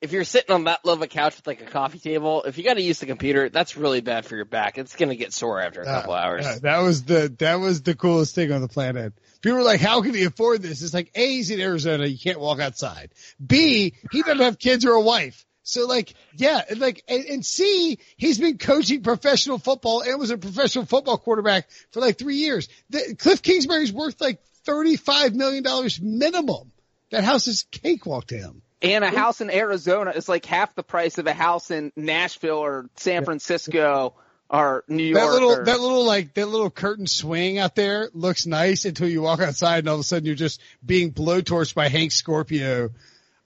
[0.00, 2.56] If you're sitting on that low of a couch with like a coffee table, if
[2.56, 4.78] you got to use the computer, that's really bad for your back.
[4.78, 6.46] It's gonna get sore after a couple Uh, hours.
[6.46, 9.12] uh, that was the that was the coolest thing on the planet.
[9.42, 12.18] People were like, "How can he afford this?" It's like, A, he's in Arizona, you
[12.18, 13.10] can't walk outside.
[13.46, 15.44] B, he doesn't have kids or a wife.
[15.64, 20.30] So like, yeah, and like, and, and C, he's been coaching professional football and was
[20.30, 22.68] a professional football quarterback for like three years.
[22.88, 26.72] The, Cliff Kingsbury's worth like thirty-five million dollars minimum.
[27.10, 28.62] That house is cakewalk to him.
[28.82, 32.58] And a house in Arizona is like half the price of a house in Nashville
[32.58, 34.14] or San Francisco
[34.48, 35.20] or New York.
[35.22, 39.08] That little, or- that little like that little curtain swing out there looks nice until
[39.08, 42.90] you walk outside and all of a sudden you're just being blowtorched by Hank Scorpio.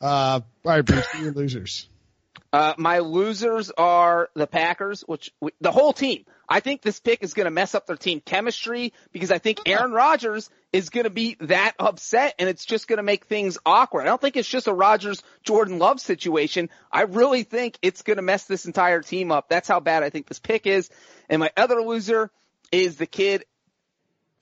[0.01, 1.89] Uh, all right, Bruce, you're losers.
[2.53, 6.25] Uh, my losers are the Packers, which we, the whole team.
[6.49, 9.61] I think this pick is going to mess up their team chemistry because I think
[9.67, 13.59] Aaron Rodgers is going to be that upset and it's just going to make things
[13.65, 14.03] awkward.
[14.03, 16.69] I don't think it's just a Rodgers Jordan Love situation.
[16.91, 19.49] I really think it's going to mess this entire team up.
[19.49, 20.91] That's how bad I think this pick is.
[21.29, 22.31] And my other loser
[22.73, 23.45] is the kid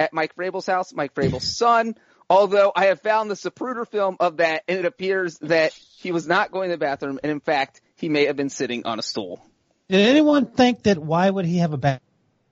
[0.00, 1.94] at Mike Vrabel's house, Mike Vrabel's son.
[2.30, 6.26] Although I have found the Zapruder film of that, and it appears that he was
[6.26, 9.02] not going to the bathroom, and in fact, he may have been sitting on a
[9.02, 9.44] stool.
[9.88, 12.00] Did anyone think that why would he have a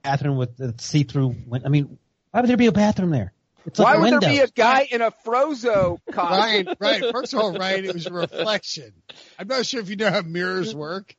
[0.05, 1.37] bathroom with a see-through?
[1.47, 1.99] Win- I mean,
[2.31, 3.33] why would there be a bathroom there?
[3.67, 6.39] It's like Why would there be a guy in a Frozo costume?
[6.41, 7.13] Ryan, right.
[7.13, 8.93] First of all, Ryan, it was a reflection.
[9.39, 11.15] I'm not sure if you know how mirrors work.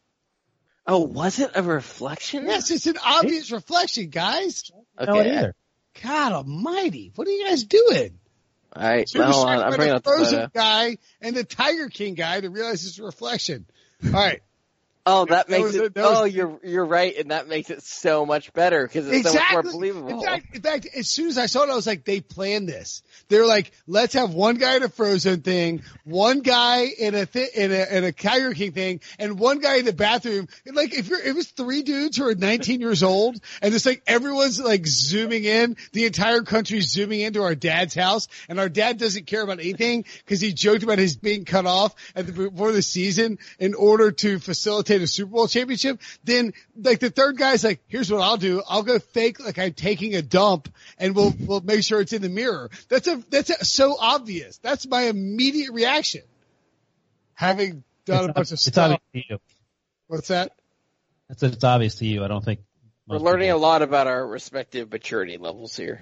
[0.87, 2.45] Oh, was it a reflection?
[2.47, 4.71] Yes, it's an obvious reflection, guys.
[4.97, 5.37] I don't know it Okay.
[5.37, 5.55] either.
[6.01, 7.11] God almighty.
[7.15, 8.17] What are you guys doing?
[8.75, 12.15] All right, Too hold I'm bringing the up the Frozen guy and the Tiger King
[12.15, 13.65] guy to realize it's a reflection.
[14.05, 14.41] All right.
[15.05, 15.93] Oh, that makes was- it.
[15.95, 19.27] that was- oh, you're you're right, and that makes it so much better because it's
[19.27, 20.09] so much more believable.
[20.09, 22.69] In fact, in fact, as soon as I saw it, I was like, they planned
[22.69, 23.01] this.
[23.27, 27.49] They're like, let's have one guy in a Frozen thing, one guy in a thi-
[27.55, 30.47] in a in a Tiger King thing, and one guy in the bathroom.
[30.67, 33.85] And like, if you're if it's three dudes who are 19 years old, and it's
[33.85, 38.69] like everyone's like zooming in, the entire country's zooming into our dad's house, and our
[38.69, 42.33] dad doesn't care about anything because he joked about his being cut off at the
[42.33, 46.01] before the season in order to facilitate a Super Bowl championship.
[46.23, 48.63] Then like the third guy's like, here's what I'll do.
[48.67, 52.23] I'll go fake like I'm taking a dump and we'll, we'll make sure it's in
[52.23, 52.69] the mirror.
[52.89, 54.57] That's a, that's a, so obvious.
[54.57, 56.23] That's my immediate reaction.
[57.35, 58.83] Having done a It's, bunch of it's stuff.
[59.13, 59.39] obvious to you.
[60.07, 60.51] What's that?
[61.29, 62.23] It's, it's obvious to you.
[62.25, 62.59] I don't think
[63.07, 66.01] We're most learning a lot about our respective maturity levels here.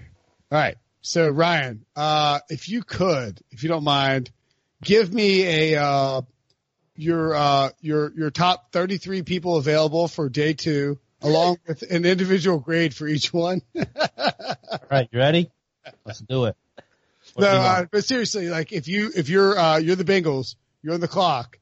[0.52, 0.78] All right.
[1.02, 4.32] So Ryan, uh, if you could, if you don't mind,
[4.84, 6.22] give me a, uh,
[7.00, 12.60] your, uh, your, your top 33 people available for day two, along with an individual
[12.60, 13.62] grade for each one.
[13.78, 15.52] All right, you ready?
[16.06, 16.56] Let's do it.
[17.34, 20.56] What No, do uh, but seriously, like if you if you're uh you're the Bengals,
[20.82, 21.60] you're on the clock.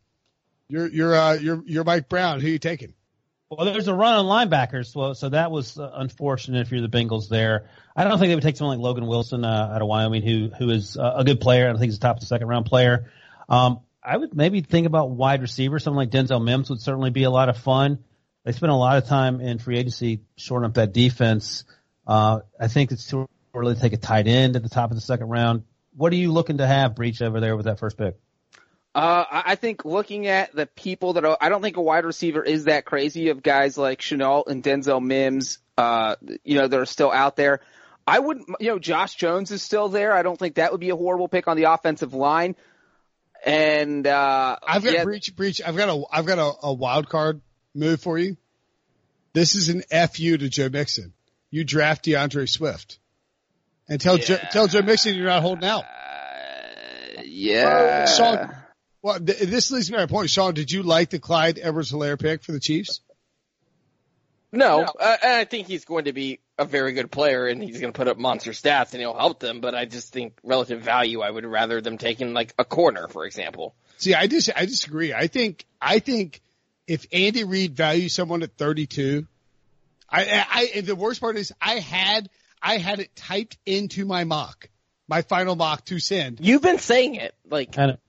[0.69, 2.39] You're you're uh you're you're Mike Brown.
[2.39, 2.93] Who you taking?
[3.49, 6.89] Well, there's a run on linebackers, so, so that was uh, unfortunate if you're the
[6.89, 7.69] Bengals there.
[7.95, 10.49] I don't think they would take someone like Logan Wilson uh, out of Wyoming, who
[10.57, 11.69] who is uh, a good player.
[11.69, 13.09] I think he's a top of the second round player.
[13.47, 15.79] Um, I would maybe think about wide receiver.
[15.79, 17.99] Someone like Denzel Mims would certainly be a lot of fun.
[18.45, 21.65] They spent a lot of time in free agency shoring up that defense.
[22.07, 24.95] Uh, I think it's too early to take a tight end at the top of
[24.95, 25.63] the second round.
[25.93, 28.15] What are you looking to have Breech over there with that first pick?
[28.95, 32.41] Uh, I think looking at the people that are, I don't think a wide receiver
[32.41, 36.15] is that crazy of guys like Shenault and Denzel Mims, uh,
[36.45, 37.59] you know, that are still out there.
[38.07, 40.13] I wouldn't, you know, Josh Jones is still there.
[40.13, 42.55] I don't think that would be a horrible pick on the offensive line.
[43.45, 45.61] And, uh, I've got yeah, Breech Breech.
[45.65, 47.41] I've got a I've got a, a wild card
[47.73, 48.37] move for you.
[49.33, 51.13] This is an fu to Joe Mixon.
[51.49, 52.99] You draft D'Andre Swift,
[53.87, 55.85] and tell Joe, tell Joe Mixon you're not holding out.
[57.23, 58.05] yeah.
[58.05, 58.53] Sean,
[59.01, 60.29] well, th- this leads me to my point.
[60.29, 62.99] Sean, did you like the Clyde Edwards-Helaire pick for the Chiefs?
[64.51, 64.85] No, No.
[64.99, 67.93] Uh, and I think he's going to be a very good player, and he's going
[67.93, 69.61] to put up monster stats, and he'll help them.
[69.61, 73.25] But I just think relative value, I would rather them taking like a corner, for
[73.25, 73.75] example.
[73.97, 75.13] See, I dis I disagree.
[75.13, 76.41] I think I think
[76.87, 79.27] if Andy Reid values someone at 32,
[80.09, 82.29] I, I, I and the worst part is I had
[82.61, 84.69] I had it typed into my mock,
[85.07, 86.39] my final mock to send.
[86.41, 87.99] You've been saying it, like Kind of.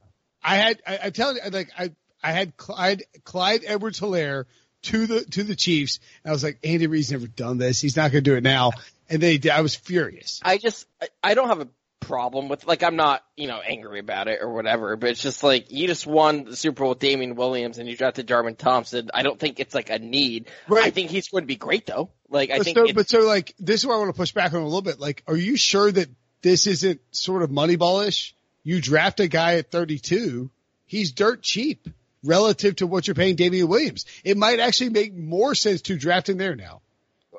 [0.42, 1.92] I had I, I'm telling you, like I
[2.22, 4.44] I had Clyde Clyde Edwards Helaire
[4.82, 6.00] to the to the Chiefs.
[6.24, 7.80] And I was like, Andy Reid's never done this.
[7.80, 8.72] He's not going to do it now.
[9.10, 9.52] And they did.
[9.52, 10.40] I was furious.
[10.44, 11.68] I just I, I don't have a
[12.00, 15.42] problem with like I'm not you know angry about it or whatever, but it's just
[15.42, 19.10] like you just won the Super Bowl with Damien Williams and you drafted Jarman Thompson.
[19.12, 20.48] I don't think it's like a need.
[20.68, 20.84] Right.
[20.84, 22.10] I think he's going to be great though.
[22.28, 24.32] Like I But think so, but so like this is where I want to push
[24.32, 25.00] back on a little bit.
[25.00, 26.08] Like, are you sure that
[26.42, 28.32] this isn't sort of moneyballish?
[28.62, 30.50] You draft a guy at 32,
[30.86, 31.88] he's dirt cheap
[32.24, 34.04] relative to what you're paying Damien Williams.
[34.24, 36.82] It might actually make more sense to draft him there now.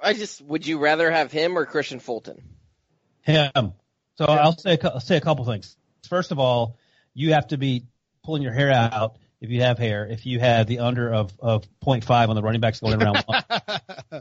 [0.01, 2.41] I just would you rather have him or Kristian Fulton?
[3.21, 3.73] Him.
[4.15, 5.75] So I'll say a, cou- I'll say a couple things.
[6.09, 6.77] First of all,
[7.13, 7.85] you have to be
[8.23, 10.07] pulling your hair out if you have hair.
[10.07, 13.43] If you have the under of of 0.5 on the running backs going around one,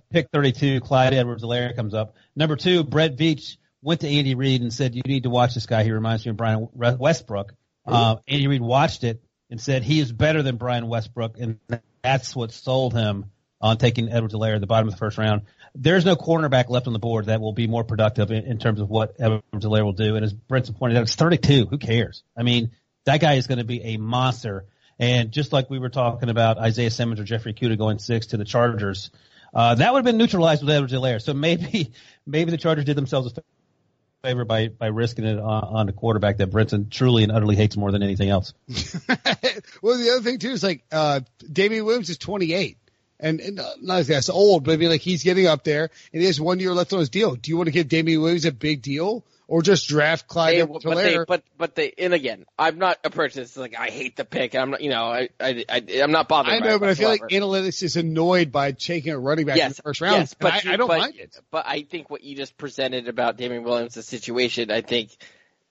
[0.10, 0.80] pick 32.
[0.80, 2.16] Clyde Edwards-Helaire comes up.
[2.36, 5.66] Number two, Brett Veach went to Andy Reid and said, "You need to watch this
[5.66, 5.84] guy.
[5.84, 7.54] He reminds me of Brian Westbrook."
[7.86, 11.58] Uh, Andy Reid watched it and said he is better than Brian Westbrook, and
[12.02, 13.26] that's what sold him
[13.60, 15.42] on taking Edwards-Helaire at the bottom of the first round.
[15.74, 18.80] There's no cornerback left on the board that will be more productive in, in terms
[18.80, 20.16] of what Edwards-Helaire will do.
[20.16, 21.66] And as Brinson pointed out, it's 32.
[21.66, 22.22] Who cares?
[22.36, 22.70] I mean,
[23.04, 24.66] that guy is going to be a monster.
[24.98, 28.36] And just like we were talking about Isaiah Simmons or Jeff Okudah going six to
[28.36, 29.10] the Chargers,
[29.52, 31.20] uh, that would have been neutralized with Edwards-Helaire.
[31.20, 31.92] So maybe,
[32.26, 33.42] maybe the Chargers did themselves a
[34.22, 37.76] favor by, by risking it on, on the quarterback that Brinson truly and utterly hates
[37.76, 38.52] more than anything else.
[39.82, 41.20] well, the other thing too is like, uh,
[41.50, 42.78] Damien Williams is 28.
[43.20, 46.20] And, and uh, not that's old, but I mean, like he's getting up there and
[46.20, 47.34] he has one year left on his deal.
[47.34, 50.62] Do you want to give Damien Williams a big deal or just draft Clyde They,
[50.66, 54.26] but they, but but they, and again, I'm not approaching this like I hate the
[54.26, 54.54] pick.
[54.54, 56.52] I'm not, you know, I, I, I am not bothered.
[56.52, 59.70] I know, but I feel like analytics is annoyed by taking a running back in
[59.70, 60.18] the first round.
[60.18, 61.40] Yes, but I, you- I don't but, mind it.
[61.50, 65.16] But I think what you just presented about Damien Williams' situation, I think,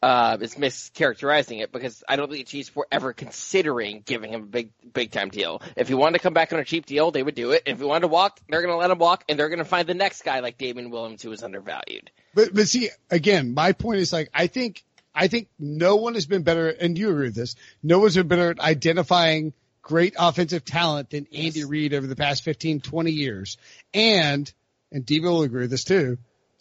[0.01, 4.43] uh, is mischaracterizing it because I don't think the Chiefs were ever considering giving him
[4.43, 5.61] a big, big time deal.
[5.75, 7.63] If he wanted to come back on a cheap deal, they would do it.
[7.65, 9.65] If he wanted to walk, they're going to let him walk, and they're going to
[9.65, 12.11] find the next guy like Damien Williams who is undervalued.
[12.33, 14.83] But but see, again, my point is like I think
[15.15, 17.55] I think no one has been better, and you agree with this.
[17.81, 22.43] No one's been better at identifying great offensive talent than Andy Reid over the past
[22.43, 23.57] 15, 20 years.
[23.93, 24.51] And,
[24.91, 26.17] and Debo will agree with this too,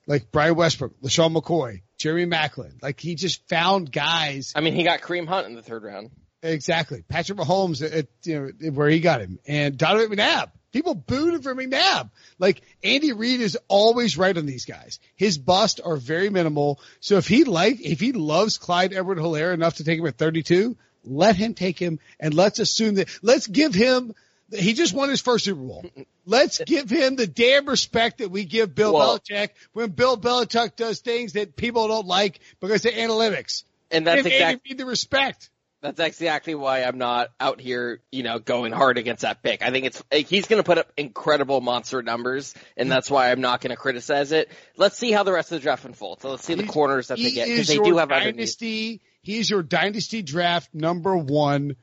[0.07, 2.83] like Brian Westbrook, LeSean McCoy, Jeremy Maclin.
[2.83, 4.53] Like he just found guys.
[4.55, 6.11] I mean, he got Kareem Hunt in the third round.
[6.43, 7.03] Exactly.
[7.03, 10.51] Patrick Mahomes uh, at, you know, where he got him and Donovan McNabb.
[10.73, 12.11] People booed him for McNabb.
[12.39, 15.01] Like Andy Reid is always right on these guys.
[15.15, 16.81] His bust are very minimal.
[17.01, 20.19] So if he like, if he loves Clyde Edward Helaire enough to take him at
[20.19, 24.15] 32, let him take him and let's assume that, let's give him,
[24.53, 25.85] he just won his first Super Bowl.
[26.25, 30.77] Let's give him the damn respect that we give Bill Well- Belichick when Bill Belichick
[30.77, 33.65] does things that people don't like because of analytics.
[33.91, 35.51] And that's exactly the respect.
[35.83, 39.63] That's exactly why I'm not out here, you know, going hard against that pick.
[39.63, 43.41] I think it's he's going to put up incredible monster numbers, and that's why I'm
[43.41, 44.51] not going to criticize it.
[44.77, 46.23] Let's see how the rest of the draft unfolds.
[46.23, 49.01] So let's see the He's- corners that they get because they do have dynasty.
[49.23, 51.77] He's your dynasty draft number one.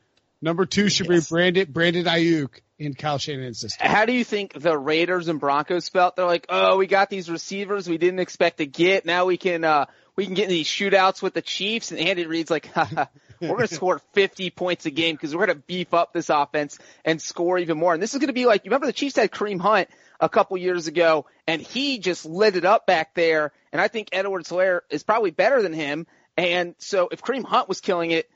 [0.44, 1.30] Number two should Yes.
[1.30, 3.88] be Brandon Brandon Aiyuk in Kyle Shanahan's system.
[3.88, 6.16] How do you think the Raiders and Broncos felt?
[6.16, 9.06] They're like, oh, we got these receivers we didn't expect to get.
[9.06, 11.92] Now we can, uh, we can get in these shootouts with the Chiefs.
[11.92, 13.06] And Andy Reid's like, Haha,
[13.40, 16.28] we're going to score 50 points a game because we're going to beef up this
[16.28, 17.94] offense and score even more.
[17.94, 19.88] And this is going to be like, you remember the Chiefs had Kareem Hunt
[20.20, 23.52] a couple years ago and he just lit it up back there.
[23.72, 26.06] And I think Edwards Helaire is probably better than him.
[26.36, 28.28] And so if Kareem Hunt was killing it,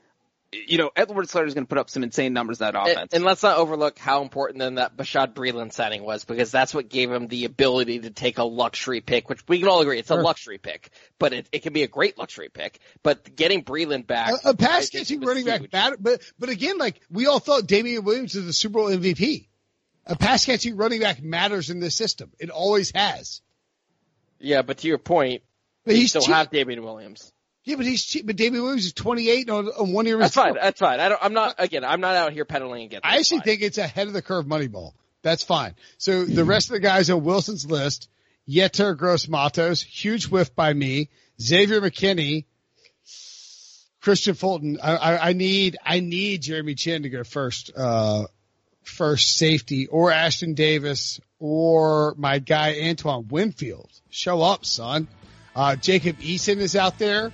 [0.51, 2.89] you know, Edward Helaire is going to put up some insane numbers in that And,
[2.91, 3.13] offense.
[3.13, 6.89] and let's not overlook how important then that Bashad Breeland signing was because that's what
[6.89, 10.09] gave him the ability to take a luxury pick, which we can all agree it's
[10.09, 10.23] a Sure.
[10.23, 10.89] luxury pick,
[11.19, 12.79] but it, it can be a great luxury pick.
[13.03, 15.71] But getting Breeland back, A, a I pass catching was running back huge.
[15.71, 19.47] matter, but but again, like we all thought, Damien Williams is the Super Bowl MVP.
[20.07, 22.31] A pass catching running back matters in this system.
[22.39, 23.41] It always has.
[24.39, 25.43] Yeah, but to your point,
[25.85, 26.33] But you he's still cheap.
[26.33, 27.31] have Damien Williams.
[27.69, 28.25] Yeah, but he's cheap.
[28.25, 30.17] But Damien Williams is 28 on, on one year.
[30.17, 30.55] That's fine.
[30.55, 30.99] That's fine.
[30.99, 31.85] I don't, I'm not again.
[31.85, 33.05] I'm not out here peddling against.
[33.05, 33.45] I actually Fine.
[33.45, 34.93] think it's ahead of the curve Moneyball.
[35.21, 35.75] That's fine.
[35.99, 38.09] So the rest of the guys on Wilson's list,
[38.49, 41.09] Yetur Gross Matos, huge whiff by me,
[41.39, 42.45] Xavier McKinney,
[44.01, 44.79] Kristian Fulton.
[44.81, 48.23] I, I, I need, I need Jeremy Chinn to go first, uh,
[48.81, 53.91] first safety or Ashtyn Davis or my guy Antoine Winfield.
[54.09, 55.07] Show up, son.
[55.55, 57.31] Uh, Jacob Eason is out there.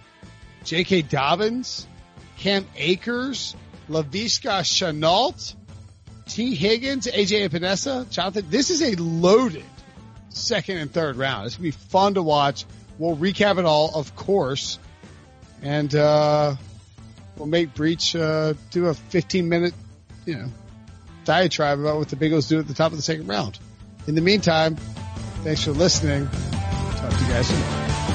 [0.66, 1.04] J.K.
[1.04, 1.88] Dobbins,
[2.38, 3.56] Cam Akers,
[3.88, 5.56] Laviska Shenault,
[6.28, 8.46] Tee Higgins, AJ Epenesa, Jonathan.
[8.50, 9.64] This is a loaded
[10.30, 11.46] second and third round.
[11.46, 12.66] It's gonna be fun to watch.
[12.98, 14.80] We'll recap it all, of course,
[15.62, 16.56] and uh,
[17.38, 19.74] we'll make Breech uh, do a 15 minute,
[20.26, 20.48] you know,
[21.26, 23.60] diatribe about what the Bengals do at the top of the second round.
[24.08, 24.78] In the meantime,
[25.44, 26.28] thanks for listening.
[26.28, 28.15] Talk to you guys soon.